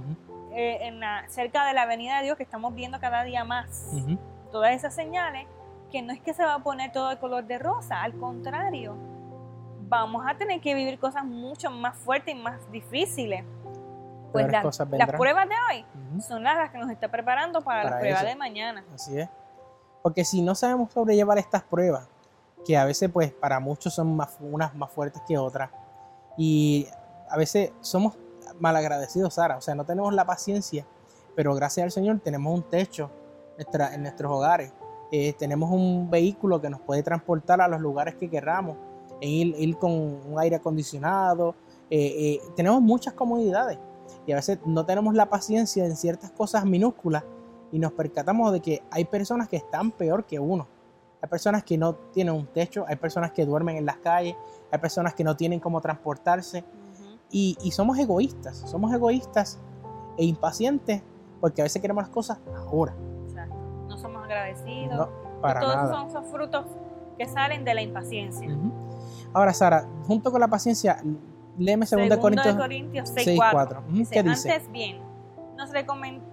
eh, 0.53 0.79
en 0.81 0.99
la, 0.99 1.27
cerca 1.27 1.65
de 1.65 1.73
la 1.73 1.85
venida 1.85 2.17
de 2.17 2.25
Dios 2.25 2.37
que 2.37 2.43
estamos 2.43 2.73
viendo 2.75 2.99
cada 2.99 3.23
día 3.23 3.43
más 3.43 3.91
todas 4.51 4.71
esas 4.73 4.93
señales 4.93 5.47
que 5.91 6.01
no 6.01 6.13
es 6.13 6.21
que 6.21 6.33
se 6.33 6.43
va 6.43 6.55
a 6.55 6.59
poner 6.59 6.91
todo 6.91 7.09
de 7.09 7.17
color 7.17 7.43
de 7.43 7.59
rosa, 7.59 8.01
al 8.01 8.13
contrario, 8.13 8.95
vamos 9.89 10.25
a 10.27 10.35
tener 10.35 10.59
que 10.59 10.73
vivir 10.73 10.97
cosas 10.97 11.23
mucho 11.23 11.69
más 11.69 11.95
fuertes 11.97 12.33
y 12.33 12.37
más 12.37 12.71
difíciles. 12.71 13.43
Pues 14.31 14.51
las, 14.51 15.11
pruebas 15.11 15.47
de 15.47 15.55
hoy 15.69 15.85
son 16.21 16.43
las 16.43 16.71
que 16.71 16.79
nos 16.79 16.89
está 16.89 17.09
preparando 17.09 17.61
para, 17.61 17.83
las 17.83 17.99
pruebas 17.99 18.23
de 18.23 18.35
mañana. 18.35 18.83
Así 18.91 19.19
es. 19.19 19.29
Porque 20.03 20.23
si 20.23 20.43
no 20.43 20.53
sabemos 20.53 20.93
sobrellevar 20.93 21.39
estas 21.39 21.63
pruebas, 21.63 22.07
que 22.63 22.77
a 22.77 22.85
veces 22.85 23.09
pues 23.11 23.31
para 23.31 23.59
muchos 23.59 23.95
son 23.95 24.15
más, 24.15 24.37
unas 24.39 24.75
más 24.75 24.91
fuertes 24.91 25.23
que 25.27 25.37
otras, 25.39 25.71
y 26.37 26.87
a 27.29 27.37
veces 27.37 27.71
somos 27.81 28.15
malagradecidos, 28.59 29.33
Sara, 29.33 29.57
o 29.57 29.61
sea, 29.61 29.73
no 29.73 29.85
tenemos 29.85 30.13
la 30.13 30.25
paciencia, 30.25 30.85
pero 31.35 31.55
gracias 31.55 31.85
al 31.85 31.91
Señor 31.91 32.19
tenemos 32.19 32.53
un 32.53 32.63
techo 32.63 33.09
en 33.57 34.01
nuestros 34.01 34.31
hogares. 34.31 34.71
Eh, 35.11 35.33
tenemos 35.33 35.71
un 35.71 36.09
vehículo 36.09 36.59
que 36.59 36.69
nos 36.69 36.81
puede 36.81 37.03
transportar 37.03 37.61
a 37.61 37.67
los 37.67 37.79
lugares 37.79 38.15
que 38.15 38.29
queramos, 38.29 38.77
e 39.21 39.29
ir, 39.29 39.77
con 39.77 39.91
un 39.91 40.35
aire 40.37 40.57
acondicionado. 40.57 41.55
Eh, 41.89 42.13
eh, 42.17 42.41
tenemos 42.55 42.81
muchas 42.81 43.13
comodidades 43.13 43.79
y 44.25 44.31
a 44.31 44.35
veces 44.35 44.59
no 44.65 44.85
tenemos 44.85 45.13
la 45.13 45.29
paciencia 45.29 45.85
en 45.85 45.95
ciertas 45.95 46.31
cosas 46.31 46.65
minúsculas 46.65 47.23
y 47.73 47.79
nos 47.79 47.91
percatamos 47.91 48.53
de 48.53 48.61
que 48.61 48.83
hay 48.89 49.03
personas 49.03 49.49
que 49.49 49.57
están 49.57 49.91
peor 49.91 50.23
que 50.23 50.39
uno. 50.39 50.65
Hay 51.21 51.27
personas 51.27 51.65
que 51.65 51.77
no 51.77 51.95
tienen 51.95 52.33
un 52.33 52.47
techo, 52.47 52.85
hay 52.87 52.95
personas 52.95 53.31
que 53.31 53.45
duermen 53.45 53.75
en 53.75 53.85
las 53.85 53.97
calles, 53.97 54.35
hay 54.71 54.79
personas 54.79 55.13
que 55.13 55.25
no 55.25 55.35
tienen 55.35 55.59
cómo 55.59 55.81
transportarse. 55.81 56.63
y, 57.29 57.57
y, 57.61 57.71
somos 57.71 57.97
egoístas, 57.97 58.57
somos 58.69 58.93
egoístas 58.93 59.59
e 60.17 60.23
impacientes 60.23 61.01
porque 61.41 61.61
a 61.61 61.65
veces 61.65 61.81
queremos 61.81 62.03
las 62.03 62.11
cosas 62.11 62.37
ahora 62.69 62.93
agradecidos. 64.33 65.09
todos 65.41 65.89
son 65.89 66.07
esos 66.07 66.25
frutos 66.27 66.65
que 67.17 67.27
salen 67.27 67.63
de 67.63 67.73
la 67.73 67.81
impaciencia. 67.81 68.49
Ahora, 69.33 69.53
Sara, 69.53 69.87
junto 70.05 70.31
con 70.31 70.41
la 70.41 70.47
paciencia, 70.47 70.97
léeme 71.57 71.85
2 71.85 72.17
Corintios, 72.17 72.55
Corintios 72.55 73.09
6, 73.09 73.39
4. 73.51 73.83
¿Qué 74.11 74.23
dice? 74.23 74.51
Antes 74.51 74.71
bien, 74.71 74.99
nos 75.55 75.71
recomendamos 75.71 76.32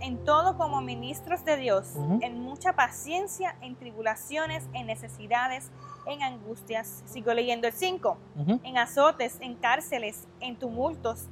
en 0.00 0.24
todo 0.24 0.56
como 0.56 0.80
ministros 0.80 1.44
de 1.44 1.56
Dios, 1.56 1.94
en 2.20 2.40
mucha 2.40 2.74
paciencia, 2.74 3.56
en 3.60 3.76
tribulaciones, 3.76 4.64
en 4.72 4.86
necesidades, 4.86 5.70
en 6.06 6.22
angustias. 6.22 7.02
Sigo 7.06 7.32
leyendo 7.34 7.66
el 7.66 7.72
5. 7.72 8.16
En 8.64 8.78
azotes, 8.78 9.38
en 9.40 9.54
cárceles, 9.56 10.26
en 10.40 10.56
tumultos, 10.56 11.28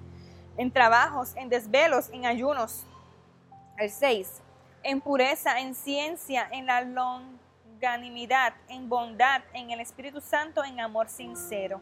en 0.57 0.71
trabajos, 0.71 1.37
en 1.37 1.49
desvelos, 1.49 2.11
en 2.11 2.27
ayunos. 2.27 2.85
El 3.79 3.91
6 3.91 4.43
en 4.83 5.01
pureza, 5.01 5.61
en 5.61 5.75
ciencia, 5.75 6.49
en 6.51 6.67
la 6.67 6.83
longanimidad, 6.83 8.55
en 8.69 8.89
bondad, 8.89 9.43
en 9.53 9.71
el 9.71 9.81
Espíritu 9.81 10.21
Santo, 10.21 10.65
en 10.65 10.81
amor 10.81 11.09
sincero. 11.09 11.81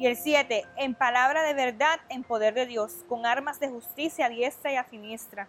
Y 0.00 0.06
el 0.06 0.16
7, 0.16 0.64
en 0.78 0.94
palabra 0.94 1.42
de 1.42 1.52
verdad, 1.52 2.00
en 2.08 2.24
poder 2.24 2.54
de 2.54 2.64
Dios, 2.64 3.04
con 3.06 3.26
armas 3.26 3.60
de 3.60 3.68
justicia 3.68 4.24
a 4.24 4.28
diestra 4.30 4.72
y 4.72 4.76
a 4.76 4.84
siniestra. 4.84 5.46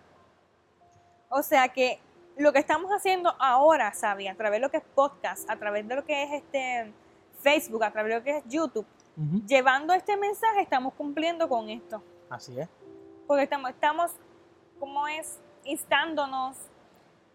O 1.29 1.41
sea 1.41 1.69
que 1.69 2.01
lo 2.35 2.51
que 2.51 2.59
estamos 2.59 2.91
haciendo 2.91 3.33
ahora, 3.39 3.93
Sabi, 3.93 4.27
a 4.27 4.35
través 4.35 4.59
de 4.59 4.65
lo 4.65 4.69
que 4.69 4.75
es 4.75 4.83
podcast, 4.93 5.49
a 5.49 5.55
través 5.55 5.87
de 5.87 5.95
lo 5.95 6.03
que 6.03 6.23
es 6.23 6.33
este 6.33 6.91
Facebook, 7.39 7.81
a 7.85 7.91
través 7.91 8.11
de 8.11 8.17
lo 8.17 8.23
que 8.25 8.37
es 8.39 8.43
YouTube, 8.49 8.85
llevando 9.47 9.93
este 9.93 10.17
mensaje, 10.17 10.59
estamos 10.59 10.95
cumpliendo 10.95 11.47
con 11.47 11.69
esto. 11.69 12.03
Así 12.29 12.59
es. 12.59 12.67
Porque 13.27 13.43
estamos, 13.43 13.69
estamos, 13.69 14.11
¿cómo 14.81 15.07
es? 15.07 15.39
instándonos, 15.63 16.57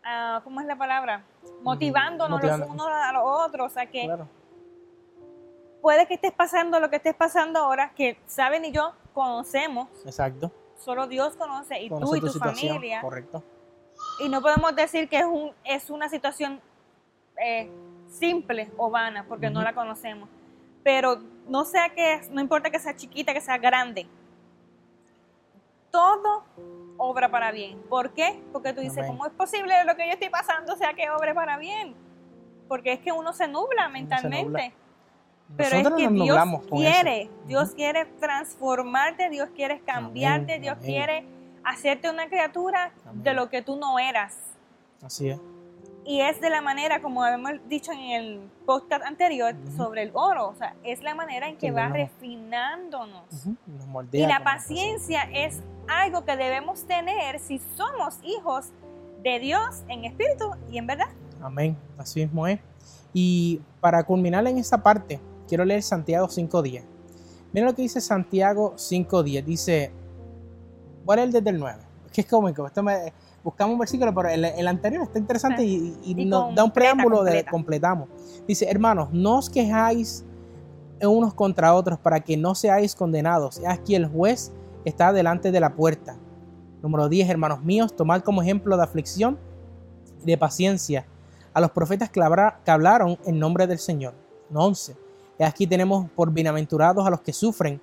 uh, 0.05 0.43
¿cómo 0.45 0.61
es 0.61 0.67
la 0.67 0.77
palabra? 0.77 1.25
Motivándonos 1.63 2.43
los 2.43 2.69
unos 2.69 2.89
a 2.89 3.11
los 3.13 3.23
otros, 3.25 3.73
o 3.73 3.75
sea 3.75 3.87
que 3.87 4.07
puede 5.87 6.09
que 6.09 6.15
estés 6.15 6.33
pasando 6.33 6.81
lo 6.81 6.91
que 6.91 6.97
estés 6.97 7.15
pasando 7.15 7.61
ahora, 7.61 7.93
que 7.95 8.19
saben 8.27 8.65
y 8.65 8.73
yo 8.73 8.93
conocemos. 9.15 9.87
Exacto. 10.05 10.51
Solo 10.77 11.07
Dios 11.07 11.37
conoce 11.37 11.81
y 11.81 11.89
tú 11.89 12.17
y 12.17 12.21
tu, 12.21 12.33
familia. 12.33 13.01
Correcto. 13.01 13.45
Y 14.19 14.29
no 14.29 14.43
podemos 14.43 14.75
decir 14.75 15.09
que 15.09 15.19
es, 15.19 15.25
un, 15.25 15.53
es 15.63 15.89
una 15.89 16.09
situación 16.09 16.61
eh, 17.41 17.71
simple 18.09 18.69
o 18.77 18.91
vana, 18.91 19.27
porque 19.29 19.49
no 19.49 19.63
la 19.63 19.77
conocemos. 19.77 20.29
Pero 20.83 21.21
no 21.47 21.65
sea 21.65 21.91
que, 21.91 22.21
no 22.33 22.41
importa 22.41 22.69
que 22.69 22.81
sea 22.81 22.97
chiquita, 22.97 23.33
que 23.33 23.41
sea 23.41 23.57
grande, 23.57 24.09
todo 25.93 26.43
obra 26.97 27.31
para 27.31 27.53
bien. 27.53 27.81
¿Por 27.83 28.13
qué? 28.13 28.43
Porque 28.53 28.73
tú 28.73 28.81
dices, 28.81 28.99
Amén. 28.99 29.13
¿cómo 29.13 29.27
es 29.27 29.33
posible 29.35 29.85
lo 29.85 29.95
que 29.95 30.05
yo 30.05 30.15
estoy 30.15 30.31
pasando 30.31 30.75
sea 30.75 30.95
que 30.95 31.09
obre 31.11 31.33
para 31.33 31.59
bien? 31.59 31.95
Porque 32.67 32.95
es 32.95 32.99
que 32.99 33.13
uno 33.13 33.33
se 33.33 33.47
nubla 33.47 33.89
mentalmente. 33.89 34.51
nubla. 34.51 34.86
Pero 35.57 35.77
Nosotros 35.79 36.01
es 36.03 36.09
que 36.09 36.15
Dios 36.15 36.37
con 36.39 36.55
eso. 36.55 36.69
quiere, 36.77 37.31
Dios 37.47 37.71
quiere 37.75 38.05
transformarte, 38.21 39.31
Dios 39.31 39.49
quiere 39.55 39.81
cambiarte, 39.81 40.53
Amén, 40.55 40.63
Dios 40.63 40.77
amén. 40.77 40.87
quiere 40.87 41.27
hacerte 41.65 42.11
una 42.11 42.29
criatura 42.29 42.93
Amén. 43.07 43.23
de 43.23 43.35
lo 43.35 43.49
que 43.49 43.63
tú 43.63 43.77
no 43.77 43.99
eras. 43.99 44.37
Así 45.03 45.29
es. 45.31 45.39
Y 46.05 46.21
es 46.21 46.41
de 46.41 46.51
la 46.51 46.61
manera, 46.61 47.01
como 47.03 47.23
habíamos 47.25 47.53
dicho 47.69 47.91
en 47.93 47.99
el 47.99 48.41
podcast 48.65 49.05
anterior, 49.05 49.55
Ujú. 49.67 49.77
sobre 49.77 50.03
el 50.03 50.11
oro. 50.15 50.49
O 50.49 50.55
sea, 50.55 50.75
es 50.85 51.03
la 51.03 51.15
manera 51.15 51.49
en 51.49 51.55
que 51.57 51.67
Que 51.67 51.73
va 51.73 51.89
no- 51.89 51.95
refinándonos. 51.95 53.25
Ujú, 53.33 53.57
nos 53.67 53.87
moldea 53.87 54.25
Y 54.25 54.27
la 54.29 54.43
paciencia 54.45 55.23
es 55.33 55.61
algo 55.89 56.25
que 56.25 56.37
debemos 56.37 56.85
tener 56.87 57.41
si 57.41 57.59
somos 57.59 58.19
hijos 58.23 58.71
de 59.23 59.39
Dios 59.41 59.83
en 59.89 60.05
espíritu 60.05 60.51
y 60.71 60.79
en 60.79 60.87
verdad. 60.87 61.09
Amén, 61.43 61.77
así 61.99 62.21
mismo 62.21 62.47
es. 62.47 62.61
Y 63.13 63.61
para 63.81 64.03
culminar 64.05 64.47
en 64.47 64.59
esa 64.59 64.83
parte, 64.83 65.19
quiero 65.47 65.65
leer 65.65 65.83
Santiago 65.83 66.29
5.10. 66.29 66.85
Mira 67.53 67.67
lo 67.67 67.75
que 67.75 67.83
dice 67.83 68.01
Santiago 68.01 68.75
5.10. 68.77 69.45
Dice, 69.45 69.93
voy 71.05 71.15
a 71.15 71.17
leer 71.17 71.31
desde 71.31 71.51
el 71.51 71.59
9. 71.59 71.79
Es 72.07 72.13
que 72.13 72.21
es 72.23 72.27
cómico. 72.27 72.67
Esto 72.67 72.83
me, 72.83 73.13
buscamos 73.43 73.75
un 73.75 73.79
versículo, 73.79 74.15
pero 74.15 74.29
el, 74.29 74.45
el 74.45 74.69
anterior 74.69 75.05
está 75.05 75.19
interesante 75.19 75.65
y, 75.65 75.97
y 76.03 76.21
Y 76.21 76.25
nos 76.25 76.55
da 76.55 76.65
un 76.65 76.71
completa, 76.71 76.73
preámbulo 76.73 77.25
de 77.25 77.45
completa. 77.45 77.51
completamos. 77.51 78.09
Dice, 78.47 78.69
hermanos, 78.69 79.09
no 79.13 79.39
os 79.39 79.49
quejáis 79.49 80.25
unos 81.01 81.35
contra 81.35 81.75
otros 81.75 81.99
para 81.99 82.21
que 82.21 82.37
no 82.37 82.55
seáis 82.55 82.95
condenados. 82.95 83.61
Aquí 83.67 83.95
el 83.95 84.07
juez 84.07 84.53
está 84.85 85.13
delante 85.13 85.51
de 85.51 85.61
la 85.61 85.75
puerta. 85.75 86.17
Número 86.83 87.09
10, 87.09 87.29
hermanos 87.29 87.63
míos, 87.63 87.95
tomad 87.95 88.23
como 88.23 88.43
ejemplo 88.43 88.77
de 88.77 88.83
aflicción 88.83 89.39
y 90.23 90.27
de 90.27 90.39
paciencia 90.39 91.07
a 91.53 91.61
los 91.61 91.71
profetas 91.71 92.11
que 92.11 92.21
hablaron 92.71 93.19
en 93.25 93.39
nombre 93.39 93.67
del 93.67 93.79
Señor. 93.79 94.15
11. 94.53 95.06
Y 95.39 95.45
aquí 95.45 95.67
tenemos 95.67 96.09
por 96.11 96.33
bienaventurados 96.33 97.07
a 97.07 97.11
los 97.11 97.21
que 97.21 97.33
sufren. 97.33 97.81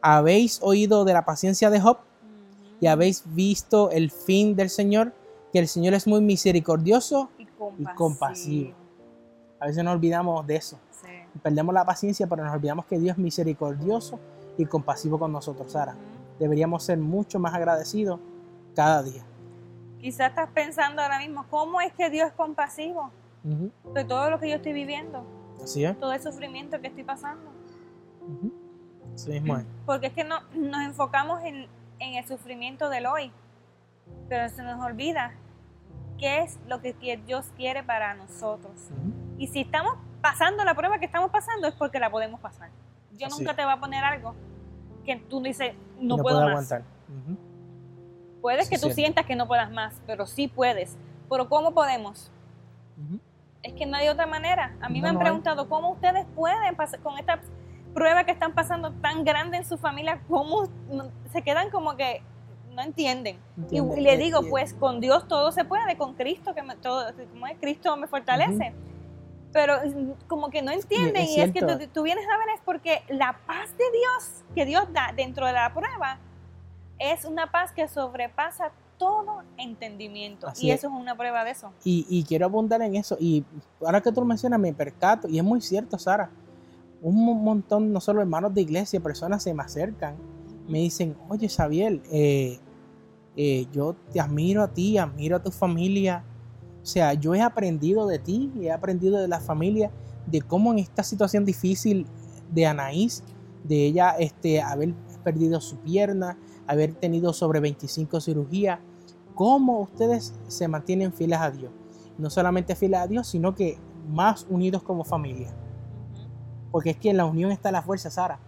¿Habéis 0.00 0.58
oído 0.62 1.04
de 1.04 1.12
la 1.12 1.24
paciencia 1.24 1.70
de 1.70 1.80
Job 1.80 1.98
y 2.80 2.86
habéis 2.86 3.22
visto 3.26 3.90
el 3.90 4.10
fin 4.10 4.56
del 4.56 4.68
Señor? 4.68 5.12
Que 5.52 5.58
el 5.58 5.68
Señor 5.68 5.94
es 5.94 6.06
muy 6.06 6.20
misericordioso. 6.20 7.30
Y 7.38 7.46
compasivo. 7.46 7.94
compasivo. 7.96 8.74
A 9.60 9.66
veces 9.66 9.84
nos 9.84 9.94
olvidamos 9.94 10.46
de 10.46 10.56
eso. 10.56 10.78
Sí. 10.90 11.08
Perdemos 11.42 11.72
la 11.72 11.84
paciencia, 11.84 12.26
pero 12.26 12.44
nos 12.44 12.52
olvidamos 12.52 12.84
que 12.86 12.98
Dios 12.98 13.16
es 13.16 13.18
misericordioso 13.22 14.18
y 14.58 14.66
compasivo 14.66 15.18
con 15.18 15.32
nosotros, 15.32 15.70
Sara. 15.72 15.94
Deberíamos 16.38 16.82
ser 16.82 16.98
mucho 16.98 17.38
más 17.38 17.54
agradecidos 17.54 18.18
cada 18.74 19.02
día. 19.02 19.22
Quizás 20.00 20.30
estás 20.30 20.48
pensando 20.52 21.00
ahora 21.00 21.20
mismo, 21.20 21.46
¿cómo 21.48 21.80
es 21.80 21.92
que 21.92 22.10
Dios 22.10 22.28
es 22.28 22.32
compasivo 22.34 23.10
Ujú. 23.44 23.70
de 23.94 24.04
todo 24.04 24.30
lo 24.30 24.40
que 24.40 24.48
yo 24.50 24.56
estoy 24.56 24.72
viviendo, 24.72 25.24
Así 25.62 25.84
es. 25.84 25.98
todo 25.98 26.12
el 26.12 26.20
sufrimiento 26.22 26.80
que 26.80 26.88
estoy 26.88 27.04
pasando? 27.04 27.50
Ujú. 28.22 28.52
Así 29.14 29.30
mismo 29.30 29.56
es. 29.58 29.66
Porque 29.86 30.06
es 30.08 30.12
que 30.12 30.24
no, 30.24 30.40
nos 30.54 30.82
enfocamos 30.82 31.42
en, 31.44 31.66
en 31.98 32.14
el 32.14 32.26
sufrimiento 32.26 32.88
del 32.88 33.06
hoy, 33.06 33.30
pero 34.28 34.48
se 34.48 34.62
nos 34.62 34.80
olvida 34.84 35.32
qué 36.18 36.42
es 36.42 36.58
lo 36.68 36.80
que 36.80 36.94
Dios 37.26 37.46
quiere 37.56 37.82
para 37.82 38.14
nosotros. 38.14 38.72
Ujú. 38.90 39.12
Y 39.38 39.48
si 39.48 39.60
estamos 39.62 39.94
pasando 40.20 40.64
la 40.64 40.74
prueba 40.74 40.98
que 40.98 41.06
estamos 41.06 41.30
pasando 41.30 41.66
es 41.68 41.74
porque 41.74 41.98
la 41.98 42.10
podemos 42.10 42.40
pasar. 42.40 42.70
Yo 43.18 43.26
Así 43.26 43.38
nunca 43.40 43.54
te 43.54 43.62
voy 43.64 43.72
a 43.72 43.80
poner 43.80 44.02
algo 44.04 44.34
que 45.04 45.16
tú 45.16 45.42
dices, 45.42 45.74
no, 46.00 46.16
No 46.16 46.22
puedo 46.22 46.40
más. 46.40 46.48
aguantar. 46.50 46.82
Ujú. 47.08 47.36
Puedes 48.40 48.66
Sí, 48.66 48.70
que 48.70 48.76
tú 48.76 48.82
cierto. 48.82 48.94
sientas 48.96 49.26
que 49.26 49.36
no 49.36 49.46
puedas 49.46 49.70
más, 49.70 50.00
pero 50.06 50.26
sí 50.26 50.48
puedes. 50.48 50.96
Pero 51.28 51.48
¿cómo 51.48 51.72
podemos? 51.74 52.30
Ujú. 52.96 53.18
Es 53.62 53.74
que 53.74 53.86
no 53.86 53.96
hay 53.96 54.08
otra 54.08 54.26
manera. 54.26 54.74
A 54.80 54.88
mí 54.88 55.00
No, 55.00 55.02
me 55.02 55.08
han 55.08 55.14
no 55.14 55.20
hay. 55.20 55.24
preguntado 55.24 55.68
cómo 55.68 55.90
ustedes 55.90 56.26
pueden 56.34 56.74
pasar 56.74 57.00
con 57.00 57.18
esta 57.18 57.40
prueba 57.94 58.24
que 58.24 58.32
están 58.32 58.52
pasando 58.54 58.92
tan 58.92 59.24
grande 59.24 59.58
en 59.58 59.64
su 59.64 59.78
familia, 59.78 60.20
cómo 60.28 60.68
se 61.30 61.42
quedan 61.42 61.70
como 61.70 61.96
que 61.96 62.22
no 62.74 62.82
entienden. 62.82 63.38
Y, 63.70 63.80
le 63.80 64.16
digo, 64.16 64.40
pues 64.48 64.74
con 64.74 65.00
Dios 65.00 65.28
todo 65.28 65.52
se 65.52 65.64
puede, 65.64 65.96
con 65.96 66.14
Cristo 66.14 66.54
que 66.54 66.62
me, 66.62 66.74
todo, 66.76 67.12
como 67.30 67.46
es 67.46 67.58
Cristo 67.60 67.96
me 67.96 68.06
fortalece. 68.06 68.72
Pero 69.52 69.76
como 70.28 70.48
que 70.48 70.62
no 70.62 70.72
entienden 70.72 71.24
es 71.24 71.36
y 71.36 71.40
es 71.42 71.52
que 71.52 71.60
tú, 71.60 71.78
tú 71.92 72.02
vienes 72.02 72.24
a 72.26 72.38
ver 72.38 72.48
es 72.54 72.60
porque 72.64 73.02
la 73.08 73.38
paz 73.46 73.76
de 73.76 73.84
Dios 73.92 74.44
que 74.54 74.64
Dios 74.64 74.90
da 74.92 75.12
dentro 75.14 75.46
de 75.46 75.52
la 75.52 75.72
prueba 75.74 76.18
es 76.98 77.26
una 77.26 77.50
paz 77.50 77.70
que 77.72 77.86
sobrepasa 77.86 78.72
todo 79.02 79.42
entendimiento. 79.58 80.46
Así 80.48 80.66
y 80.66 80.70
es. 80.70 80.78
eso 80.80 80.88
es 80.88 80.94
una 80.94 81.16
prueba 81.16 81.44
de 81.44 81.50
eso. 81.50 81.70
Y, 81.84 82.06
y 82.08 82.24
quiero 82.24 82.46
abundar 82.46 82.82
en 82.82 82.94
eso. 82.96 83.16
Y 83.18 83.44
ahora 83.80 84.00
que 84.00 84.12
tú 84.12 84.20
lo 84.20 84.26
mencionas, 84.26 84.58
me 84.60 84.72
percato, 84.72 85.28
y 85.28 85.38
es 85.38 85.44
muy 85.44 85.60
cierto, 85.60 85.98
Sara. 85.98 86.30
Un 87.00 87.24
mo- 87.24 87.34
montón, 87.34 87.92
no 87.92 88.00
solo 88.00 88.20
hermanos 88.20 88.54
de 88.54 88.60
iglesia, 88.62 89.00
personas 89.00 89.42
se 89.42 89.52
me 89.52 89.62
acercan, 89.62 90.14
me 90.68 90.78
dicen, 90.78 91.16
oye, 91.28 91.48
Xavier, 91.48 92.00
eh, 92.12 92.58
eh, 93.36 93.66
yo 93.72 93.96
te 94.12 94.20
admiro 94.20 94.62
a 94.62 94.68
ti, 94.68 94.98
admiro 94.98 95.36
a 95.36 95.42
tu 95.42 95.50
familia. 95.50 96.24
O 96.82 96.86
sea, 96.86 97.14
yo 97.14 97.34
he 97.34 97.40
aprendido 97.40 98.06
de 98.06 98.18
ti, 98.18 98.52
he 98.60 98.70
aprendido 98.70 99.20
de 99.20 99.28
la 99.28 99.40
familia, 99.40 99.90
de 100.26 100.40
cómo 100.42 100.72
en 100.72 100.78
esta 100.78 101.02
situación 101.02 101.44
difícil 101.44 102.06
de 102.52 102.66
Anaís, 102.66 103.24
de 103.64 103.86
ella 103.86 104.10
este, 104.18 104.60
haber 104.60 104.94
perdido 105.24 105.60
su 105.60 105.76
pierna, 105.78 106.36
haber 106.66 106.92
tenido 106.94 107.32
sobre 107.32 107.60
25 107.60 108.20
cirugías, 108.20 108.78
cómo 109.34 109.80
ustedes 109.80 110.34
se 110.48 110.68
mantienen 110.68 111.12
fieles 111.12 111.38
a 111.40 111.50
Dios. 111.50 111.72
No 112.18 112.30
solamente 112.30 112.74
fieles 112.74 113.00
a 113.00 113.06
Dios, 113.06 113.26
sino 113.26 113.54
que 113.54 113.78
más 114.08 114.46
unidos 114.48 114.82
como 114.82 115.04
familia. 115.04 115.48
Porque 116.70 116.90
es 116.90 116.96
que 116.96 117.10
en 117.10 117.16
la 117.16 117.24
unión 117.24 117.50
está 117.50 117.70
la 117.70 117.82
fuerza, 117.82 118.10
Sara. 118.10 118.38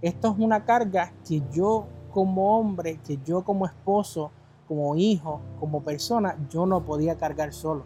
Esto 0.00 0.32
es 0.32 0.38
una 0.38 0.64
carga 0.64 1.12
que 1.26 1.42
yo 1.52 1.86
como 2.12 2.58
hombre, 2.58 2.98
que 3.04 3.18
yo 3.24 3.44
como 3.44 3.66
esposo, 3.66 4.30
como 4.68 4.96
hijo, 4.96 5.40
como 5.58 5.82
persona, 5.82 6.36
yo 6.50 6.66
no 6.66 6.84
podía 6.84 7.16
cargar 7.16 7.52
solo. 7.52 7.84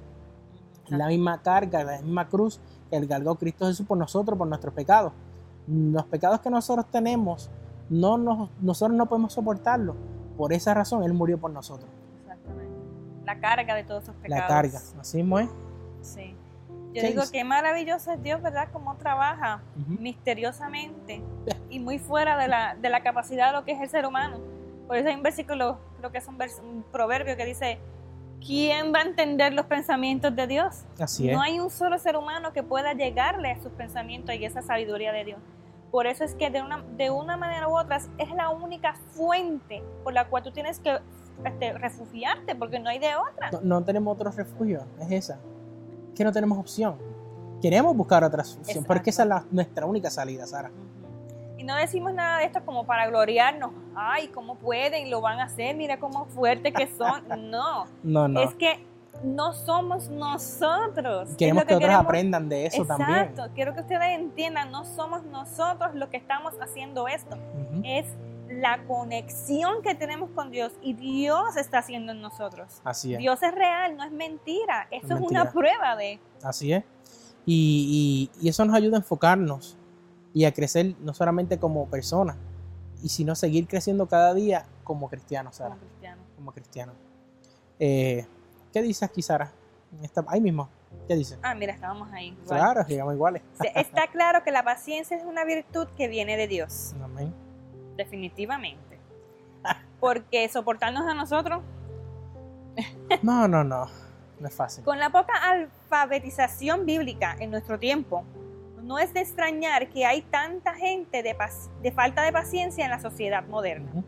La 0.89 1.09
misma 1.09 1.43
carga, 1.43 1.83
la 1.85 2.01
misma 2.01 2.29
cruz 2.29 2.61
que 2.91 2.97
el 2.97 3.09
cargó 3.09 3.35
Cristo 3.37 3.67
Jesús 3.67 3.87
por 3.87 3.99
nosotros, 3.99 4.39
por 4.39 4.47
nuestros 4.47 4.73
pecados. 4.73 5.13
Los 5.67 6.05
pecados 6.07 6.41
que 6.41 6.51
nosotros 6.51 6.87
tenemos, 6.91 7.51
no 7.89 8.19
nos, 8.19 8.51
nosotros 8.61 8.97
no 8.97 9.07
podemos 9.07 9.33
soportarlos. 9.33 9.97
Por 10.37 10.53
esa 10.53 10.75
razón, 10.75 11.03
Él 11.03 11.13
murió 11.13 11.39
por 11.39 11.51
nosotros. 11.51 11.91
La 13.27 13.39
carga 13.39 13.75
de 13.75 13.85
todos 13.85 14.05
esos 14.05 14.17
pecados. 14.17 14.41
La 14.43 14.47
carga, 14.49 14.81
así 15.01 15.17
mismo 15.19 15.39
es. 15.41 15.51
Sí. 16.01 16.35
Yo 16.95 17.03
¿Qué 17.03 17.09
digo 17.09 17.23
que 17.31 17.45
maravilloso 17.45 18.13
es 18.13 18.23
Dios, 18.23 18.41
¿verdad? 18.41 18.69
Cómo 18.73 18.97
trabaja 18.97 19.61
misteriosamente 20.01 21.23
y 21.69 21.79
muy 21.79 21.99
fuera 21.99 22.39
de 22.39 22.49
la, 22.49 22.75
de 22.75 22.89
la 22.89 23.03
capacidad 23.03 23.49
de 23.49 23.53
lo 23.59 23.65
que 23.65 23.73
es 23.73 23.81
el 23.83 23.89
ser 23.91 24.07
humano. 24.07 24.39
Por 24.87 24.97
eso 24.97 25.09
hay 25.09 25.15
un 25.15 25.23
versículo, 25.23 25.79
creo 25.99 26.11
que 26.11 26.19
es 26.19 26.27
un, 26.29 26.39
vers- 26.39 26.61
un 26.63 26.85
proverbio 26.91 27.37
que 27.37 27.45
dice, 27.45 27.79
¿quién 28.41 28.95
va 28.95 29.01
a 29.01 29.03
entender 29.03 29.53
los 29.53 29.67
pensamientos 29.67 30.35
de 30.35 30.47
Dios? 30.47 30.85
Así 30.99 31.29
es. 31.29 31.35
No 31.35 31.43
hay 31.43 31.61
un 31.61 31.69
solo 31.69 31.99
ser 31.99 32.17
humano 32.17 32.53
que 32.53 32.63
pueda 32.63 32.95
llegarle 32.95 33.51
a 33.51 33.61
sus 33.63 33.73
pensamientos 33.73 34.35
y 34.35 34.45
esa 34.45 34.63
sabiduría 34.63 35.13
de 35.13 35.25
Dios. 35.25 35.39
Por 35.91 36.07
eso 36.07 36.25
es 36.25 36.35
que 36.35 36.49
de 36.51 36.63
una, 36.63 36.83
de 36.97 37.11
una 37.11 37.37
manera 37.37 37.69
u 37.69 37.77
otra 37.77 37.97
es 37.97 38.31
la 38.35 38.49
única 38.51 38.95
fuente 39.15 39.83
por 40.03 40.13
la 40.15 40.27
cual 40.29 40.43
tú 40.45 40.51
tienes 40.51 40.79
que 40.81 40.99
este, 41.45 41.73
refugiarte, 41.75 42.55
porque 42.55 42.79
no 42.79 42.89
hay 42.89 42.99
de 42.99 43.11
otra. 43.17 43.51
No, 43.53 43.61
no 43.63 43.85
tenemos 43.85 44.15
otro 44.15 44.31
refugio, 44.31 44.83
es 45.01 45.11
esa. 45.13 45.39
Que 46.15 46.25
no 46.25 46.33
tenemos 46.33 46.59
opción. 46.59 46.97
Queremos 47.63 47.97
buscar 47.97 48.23
otra 48.25 48.43
opción, 48.43 48.85
porque 48.85 49.11
esa 49.11 49.23
es 49.23 49.29
la- 49.29 49.45
nuestra 49.51 49.87
única 49.87 50.11
salida, 50.11 50.47
Sara. 50.47 50.71
Y 51.59 51.65
no 51.65 51.75
decimos 51.77 52.13
nada 52.13 52.39
de 52.41 52.45
esto 52.47 52.61
como 52.65 52.85
para 52.85 53.07
gloriarnos. 53.07 53.71
Ay, 53.95 54.29
¿cómo 54.29 54.57
pueden? 54.57 55.11
Lo 55.11 55.21
van 55.23 55.41
a 55.41 55.45
hacer. 55.45 55.75
Mira 55.75 55.99
cómo 55.99 56.27
fuertes 56.27 56.73
que 56.75 56.87
son. 56.87 57.23
No, 57.51 57.87
No, 58.03 58.29
no. 58.29 58.41
es 58.41 58.55
que 58.55 58.79
no 59.25 59.55
somos 59.55 60.11
nosotros. 60.11 61.31
Queremos 61.39 61.63
lo 61.63 61.67
que, 61.69 61.75
otros 61.77 61.89
queremos- 61.89 62.05
aprendan 62.05 62.49
de 62.51 62.67
eso 62.67 62.83
Exacto. 62.83 63.05
también. 63.05 63.35
Quiero 63.55 63.75
que 63.75 63.81
ustedes 63.81 64.19
entiendan, 64.21 64.71
no 64.71 64.85
somos 64.85 65.25
nosotros 65.25 65.95
los 65.95 66.11
que 66.11 66.19
estamos 66.19 66.53
haciendo 66.61 67.09
esto. 67.09 67.37
Ujú. 67.37 67.81
Es 67.85 68.05
la 68.57 68.85
conexión 68.87 69.83
que 69.83 69.95
tenemos 69.95 70.31
con 70.31 70.51
Dios 70.51 70.73
y 70.83 70.95
Dios 70.95 71.57
está 71.57 71.79
haciendo 71.79 72.13
en 72.13 72.21
nosotros. 72.21 72.81
Así 72.85 73.13
es. 73.15 73.19
Dios 73.19 73.43
es 73.43 73.55
real, 73.55 73.97
no 73.97 74.05
es 74.05 74.13
mentira. 74.13 74.89
Eso 74.91 75.15
es, 75.15 75.21
mentira. 75.21 75.43
una 75.43 75.53
prueba 75.53 75.97
de... 75.97 76.19
Así 76.43 76.73
es. 76.73 76.85
Y, 77.45 78.31
y- 78.39 78.45
y 78.45 78.49
eso 78.49 78.65
nos 78.65 78.75
ayuda 78.75 78.97
a 78.97 79.01
enfocarnos 79.01 79.77
y 80.35 80.45
a 80.45 80.53
crecer 80.53 80.95
no 81.01 81.15
solamente 81.15 81.59
como 81.59 81.87
personas, 81.89 82.37
y 83.03 83.09
sino 83.09 83.35
seguir 83.35 83.67
creciendo 83.69 84.07
cada 84.09 84.35
día 84.35 84.67
como 84.85 85.09
cristianos, 85.09 85.57
Sara. 85.57 85.71
como 85.77 85.81
cristianos. 85.87 86.25
Como 86.37 86.53
cristianos. 86.53 86.95
Eh, 87.79 88.27
¿Qué 88.73 88.83
dice 88.83 89.05
aquí, 89.05 89.23
Sara? 89.23 89.53
Esta- 90.03 90.25
ahí 90.29 90.41
mismo. 90.41 90.69
¿Qué 91.09 91.15
dice? 91.15 91.39
Ah, 91.43 91.55
mira, 91.55 91.73
estábamos 91.73 92.11
ahí. 92.13 92.29
igual. 92.29 92.47
Claro, 92.47 92.87
llegamos 92.87 93.15
iguales. 93.15 93.43
Está 93.75 94.07
claro 94.09 94.43
que 94.43 94.51
la 94.51 94.63
paciencia 94.65 95.17
es 95.17 95.25
una 95.25 95.45
virtud 95.45 95.87
que 95.97 96.09
viene 96.09 96.37
de 96.37 96.49
Dios. 96.49 96.95
Amén. 97.03 97.33
Definitivamente. 97.97 98.99
porque 100.01 100.49
soportarnos 100.49 101.07
a 101.07 101.15
nosotros 101.15 101.63
No, 103.23 103.49
no, 103.49 103.65
no. 103.65 103.87
No 104.39 104.49
es 104.49 104.55
fácil. 104.55 104.85
Con 104.85 104.99
la 104.99 105.11
poca 105.11 105.33
alfabetización 105.51 106.85
bíblica 106.85 107.37
en 107.39 107.51
nuestro 107.51 107.79
tiempo, 107.79 108.25
no 108.83 108.99
es 108.99 109.15
de 109.15 109.21
extrañar 109.21 109.89
que 109.89 110.05
hay 110.05 110.23
tanta 110.23 110.75
gente 110.75 111.23
de, 111.23 111.93
falta 111.93 112.23
de 112.23 112.33
paciencia 112.33 112.85
en 112.85 112.91
la 112.91 113.01
sociedad 113.01 113.47
moderna. 113.47 114.05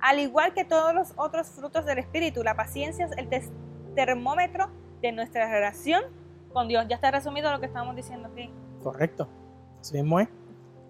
Al 0.00 0.18
igual 0.18 0.52
que 0.52 0.64
todos 0.64 0.94
los 0.94 1.14
otros 1.16 1.48
frutos 1.48 1.86
del 1.86 1.98
Espíritu, 1.98 2.42
la 2.42 2.54
paciencia 2.54 3.06
es 3.06 3.12
el 3.16 3.28
termómetro 3.94 4.68
de 5.00 5.12
nuestra 5.12 5.50
relación 5.50 6.04
con 6.52 6.68
Dios. 6.68 6.84
Ya 6.88 6.96
está 6.96 7.10
resumido 7.10 7.50
lo 7.50 7.58
que 7.58 7.66
estamos 7.66 7.96
diciendo 7.96 8.28
aquí. 8.30 8.50
Correcto. 8.82 9.28
Así 9.80 9.94
mismo 9.94 10.20
es. 10.20 10.28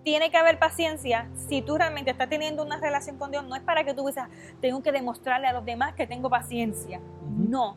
Tiene 0.05 0.31
que 0.31 0.37
haber 0.37 0.59
paciencia 0.59 1.29
si 1.49 1.63
tú 1.63 1.77
realmente 1.79 2.11
estás 2.11 2.29
teniendo 2.29 2.63
una 2.63 2.79
relación 2.79 3.17
con 3.17 3.31
Dios. 3.31 3.45
No 3.47 3.57
es 3.57 3.63
para 3.63 3.85
que 3.85 3.95
tú 3.95 4.07
digas, 4.07 4.29
tengo 4.61 4.83
que 4.83 4.93
demostrarle 4.93 5.47
a 5.47 5.53
los 5.53 5.65
demás 5.65 5.95
que 5.95 6.07
tengo 6.07 6.29
paciencia. 6.29 7.01
No. 7.37 7.77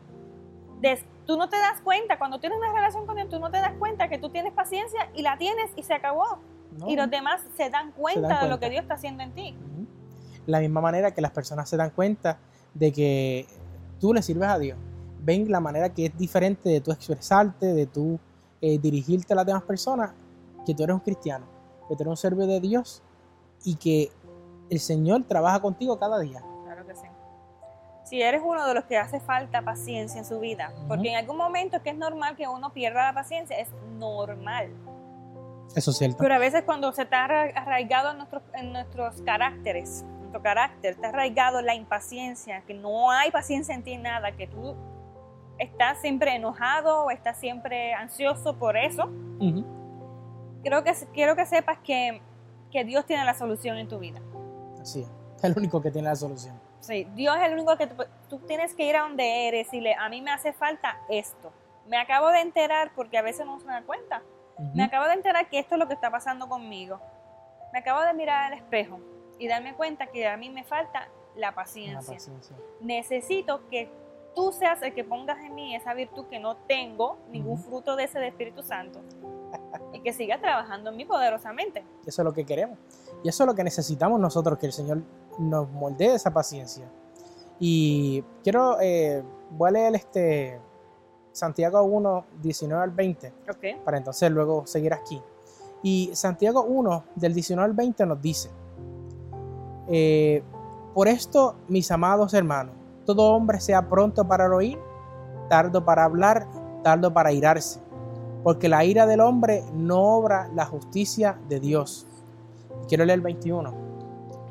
Des- 0.80 1.04
tú 1.26 1.36
no 1.36 1.48
te 1.48 1.56
das 1.56 1.80
cuenta, 1.82 2.18
cuando 2.18 2.38
tienes 2.38 2.58
una 2.58 2.72
relación 2.72 3.06
con 3.06 3.16
Dios, 3.16 3.28
tú 3.28 3.38
no 3.40 3.50
te 3.50 3.58
das 3.58 3.72
cuenta 3.78 4.08
que 4.08 4.18
tú 4.18 4.28
tienes 4.28 4.52
paciencia 4.52 5.08
y 5.14 5.22
la 5.22 5.36
tienes 5.38 5.70
y 5.74 5.82
se 5.82 5.94
acabó. 5.94 6.38
No. 6.78 6.88
Y 6.88 6.96
los 6.96 7.10
demás 7.10 7.40
se 7.56 7.70
dan 7.70 7.92
cuenta, 7.92 8.42
de 8.42 8.48
lo 8.48 8.60
que 8.60 8.70
Dios 8.70 8.82
está 8.82 8.94
haciendo 8.94 9.22
en 9.22 9.32
ti. 9.32 9.56
La 10.46 10.60
misma 10.60 10.80
manera 10.80 11.12
que 11.12 11.20
las 11.20 11.30
personas 11.32 11.68
se 11.68 11.76
dan 11.76 11.90
cuenta 11.90 12.38
de 12.74 12.92
que 12.92 13.46
tú 13.98 14.12
le 14.14 14.22
sirves 14.22 14.48
a 14.48 14.58
Dios. 14.58 14.78
Ven 15.20 15.50
la 15.50 15.60
manera 15.60 15.92
que 15.92 16.06
es 16.06 16.16
diferente 16.16 16.68
de 16.68 16.80
tú 16.80 16.92
expresarte, 16.92 17.66
de 17.74 17.86
tú 17.86 18.18
eh, 18.60 18.78
dirigirte 18.78 19.32
a 19.32 19.36
las 19.36 19.46
demás 19.46 19.62
personas, 19.62 20.12
que 20.64 20.74
tú 20.74 20.84
eres 20.84 20.94
un 20.94 21.00
cristiano, 21.00 21.46
que 21.88 21.96
tú 21.96 22.02
eres 22.02 22.10
un 22.10 22.16
servidor 22.16 22.48
de 22.50 22.60
Dios 22.60 23.02
y 23.64 23.76
que 23.76 24.10
el 24.70 24.78
Señor 24.80 25.24
trabaja 25.24 25.60
contigo 25.60 25.98
cada 25.98 26.18
día. 26.20 26.42
Claro 26.64 26.86
que 26.86 26.94
sí. 26.94 27.06
Si 28.04 28.22
eres 28.22 28.40
uno 28.44 28.66
de 28.66 28.74
los 28.74 28.84
que 28.84 28.96
hace 28.96 29.20
falta 29.20 29.62
paciencia 29.62 30.18
en 30.18 30.24
su 30.24 30.38
vida, 30.40 30.72
Ujú. 30.76 30.88
porque 30.88 31.10
en 31.10 31.16
algún 31.16 31.36
momento 31.36 31.76
es 31.76 31.82
que 31.82 31.90
es 31.90 31.96
normal 31.96 32.36
que 32.36 32.46
uno 32.48 32.72
pierda 32.72 33.04
la 33.04 33.12
paciencia, 33.14 33.58
es 33.58 33.68
normal. 33.98 34.70
Eso 35.74 35.90
es 35.90 35.98
cierto. 35.98 36.16
Pero 36.18 36.34
a 36.34 36.38
veces 36.38 36.62
cuando 36.64 36.90
se 36.92 37.02
está 37.02 37.24
arra- 37.24 37.52
arraigado 37.54 38.12
en 38.12 38.18
nuestros, 38.18 38.42
en 38.54 38.72
nuestros 38.72 39.20
caracteres, 39.22 40.04
nuestro 40.20 40.40
carácter, 40.42 40.92
está 40.94 41.08
arraigado 41.08 41.60
la 41.60 41.74
impaciencia, 41.74 42.62
que 42.62 42.72
no 42.74 43.10
hay 43.10 43.30
paciencia 43.30 43.74
en 43.74 43.82
ti 43.82 43.92
en 43.92 44.02
nada, 44.02 44.32
que 44.32 44.46
tú 44.46 44.74
estás 45.58 46.00
siempre 46.00 46.34
enojado 46.34 47.04
o 47.04 47.10
estás 47.10 47.36
siempre 47.38 47.92
ansioso 47.92 48.54
por 48.56 48.76
eso, 48.78 49.04
Ujú. 49.40 49.64
Creo 50.68 50.84
que, 50.84 50.92
quiero 51.12 51.34
que 51.36 51.46
sepas 51.46 51.78
que, 51.78 52.20
que 52.70 52.84
Dios 52.84 53.04
tiene 53.06 53.24
la 53.24 53.34
solución 53.34 53.78
en 53.78 53.88
tu 53.88 53.98
vida. 53.98 54.20
Así 54.80 55.02
es. 55.02 55.10
El 55.42 55.54
único 55.56 55.80
que 55.80 55.90
tiene 55.90 56.08
la 56.08 56.16
solución. 56.16 56.60
Sí, 56.80 57.06
Dios 57.14 57.36
es 57.36 57.42
el 57.44 57.52
único 57.54 57.76
que 57.76 57.86
tú, 57.86 58.04
tú 58.28 58.38
tienes 58.40 58.74
que 58.74 58.84
ir 58.84 58.96
a 58.96 59.02
donde 59.02 59.48
eres 59.48 59.72
y 59.72 59.80
le, 59.80 59.94
a 59.94 60.08
mí 60.08 60.20
me 60.22 60.30
hace 60.30 60.52
falta 60.52 60.98
esto. 61.08 61.52
Me 61.86 61.96
acabo 61.96 62.28
de 62.28 62.40
enterar, 62.40 62.92
porque 62.94 63.18
a 63.18 63.22
veces 63.22 63.46
no 63.46 63.58
se 63.60 63.66
da 63.66 63.82
cuenta, 63.82 64.22
Ujú. 64.58 64.70
me 64.76 64.84
acabo 64.84 65.06
de 65.06 65.14
enterar 65.14 65.48
que 65.48 65.58
esto 65.58 65.74
es 65.74 65.78
lo 65.78 65.88
que 65.88 65.94
está 65.94 66.10
pasando 66.10 66.48
conmigo. 66.48 67.00
Me 67.72 67.78
acabo 67.80 68.00
de 68.02 68.12
mirar 68.14 68.44
al 68.52 68.58
espejo 68.58 68.98
y 69.38 69.46
darme 69.48 69.74
cuenta 69.74 70.06
que 70.06 70.26
a 70.26 70.36
mí 70.36 70.50
me 70.50 70.64
falta 70.64 71.08
la 71.34 71.48
La 71.48 71.54
paciencia. 71.54 72.14
paciencia. 72.14 72.56
Necesito 72.80 73.68
que 73.68 73.88
tú 74.34 74.52
seas 74.52 74.82
el 74.82 74.92
que 74.94 75.04
pongas 75.04 75.38
en 75.38 75.54
mí 75.54 75.74
esa 75.74 75.94
virtud 75.94 76.26
que 76.26 76.38
no 76.40 76.56
tengo, 76.56 77.18
ningún 77.30 77.54
Ujú. 77.54 77.62
fruto 77.70 77.96
de 77.96 78.04
ese 78.04 78.18
de 78.18 78.28
Espíritu 78.28 78.62
Santo, 78.62 79.00
y 79.92 80.00
que 80.00 80.12
siga 80.12 80.40
trabajando 80.40 80.90
en 80.90 80.96
mí 80.96 81.04
poderosamente. 81.04 81.84
Eso 82.06 82.22
es 82.22 82.24
lo 82.24 82.32
que 82.32 82.44
queremos. 82.44 82.78
Y 83.22 83.28
eso 83.28 83.42
es 83.42 83.46
lo 83.46 83.54
que 83.54 83.64
necesitamos 83.64 84.20
nosotros, 84.20 84.58
que 84.58 84.66
el 84.66 84.72
Señor 84.72 85.02
nos 85.38 85.68
moldee 85.70 86.14
esa 86.14 86.32
paciencia. 86.32 86.88
Y 87.58 88.22
quiero, 88.42 88.80
eh, 88.80 89.22
voy 89.50 89.68
a 89.68 89.72
leer 89.72 89.94
este 89.96 90.60
Santiago 91.32 91.82
1, 91.82 92.24
19 92.42 92.82
al 92.82 92.90
20, 92.90 93.32
Ok. 93.50 93.84
para 93.84 93.98
entonces 93.98 94.30
luego 94.30 94.66
seguir 94.66 94.92
aquí. 94.92 95.20
Y 95.82 96.10
Santiago 96.14 96.62
1, 96.62 97.04
del 97.14 97.34
19 97.34 97.64
al 97.64 97.72
20 97.74 98.06
nos 98.06 98.20
dice, 98.20 98.50
eh, 99.88 100.42
por 100.94 101.08
esto, 101.08 101.56
mis 101.68 101.90
amados 101.90 102.34
hermanos, 102.34 102.74
todo 103.06 103.32
hombre 103.32 103.60
sea 103.60 103.88
pronto 103.88 104.26
para 104.26 104.48
oír, 104.54 104.78
tardo 105.48 105.84
para 105.84 106.04
hablar, 106.04 106.46
tardo 106.82 107.12
para 107.12 107.32
irarse, 107.32 107.80
porque 108.42 108.68
la 108.68 108.84
ira 108.84 109.06
del 109.06 109.20
hombre 109.20 109.64
no 109.74 110.00
obra 110.00 110.48
la 110.54 110.64
justicia 110.64 111.38
de 111.48 111.60
Dios. 111.60 112.06
Quiero 112.88 113.04
leer 113.04 113.18
el 113.18 113.22
21. 113.22 113.74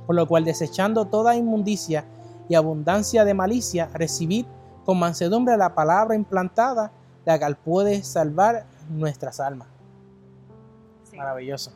Por 0.06 0.16
lo 0.16 0.28
cual, 0.28 0.46
desechando 0.46 1.06
toda 1.06 1.36
inmundicia 1.36 2.06
y 2.50 2.56
abundancia 2.56 3.26
de 3.26 3.34
malicia, 3.34 3.90
recibid 3.94 4.46
con 4.86 5.00
mansedumbre 5.00 5.58
la 5.58 5.76
palabra 5.76 6.16
implantada, 6.16 6.92
la 7.26 7.38
cual 7.38 7.58
puede 7.58 8.04
salvar 8.04 8.66
nuestras 8.90 9.40
almas. 9.40 9.68
Sí. 11.10 11.18
Maravilloso. 11.18 11.74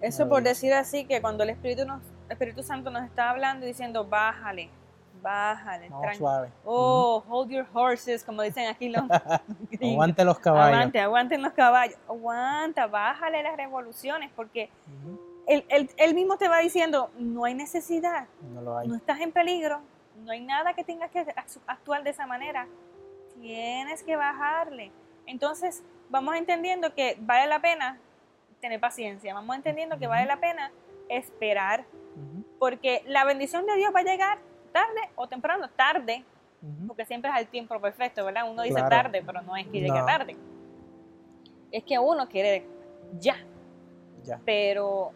Eso 0.00 0.28
por 0.28 0.42
decir 0.42 0.74
así 0.74 1.06
que 1.06 1.22
cuando 1.22 1.42
el 1.42 1.50
Espíritu, 1.50 1.86
nos, 1.86 2.02
el 2.26 2.32
Espíritu 2.32 2.62
Santo 2.62 2.90
nos 2.90 3.04
está 3.04 3.30
hablando 3.30 3.64
y 3.64 3.68
diciendo, 3.68 4.04
bájale, 4.06 4.68
tranqui- 6.02 6.16
suave. 6.18 6.48
Oh, 6.64 7.22
hold 7.28 7.50
your 7.50 7.66
horses, 7.72 8.22
como 8.24 8.42
dicen 8.42 8.68
aquí 8.68 8.88
los. 8.88 9.02
Aguante 9.82 10.24
los 10.24 10.38
caballos. 10.38 10.74
Aguante, 10.76 11.00
aguanten 11.00 11.42
los 11.42 11.52
caballos. 11.52 11.96
Aguanta, 12.08 12.86
bájale 12.86 13.42
las 13.42 13.56
revoluciones, 13.56 14.30
porque 14.36 14.70
él, 15.46 15.64
él- 15.68 15.90
él 15.96 16.14
mismo 16.14 16.36
te 16.36 16.48
va 16.48 16.58
diciendo, 16.58 17.10
no 17.18 17.44
hay 17.44 17.54
necesidad, 17.54 18.26
No 18.54 18.62
lo 18.62 18.78
hay. 18.78 18.88
no 18.88 18.96
estás 18.96 19.20
en 19.20 19.32
peligro, 19.32 19.80
no 20.24 20.32
hay 20.32 20.40
nada 20.40 20.74
que 20.74 20.84
tengas 20.84 21.10
que 21.10 21.20
act- 21.26 21.60
actuar 21.66 22.02
de 22.02 22.10
esa 22.10 22.26
manera. 22.26 22.66
Tienes 23.40 24.02
que 24.02 24.16
bajarle. 24.16 24.90
Entonces, 25.26 25.82
vamos 26.08 26.34
entendiendo 26.36 26.94
que 26.94 27.16
vale 27.20 27.46
la 27.46 27.60
pena 27.60 27.98
tener 28.60 28.80
paciencia, 28.80 29.34
vamos 29.34 29.54
entendiendo 29.56 29.98
que 29.98 30.06
vale 30.06 30.24
la 30.26 30.38
pena 30.38 30.70
esperar, 31.08 31.84
porque 32.58 33.02
la 33.06 33.24
bendición 33.24 33.66
de 33.66 33.76
Dios 33.76 33.92
va 33.94 34.00
a 34.00 34.04
llegar 34.04 34.38
tarde 34.76 35.00
o 35.14 35.26
temprano, 35.26 35.68
tarde, 35.70 36.22
porque 36.86 37.04
siempre 37.06 37.30
es 37.30 37.36
el 37.38 37.46
tiempo 37.48 37.80
perfecto, 37.80 38.24
¿verdad? 38.24 38.50
Uno 38.50 38.62
dice 38.62 38.74
Claro. 38.74 38.88
tarde, 38.90 39.22
pero 39.24 39.40
no 39.42 39.56
es 39.56 39.66
que 39.68 39.80
llegue 39.80 39.98
No. 40.00 40.04
tarde. 40.04 40.36
Es 41.70 41.82
que 41.84 41.98
uno 41.98 42.28
quiere 42.28 42.66
ya, 43.18 43.36
Ya. 44.24 44.38
pero 44.44 45.12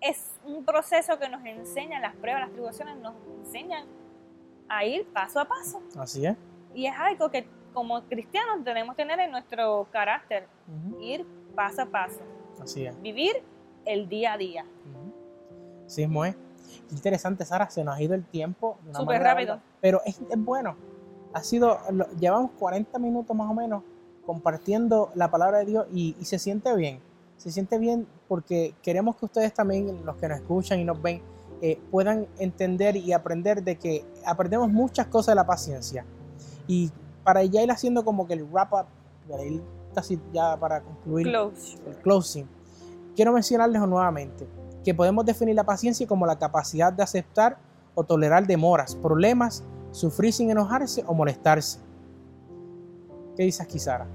es 0.00 0.38
un 0.44 0.64
proceso 0.64 1.18
que 1.18 1.28
nos 1.28 1.44
enseña, 1.44 1.98
las 1.98 2.14
pruebas, 2.16 2.42
las 2.42 2.50
tribulaciones 2.52 2.96
nos 2.98 3.14
enseñan 3.40 3.84
a 4.68 4.84
ir 4.84 5.06
paso 5.08 5.40
a 5.40 5.44
paso. 5.46 5.82
Así 5.98 6.24
es. 6.26 6.36
Y 6.74 6.86
es 6.86 6.94
algo 6.96 7.30
que 7.30 7.46
como 7.74 8.02
cristianos 8.04 8.62
tenemos 8.64 8.94
que 8.94 9.02
tener 9.02 9.18
en 9.20 9.30
nuestro 9.32 9.88
carácter, 9.90 10.46
ir 11.00 11.26
paso 11.56 11.82
a 11.82 11.86
paso, 11.86 12.20
Así 12.62 12.86
es. 12.86 13.00
vivir 13.02 13.42
el 13.84 14.08
día 14.08 14.34
a 14.34 14.38
día. 14.38 14.64
Sí, 15.86 16.02
es. 16.02 16.36
Interesante, 16.90 17.44
Sara, 17.44 17.68
se 17.70 17.82
nos 17.84 17.96
ha 17.96 18.02
ido 18.02 18.14
el 18.14 18.24
tiempo. 18.24 18.78
Súper 18.92 19.22
rápido. 19.22 19.54
bárbara. 19.54 19.62
Pero 19.80 20.00
es, 20.04 20.20
es 20.30 20.44
bueno. 20.44 20.76
Ha 21.34 21.42
sido, 21.42 21.78
lo- 21.90 22.10
llevamos 22.18 22.50
40 22.58 22.98
minutos 22.98 23.36
más 23.36 23.50
o 23.50 23.54
menos 23.54 23.82
compartiendo 24.24 25.10
la 25.14 25.30
palabra 25.30 25.58
de 25.58 25.64
Dios 25.64 25.86
y, 25.92 26.14
y 26.20 26.24
se 26.24 26.38
siente 26.38 26.74
bien. 26.76 27.00
Se 27.36 27.50
siente 27.50 27.78
bien 27.78 28.06
porque 28.28 28.74
queremos 28.82 29.16
que 29.16 29.24
ustedes 29.26 29.54
también, 29.54 30.04
los 30.04 30.16
que 30.16 30.28
nos 30.28 30.38
escuchan 30.38 30.78
y 30.80 30.84
nos 30.84 31.00
ven, 31.00 31.22
eh, 31.62 31.80
puedan 31.90 32.26
entender 32.38 32.96
y 32.96 33.12
aprender 33.12 33.62
de 33.62 33.76
que 33.76 34.04
aprendemos 34.26 34.68
muchas 34.70 35.06
cosas 35.06 35.32
de 35.32 35.36
la 35.36 35.46
paciencia. 35.46 36.04
Y 36.66 36.90
para 37.24 37.42
ya 37.44 37.62
ir 37.62 37.70
haciendo 37.70 38.04
como 38.04 38.26
que 38.26 38.34
el 38.34 38.44
wrap 38.44 38.72
up, 38.72 38.86
para 39.28 39.44
ir 39.44 39.62
casi 39.94 40.20
ya 40.32 40.56
para 40.58 40.80
concluir 40.82 41.26
Close. 41.26 41.78
el 41.86 41.96
closing, 41.96 42.46
quiero 43.16 43.32
mencionarles 43.32 43.80
nuevamente 43.82 44.46
que 44.84 44.94
podemos 44.94 45.24
definir 45.24 45.54
la 45.54 45.64
paciencia 45.64 46.06
como 46.06 46.26
la 46.26 46.38
capacidad 46.38 46.92
de 46.92 47.02
aceptar 47.02 47.58
o 47.94 48.04
tolerar 48.04 48.46
demoras, 48.46 48.94
problemas, 48.94 49.64
sufrir 49.90 50.32
sin 50.32 50.50
enojarse 50.50 51.02
o 51.06 51.14
molestarse. 51.14 51.80
¿Qué 53.36 53.42
dices 53.44 53.60
aquí, 53.60 53.78
Sara? 53.78 54.06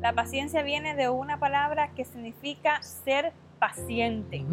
La 0.00 0.14
paciencia 0.14 0.62
viene 0.62 0.94
de 0.94 1.08
una 1.08 1.38
palabra 1.38 1.92
que 1.94 2.04
significa 2.04 2.82
ser 2.82 3.32
paciente. 3.58 4.44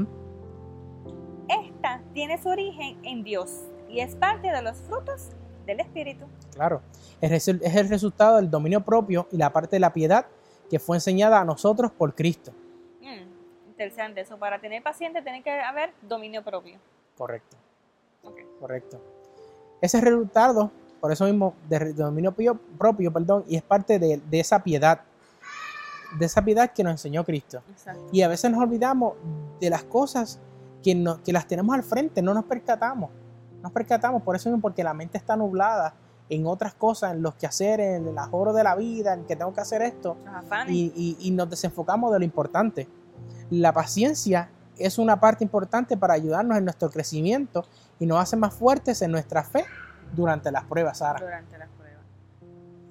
Esta 1.47 2.01
tiene 2.13 2.41
su 2.41 2.49
origen 2.49 2.97
en 3.03 3.23
Dios 3.23 3.63
y 3.89 4.01
es 4.01 4.15
parte 4.15 4.51
de 4.51 4.61
los 4.61 4.77
frutos 4.77 5.29
del 5.65 5.79
Espíritu. 5.79 6.25
Claro, 6.53 6.81
es 7.21 7.47
el 7.47 7.89
resultado 7.89 8.37
del 8.37 8.49
dominio 8.49 8.81
propio 8.81 9.27
y 9.31 9.37
la 9.37 9.53
parte 9.53 9.77
de 9.77 9.79
la 9.79 9.93
piedad 9.93 10.25
que 10.69 10.79
fue 10.79 10.97
enseñada 10.97 11.39
a 11.39 11.45
nosotros 11.45 11.91
por 11.91 12.13
Cristo. 12.13 12.51
Mm, 13.77 13.81
interesante 13.81 14.21
eso. 14.21 14.37
Para 14.37 14.59
tener 14.59 14.81
paciente 14.83 15.21
tiene 15.21 15.41
que 15.43 15.51
haber 15.51 15.93
dominio 16.01 16.43
propio. 16.43 16.77
Correcto. 17.17 17.57
Correcto. 18.59 18.99
Ese 19.81 19.97
es 19.99 20.03
resultado, 20.03 20.71
por 20.99 21.11
eso 21.11 21.25
mismo, 21.25 21.53
de 21.69 21.79
de 21.79 21.93
dominio 21.93 22.31
pio- 22.35 22.59
propio, 22.77 23.11
perdón, 23.13 23.45
y 23.47 23.55
es 23.55 23.61
parte 23.63 23.99
de, 23.99 24.17
de 24.17 24.39
esa 24.39 24.63
piedad, 24.63 25.01
de 26.17 26.25
esa 26.25 26.41
piedad 26.43 26.71
que 26.71 26.83
nos 26.83 26.91
enseñó 26.93 27.23
Cristo. 27.23 27.61
Exacto. 27.69 28.01
Y 28.11 28.21
a 28.23 28.27
veces 28.27 28.49
nos 28.51 28.59
olvidamos 28.61 29.13
de 29.61 29.69
las 29.69 29.83
cosas 29.83 30.39
que, 30.83 30.95
no- 30.95 31.21
que 31.23 31.31
las 31.31 31.47
tenemos 31.47 31.75
al 31.75 31.83
frente, 31.83 32.21
no 32.21 32.33
nos 32.33 32.45
percatamos. 32.45 33.11
Nos 33.61 33.71
percatamos, 33.71 34.23
por 34.23 34.35
eso 34.35 34.49
mismo, 34.49 34.61
porque 34.61 34.83
la 34.83 34.93
mente 34.93 35.17
está 35.17 35.35
nublada 35.35 35.93
en 36.29 36.45
otras 36.45 36.73
cosas, 36.73 37.13
en 37.13 37.21
los 37.21 37.35
quehaceres, 37.35 37.99
en 38.01 38.07
el 38.07 38.17
ahorro 38.17 38.51
de 38.53 38.63
la 38.63 38.75
vida, 38.75 39.13
en 39.13 39.23
que 39.25 39.35
tengo 39.35 39.53
que 39.53 39.61
hacer 39.61 39.81
esto, 39.83 40.17
y 40.69 41.31
nos 41.31 41.49
desenfocamos 41.49 42.11
de 42.11 42.19
lo 42.19 42.25
importante. 42.25 42.87
La 43.49 43.73
paciencia 43.73 44.49
es 44.77 44.97
una 44.99 45.19
parte 45.19 45.43
importante 45.43 45.97
para 45.97 46.13
ayudarnos 46.13 46.57
en 46.57 46.65
nuestro 46.65 46.89
crecimiento 46.89 47.65
y 47.99 48.05
nos 48.05 48.19
hace 48.19 48.35
más 48.35 48.53
fuertes 48.53 49.01
en 49.01 49.11
nuestra 49.11 49.43
fe 49.43 49.65
durante 50.13 50.51
las 50.51 50.63
pruebas, 50.65 50.99
Sara. 50.99 51.19
durante 51.19 51.57
las 51.57 51.69
pruebas. 51.69 52.03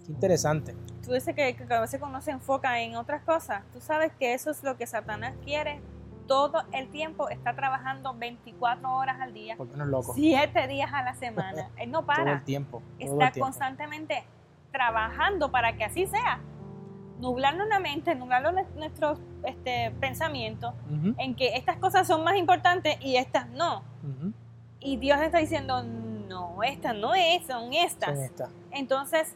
Qué 0.05 0.13
interesante. 0.13 0.75
Tú 1.05 1.13
dices 1.13 1.35
que, 1.35 1.55
que 1.55 1.73
a 1.75 1.81
veces 1.81 2.01
uno 2.03 2.21
se 2.21 2.33
enfoca 2.33 2.81
en 2.81 2.97
otras 2.97 3.23
cosas. 3.23 3.63
Tú 3.73 3.81
sabes 3.81 4.13
que 4.19 4.35
eso 4.35 4.51
es 4.51 4.63
lo 4.65 4.77
que 4.77 4.87
Satanás 4.87 5.35
quiere. 5.45 5.81
Todo 6.27 6.65
el 6.73 6.91
tiempo 6.91 7.29
está 7.29 7.55
trabajando 7.55 8.13
24 8.15 8.91
horas 8.97 9.21
al 9.21 9.33
día, 9.33 9.55
Porque 9.57 9.75
uno 9.75 9.85
es 9.85 9.91
loco. 9.91 10.13
7 10.15 10.67
días 10.67 10.91
a 10.93 11.03
la 11.05 11.15
semana. 11.19 11.71
Él 11.77 11.91
no 11.93 11.99
Todo 12.01 12.07
para. 12.09 12.33
el 12.33 12.43
tiempo. 12.45 12.81
todo 12.81 12.91
el 12.99 13.09
Está 13.13 13.31
tiempo. 13.31 13.47
constantemente 13.47 14.25
trabajando 14.73 15.53
para 15.53 15.77
que 15.77 15.85
así 15.85 16.07
sea. 16.07 16.41
Nublarnos 17.21 17.67
la 17.69 17.79
mente, 17.81 18.15
nublarnos 18.15 18.53
nue- 18.55 18.75
nuestros 18.77 19.19
este, 19.45 19.91
pensamientos 20.01 20.75
en 21.19 21.35
que 21.35 21.57
estas 21.57 21.77
cosas 21.79 22.07
son 22.07 22.23
más 22.25 22.37
importantes 22.37 22.97
y 23.01 23.17
estas 23.17 23.49
no. 23.51 23.83
Y 24.81 24.97
Dios 24.99 25.21
está 25.21 25.39
diciendo, 25.39 25.83
no, 25.83 26.63
estas 26.63 26.95
no 26.95 27.15
es, 27.15 27.47
son 27.47 27.73
estas. 27.73 28.31
Son. 28.37 28.53
Entonces, 28.71 29.35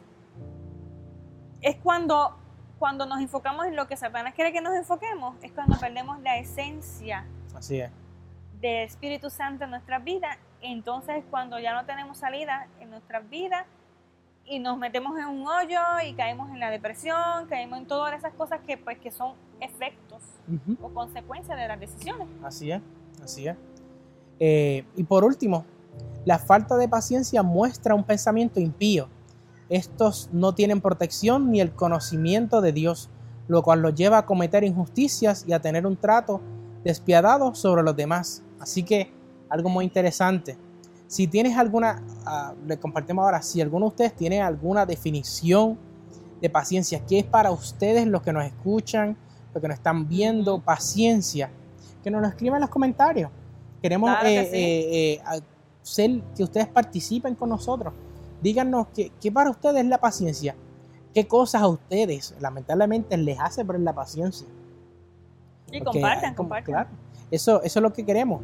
es 1.63 1.77
cuando, 1.77 2.37
cuando 2.79 3.07
nos 3.07 3.21
enfocamos 3.21 3.67
en 3.67 3.77
lo 3.77 3.87
que 3.87 3.97
Satanás 3.97 4.35
quiere 4.35 4.53
que 4.53 4.61
nos 4.61 4.75
enfoquemos, 4.75 5.37
es 5.43 5.53
cuando 5.53 5.79
perdemos 5.79 6.21
la 6.21 6.39
esencia 6.39 7.27
Así 7.55 7.81
es. 7.81 7.91
del 8.61 8.85
Espíritu 8.87 9.31
Santo 9.31 9.65
en 9.65 9.71
nuestras 9.71 10.03
vidas. 10.05 10.37
Entonces, 10.63 11.17
es 11.19 11.25
cuando 11.31 11.59
ya 11.59 11.75
no 11.75 11.85
tenemos 11.87 12.19
salida 12.19 12.67
en 12.81 12.91
nuestras 12.91 13.29
vidas 13.31 13.65
y 14.51 14.59
nos 14.59 14.77
metemos 14.77 15.17
en 15.17 15.27
un 15.27 15.47
hoyo 15.47 15.79
y 16.05 16.13
caemos 16.15 16.51
en 16.51 16.59
la 16.59 16.71
depresión, 16.71 17.47
caemos 17.49 17.79
en 17.79 17.87
todas 17.87 18.19
esas 18.19 18.35
cosas 18.35 18.59
que, 18.67 18.77
pues, 18.77 18.99
que 18.99 19.13
son 19.13 19.35
efectos 19.61 20.19
Ujú. 20.49 20.77
o 20.85 20.89
consecuencias 20.93 21.57
de 21.57 21.69
las 21.69 21.79
decisiones. 21.79 22.27
Así 22.43 22.73
es, 22.73 22.83
así 23.23 23.47
es. 23.47 23.57
Eh, 24.41 24.85
y 24.97 25.05
por 25.05 25.25
último, 25.25 25.65
la 26.25 26.41
falta 26.41 26.77
de 26.77 26.89
paciencia 26.89 27.45
muestra 27.45 27.95
un 27.95 28.03
pensamiento 28.03 28.59
impío. 28.59 29.09
Estos 29.69 30.29
no 30.33 30.53
tienen 30.53 30.81
protección 30.81 31.53
ni 31.53 31.61
el 31.61 31.71
conocimiento 31.73 32.61
de 32.61 32.73
Dios, 32.73 33.09
lo 33.47 33.63
cual 33.63 33.83
los 33.83 33.95
lleva 33.95 34.19
a 34.19 34.27
cometer 34.27 34.65
injusticias 34.65 35.45
y 35.47 35.53
a 35.53 35.61
tener 35.61 35.87
un 35.87 35.97
trato 35.97 36.41
despiadado 36.83 37.55
sobre 37.55 37.85
los 37.85 37.95
demás. 37.95 38.43
Así 38.59 38.83
que 38.83 39.13
algo 39.49 39.69
muy 39.69 39.85
interesante. 39.85 40.59
Si 41.11 41.27
tienes 41.27 41.57
alguna, 41.57 42.01
ah, 42.25 42.55
le 42.69 42.79
compartimos 42.79 43.25
ahora, 43.25 43.43
si 43.43 43.61
alguno 43.61 43.87
de 43.87 43.89
ustedes 43.89 44.15
tiene 44.15 44.41
alguna 44.41 44.87
definición 44.87 45.77
de 46.41 46.49
paciencia, 46.49 47.05
¿qué 47.05 47.19
es 47.19 47.25
para 47.25 47.51
ustedes 47.51 48.07
los 48.07 48.23
que 48.23 48.33
nos 48.33 48.45
escuchan, 48.45 49.17
los 49.53 49.61
que 49.61 49.67
nos 49.67 49.77
están 49.77 50.07
viendo, 50.07 50.61
paciencia? 50.61 51.51
Que 52.05 52.13
nos 52.13 52.23
lo 52.23 52.29
escriban 52.29 52.59
en 52.59 52.61
los 52.61 52.71
comentarios. 52.71 53.29
Queremos 53.83 54.09
Claro 54.09 54.25
que 54.25 54.41
eh, 54.41 54.45
sí. 54.45 54.57
eh, 54.57 55.15
eh, 55.15 55.41
hacer 55.83 56.23
que 56.37 56.45
ustedes 56.45 56.69
participen 56.69 57.35
con 57.35 57.49
nosotros. 57.49 57.93
Díganos 58.41 58.87
qué, 58.95 59.11
qué 59.21 59.33
para 59.33 59.51
ustedes 59.51 59.83
es 59.83 59.87
la 59.89 59.99
paciencia. 59.99 60.55
¿Qué 61.13 61.27
cosas 61.27 61.61
a 61.61 61.67
ustedes, 61.67 62.37
lamentablemente, 62.39 63.17
les 63.17 63.37
hace 63.41 63.65
perder 63.65 63.83
la 63.83 63.95
paciencia? 63.97 64.47
Y 65.73 65.81
Porque 65.81 66.01
compartan, 66.01 66.35
como- 66.37 66.49
compartan. 66.51 66.73
Claro, 66.73 66.91
eso, 67.33 67.61
eso 67.65 67.79
es 67.81 67.83
lo 67.83 67.93
que 67.93 68.07
queremos. 68.07 68.41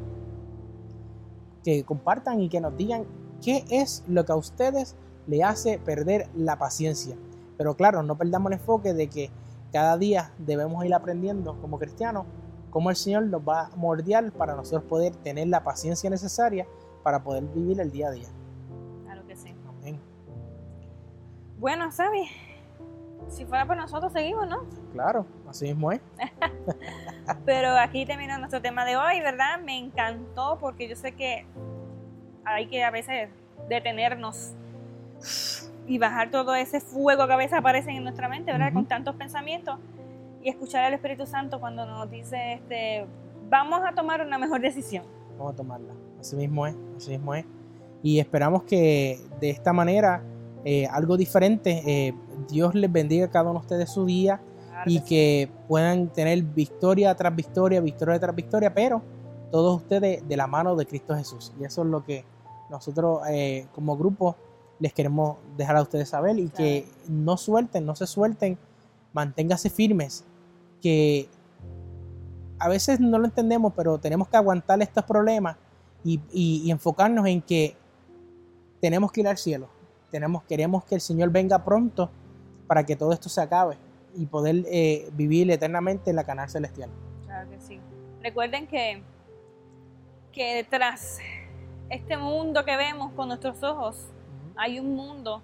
Que 1.67 1.83
compartan 1.83 2.41
y 2.41 2.49
que 2.49 2.61
nos 2.61 2.77
digan 2.77 3.07
qué 3.43 3.65
es 3.69 4.05
lo 4.07 4.25
que 4.25 4.31
a 4.31 4.37
ustedes 4.37 4.95
le 5.27 5.43
hace 5.43 5.81
perder 5.81 6.29
la 6.37 6.59
paciencia. 6.59 7.17
Pero 7.59 7.75
claro, 7.75 8.05
no 8.05 8.17
perdamos 8.17 8.53
el 8.53 8.59
enfoque 8.61 8.95
de 8.95 9.09
que 9.09 9.31
cada 9.73 9.99
día 9.99 10.33
debemos 10.39 10.85
ir 10.85 10.95
aprendiendo 10.95 11.61
como 11.61 11.81
cristianos 11.81 12.25
cómo 12.71 12.91
el 12.91 12.97
Señor 12.97 13.25
nos 13.25 13.41
va 13.41 13.67
a 13.67 13.77
mordiar 13.77 14.31
para 14.33 14.55
nosotros 14.55 14.85
poder 14.85 15.17
tener 15.17 15.49
la 15.49 15.65
paciencia 15.65 16.09
necesaria 16.09 16.69
para 17.03 17.25
poder 17.25 17.43
vivir 17.45 17.81
el 17.81 17.91
día 17.91 18.09
a 18.09 18.11
día. 18.13 18.29
Claro 19.05 19.27
que 19.27 19.35
sí. 19.35 19.53
Amén. 19.69 19.99
Bueno, 21.59 21.91
¿sabes? 21.91 22.29
Si 23.29 23.45
fuera 23.45 23.67
por 23.67 23.77
nosotros, 23.77 24.13
seguimos, 24.13 24.49
¿no? 24.49 24.59
Claro, 24.93 25.27
así 25.49 25.67
mismo 25.67 25.93
es. 25.93 26.01
Pero 27.45 27.77
aquí 27.79 28.07
termina 28.07 28.39
nuestro 28.39 28.63
tema 28.63 28.85
de 28.85 28.97
hoy, 28.97 29.21
¿verdad? 29.21 29.61
Me 29.65 29.79
encantó 29.79 30.59
porque 30.61 30.89
yo 30.89 30.97
sé 30.97 31.13
que 31.13 31.45
hay 32.45 32.67
que 32.67 32.85
a 32.85 32.91
veces 32.91 33.29
detenernos 33.69 34.53
y 35.87 35.99
bajar 35.99 36.31
todo 36.31 36.55
ese 36.55 36.81
fuego 36.81 37.27
que 37.27 37.33
a 37.33 37.37
veces 37.37 37.55
aparece 37.55 37.91
en 37.91 38.05
nuestra 38.05 38.29
mente, 38.29 38.53
¿verdad? 38.53 38.69
Ujú. 38.69 38.77
Con 38.77 38.87
tantos 38.87 39.17
pensamientos 39.17 39.79
y 40.43 40.49
escuchar 40.49 40.85
al 40.85 40.95
Espíritu 40.95 41.27
Santo 41.27 41.61
cuando 41.61 41.87
nos 41.87 42.11
dice, 42.11 42.55
este, 42.55 43.07
vamos 43.49 43.81
a 43.85 43.93
tomar 43.95 44.25
una 44.25 44.39
mejor 44.39 44.61
decisión. 44.61 45.05
Vamos 45.39 45.55
a 45.55 45.57
tomarla. 45.57 45.93
Así 46.21 46.37
mismo 46.37 46.67
es, 46.67 46.77
así 46.97 47.11
mismo 47.11 47.35
es. 47.35 47.45
Y 48.03 48.21
esperamos 48.21 48.63
que 48.65 49.19
de 49.41 49.51
esta 49.51 49.73
manera, 49.73 50.23
eh, 50.69 50.87
algo 50.89 51.17
diferente, 51.17 51.83
eh, 51.87 52.13
Dios 52.51 52.75
les 52.75 52.91
bendiga 52.91 53.27
a 53.27 53.31
cada 53.31 53.51
uno 53.51 53.61
de 53.61 53.65
ustedes 53.67 53.89
su 53.91 54.05
día 54.05 54.41
Claro 54.69 54.91
y 54.91 55.01
que 55.01 55.49
sí. 55.49 55.59
puedan 55.69 56.09
tener 56.09 56.43
victoria 56.43 57.15
tras 57.15 57.35
victoria, 57.35 57.81
victoria 57.81 58.19
tras 58.19 58.35
victoria, 58.35 58.75
pero 58.75 59.01
todos 59.53 59.77
ustedes 59.83 60.27
de 60.29 60.37
la 60.37 60.47
mano 60.49 60.75
de 60.75 60.85
Cristo 60.87 61.15
Jesús. 61.17 61.53
Y 61.61 61.65
eso 61.65 61.83
es 61.83 61.89
lo 61.89 62.05
que 62.05 62.25
nosotros 62.69 63.21
eh, 63.31 63.67
como 63.75 63.97
grupo 63.97 64.35
les 64.81 64.93
queremos 64.93 65.37
dejar 65.57 65.77
a 65.77 65.83
ustedes 65.83 66.09
saber 66.09 66.37
y 66.39 66.49
que 66.51 66.85
no 67.09 67.37
suelten, 67.37 67.87
no 67.87 67.95
se 67.95 68.07
suelten, 68.09 68.59
manténgase 69.15 69.71
firmes, 69.71 70.25
que 70.83 71.29
a 72.59 72.69
veces 72.69 72.99
no 73.01 73.19
lo 73.19 73.25
entendemos, 73.27 73.73
pero 73.77 73.99
tenemos 73.99 74.29
que 74.29 74.37
aguantar 74.37 74.83
estos 74.83 75.05
problemas 75.05 75.57
y, 76.05 76.21
y- 76.33 76.63
y 76.65 76.71
enfocarnos 76.71 77.27
en 77.27 77.41
que 77.41 77.77
tenemos 78.81 79.13
que 79.13 79.21
ir 79.23 79.29
al 79.29 79.39
cielo. 79.39 79.69
Tenemos, 80.11 80.43
queremos 80.45 80.85
que 80.85 80.95
el 80.97 81.01
Señor 81.01 81.31
venga 81.31 81.65
pronto 81.65 82.11
para 82.67 82.85
que 82.85 82.97
todo 82.97 83.13
esto 83.13 83.29
se 83.29 83.41
acabe 83.41 83.77
y 84.17 84.27
poder 84.27 84.65
eh, 84.67 85.09
vivir 85.13 85.51
eternamente 85.51 86.11
en 86.11 86.17
la 86.17 86.25
canal 86.25 86.49
celestial. 86.49 86.91
Claro 87.27 87.51
que 87.51 87.61
sí. 87.61 87.81
Recuerden 88.23 88.67
que, 88.67 89.03
que 90.33 90.67
tras 90.69 91.19
este 91.89 92.17
mundo 92.17 92.65
que 92.65 92.77
vemos 92.77 93.13
con 93.13 93.29
nuestros 93.29 93.63
ojos, 93.63 94.07
hay 94.57 94.79
un 94.81 94.95
mundo 94.95 95.43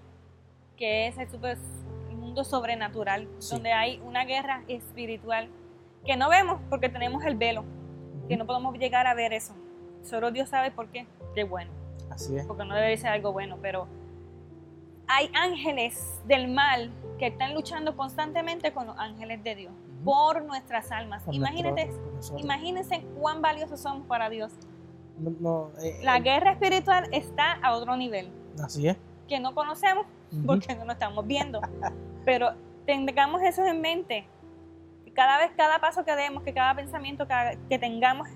que 0.77 1.07
es 1.09 1.19
el, 1.19 1.29
super- 1.31 1.59
el 2.11 2.17
mundo 2.17 2.45
sobrenatural, 2.45 3.29
Sí. 3.39 3.55
donde 3.55 3.73
hay 3.73 4.01
una 4.05 4.25
guerra 4.25 4.63
espiritual 4.69 5.49
que 6.05 6.17
no 6.17 6.29
vemos 6.29 6.61
porque 6.71 6.89
tenemos 6.89 7.25
el 7.25 7.37
velo, 7.37 7.65
que 8.29 8.37
no 8.37 8.47
podemos 8.47 8.77
llegar 8.79 9.07
a 9.07 9.15
ver 9.15 9.33
eso. 9.33 9.55
Solo 10.03 10.33
Dios 10.33 10.49
sabe 10.49 10.71
por 10.73 10.89
qué. 10.89 11.07
Qué 11.35 11.45
bueno, 11.45 11.71
Así 12.11 12.37
es. 12.37 12.45
porque 12.47 12.65
no 12.65 12.75
debe 12.75 12.97
ser 12.97 13.11
algo 13.11 13.33
bueno, 13.33 13.59
pero 13.63 13.87
hay 15.09 15.31
ángeles 15.35 16.21
del 16.27 16.49
mal 16.49 16.91
que 17.19 17.27
están 17.29 17.55
luchando 17.55 17.97
constantemente 17.97 18.73
con 18.73 18.87
los 18.87 18.99
ángeles 18.99 19.43
de 19.45 19.55
Dios 19.55 19.73
por 20.05 20.43
nuestras 20.45 20.91
almas. 20.91 21.23
Imagínate, 21.31 21.87
nuestro- 22.13 22.39
imagínense 22.39 23.05
cuán 23.21 23.41
valiosos 23.43 23.81
somos 23.81 24.07
para 24.07 24.29
Dios. 24.31 24.53
No- 25.19 25.31
no, 25.41 25.71
eh, 25.83 26.01
La 26.03 26.17
eh, 26.17 26.21
guerra 26.23 26.53
espiritual 26.53 27.09
está 27.13 27.53
a 27.63 27.75
otro 27.77 27.97
nivel. 27.97 28.31
Así 28.63 28.89
es. 28.89 28.97
que 29.29 29.39
no 29.41 29.55
conocemos 29.55 30.05
Ujú. 30.31 30.45
porque 30.45 30.75
no 30.75 30.85
lo 30.85 30.93
estamos 30.93 31.27
viendo. 31.27 31.61
Pero 32.25 32.51
tengamos 32.85 33.41
eso 33.43 33.65
en 33.65 33.81
mente. 33.81 34.27
Que 35.05 35.13
Cada 35.13 35.39
vez, 35.39 35.53
cada 35.57 35.79
paso 35.81 36.05
que 36.05 36.15
demos, 36.17 36.43
que 36.43 36.53
cada 36.53 36.75
pensamiento 36.75 37.27
que, 37.27 37.59
que 37.71 37.79
tengamos, 37.79 38.29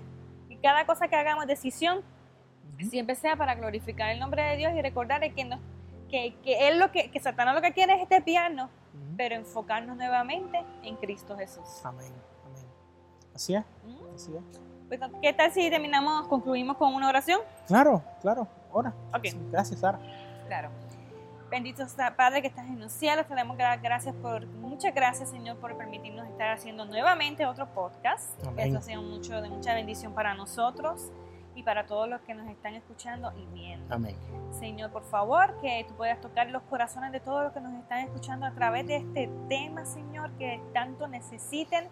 y 0.49 0.55
cada 0.57 0.85
cosa 0.87 1.07
que 1.07 1.15
hagamos, 1.15 1.45
decisión, 1.45 2.01
Ujú. 2.79 2.89
siempre 2.89 3.13
sea 3.15 3.35
para 3.35 3.53
glorificar 3.55 4.09
el 4.11 4.19
nombre 4.19 4.41
de 4.41 4.57
Dios 4.57 4.71
y 4.75 4.81
recordar 4.81 5.21
que, 5.35 5.43
no, 5.43 5.59
que, 6.09 6.35
que 6.43 6.67
él 6.67 6.79
lo 6.79 6.91
que, 6.91 7.11
que 7.11 7.19
Satanás 7.19 7.55
lo 7.55 7.61
que 7.61 7.73
quiere 7.73 8.01
es 8.01 8.09
espiarnos, 8.09 8.69
Ujú. 8.69 9.15
pero 9.17 9.35
enfocarnos 9.35 9.97
nuevamente 9.97 10.63
en 10.83 10.95
Cristo 10.95 11.37
Jesús. 11.37 11.65
Amén. 11.83 12.11
Amén. 12.45 12.65
Así 13.35 13.55
es. 13.55 13.63
¿Mm? 13.85 14.15
Así 14.15 14.35
es. 14.35 14.59
Pues, 14.87 15.01
¿Qué 15.21 15.33
tal 15.33 15.51
si 15.51 15.69
terminamos, 15.69 16.27
concluimos 16.27 16.77
con 16.77 16.93
una 16.93 17.09
oración? 17.09 17.41
Claro, 17.67 18.01
claro. 18.21 18.47
Ahora. 18.73 18.93
Ok. 19.13 19.25
Gracias, 19.51 19.79
Sara. 19.79 19.99
Claro. 20.47 20.69
Bendito 21.49 21.87
sea, 21.87 22.15
Padre 22.15 22.41
que 22.41 22.47
estás 22.47 22.65
en 22.67 22.79
los 22.79 22.91
cielos, 22.91 23.25
te 23.25 23.33
damos 23.33 23.57
gracias 23.57 24.13
por, 24.15 24.45
muchas 24.45 24.93
gracias 24.93 25.29
Señor 25.29 25.55
por 25.57 25.77
permitirnos 25.77 26.27
estar 26.27 26.51
haciendo 26.51 26.83
nuevamente 26.83 27.45
otro 27.45 27.67
podcast. 27.67 28.45
Amén. 28.45 28.67
Esto 28.67 28.81
sea 28.81 28.99
mucho 28.99 29.41
de 29.41 29.49
mucha 29.49 29.73
bendición 29.73 30.13
para 30.13 30.33
nosotros 30.33 31.09
y 31.57 31.63
para 31.63 31.87
todos 31.87 32.07
los 32.07 32.21
que 32.21 32.35
nos 32.35 32.47
están 32.49 32.75
escuchando 32.75 33.33
y 33.35 33.45
viendo. 33.47 33.93
Amén. 33.93 34.15
Señor, 34.51 34.91
por 34.91 35.03
favor, 35.03 35.59
que 35.59 35.85
tú 35.87 35.95
puedas 35.95 36.21
tocar 36.21 36.51
los 36.51 36.61
corazones 36.63 37.11
de 37.11 37.19
todos 37.19 37.45
los 37.45 37.51
que 37.51 37.59
nos 37.59 37.73
están 37.73 37.99
escuchando 38.05 38.45
a 38.45 38.51
través 38.51 38.85
de 38.85 38.97
este 38.97 39.27
tema, 39.49 39.83
Señor, 39.83 40.31
que 40.37 40.61
tanto 40.71 41.07
necesiten 41.07 41.89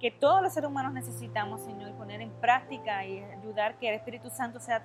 que 0.00 0.10
todos 0.10 0.42
los 0.42 0.52
seres 0.52 0.68
humanos 0.68 0.92
necesitamos, 0.92 1.60
Señor, 1.60 1.92
poner 1.92 2.20
en 2.20 2.30
práctica 2.40 3.04
y 3.04 3.22
ayudar 3.22 3.78
que 3.78 3.90
el 3.90 3.94
Espíritu 3.94 4.28
Santo 4.28 4.58
sea 4.58 4.82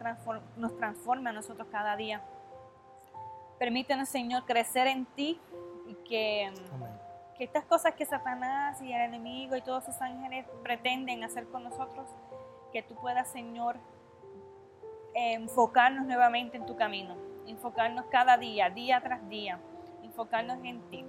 nos 0.56 0.78
transforme 0.78 1.32
a 1.32 1.34
nosotros 1.34 1.68
cada 1.72 1.96
día. 1.96 2.22
Permítenos, 3.58 4.08
Señor, 4.10 4.46
crecer 4.46 4.86
en 4.86 5.06
ti 5.06 5.40
y 5.88 5.96
que, 6.08 6.54
que 7.38 7.44
estas 7.44 7.66
cosas 7.66 7.96
que 7.96 8.06
Satanás 8.06 8.80
y 8.84 8.94
el 8.94 9.02
enemigo 9.02 9.56
y 9.56 9.62
todos 9.62 9.86
sus 9.86 10.00
ángeles 10.00 10.46
pretenden 10.62 11.24
hacer 11.24 11.48
con 11.48 11.64
nosotros, 11.64 12.08
que 12.72 12.84
tú 12.84 12.94
puedas, 12.96 13.30
Señor, 13.30 13.78
enfocarnos 15.16 16.06
nuevamente 16.06 16.58
en 16.58 16.66
tu 16.66 16.76
camino, 16.76 17.16
enfocarnos 17.48 18.06
cada 18.12 18.38
día, 18.38 18.70
día 18.70 19.02
tras 19.02 19.28
día, 19.28 19.60
enfocarnos 20.04 20.60
en 20.64 20.82
ti 20.90 21.06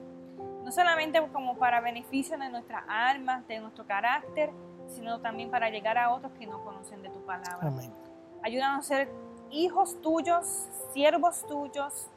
no 0.67 0.73
solamente 0.73 1.23
como 1.33 1.57
para 1.57 1.81
beneficio 1.81 2.37
de 2.37 2.49
nuestras 2.49 2.83
almas, 2.89 3.47
de 3.47 3.61
nuestro 3.61 3.87
carácter, 3.87 4.51
sino 4.89 5.21
también 5.21 5.49
para 5.49 5.71
llegar 5.71 5.97
a 5.97 6.13
otros 6.13 6.33
que 6.41 6.45
no 6.45 6.65
conocen 6.65 7.03
de 7.03 7.09
tu 7.09 7.25
palabra. 7.25 7.69
Amén. 7.69 7.93
Ayúdanos 8.43 8.85
a 8.85 8.89
ser 8.89 9.09
hijos 9.53 10.03
tuyos, 10.03 10.69
siervos 10.93 11.47
tuyos. 11.47 12.11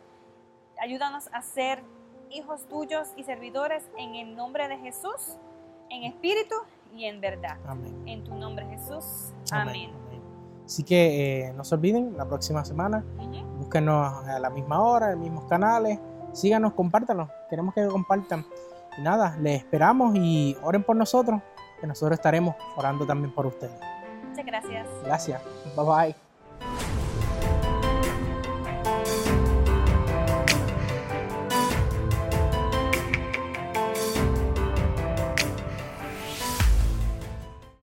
Ayúdanos 0.81 1.29
a 1.31 1.43
ser 1.43 1.83
hijos 2.31 2.67
tuyos 2.67 3.13
y 3.15 3.23
servidores 3.23 3.87
en 3.97 4.15
el 4.15 4.35
nombre 4.35 4.67
de 4.67 4.79
Jesús, 4.79 5.37
en 5.91 6.05
espíritu 6.05 6.55
y 6.91 7.05
en 7.05 7.21
verdad. 7.21 7.59
Amén. 7.67 8.01
En 8.07 8.23
tu 8.23 8.33
nombre 8.33 8.65
Jesús. 8.65 9.31
Amén. 9.51 10.08
Así 10.69 10.83
que 10.83 11.47
eh, 11.47 11.53
no 11.53 11.63
se 11.63 11.73
olviden, 11.73 12.15
la 12.15 12.27
próxima 12.27 12.63
semana, 12.63 13.03
búsquenos 13.57 14.23
a 14.27 14.37
la 14.37 14.51
misma 14.51 14.83
hora, 14.83 15.07
en 15.07 15.13
los 15.13 15.21
mismos 15.21 15.45
canales 15.45 15.97
síganos, 16.33 16.73
compártanlo. 16.73 17.29
Queremos 17.49 17.73
que 17.73 17.85
compartan. 17.87 18.45
Y 18.97 19.01
nada, 19.01 19.37
les 19.39 19.59
esperamos 19.59 20.15
y 20.15 20.57
oren 20.63 20.83
por 20.83 20.95
nosotros, 20.95 21.41
que 21.79 21.87
nosotros 21.87 22.17
estaremos 22.17 22.55
orando 22.75 23.05
también 23.05 23.33
por 23.33 23.45
ustedes. 23.45 23.79
Muchas 24.29 24.45
gracias. 24.45 24.87
Gracias. 25.03 25.41
Bye 25.75 25.85
bye. 25.85 26.28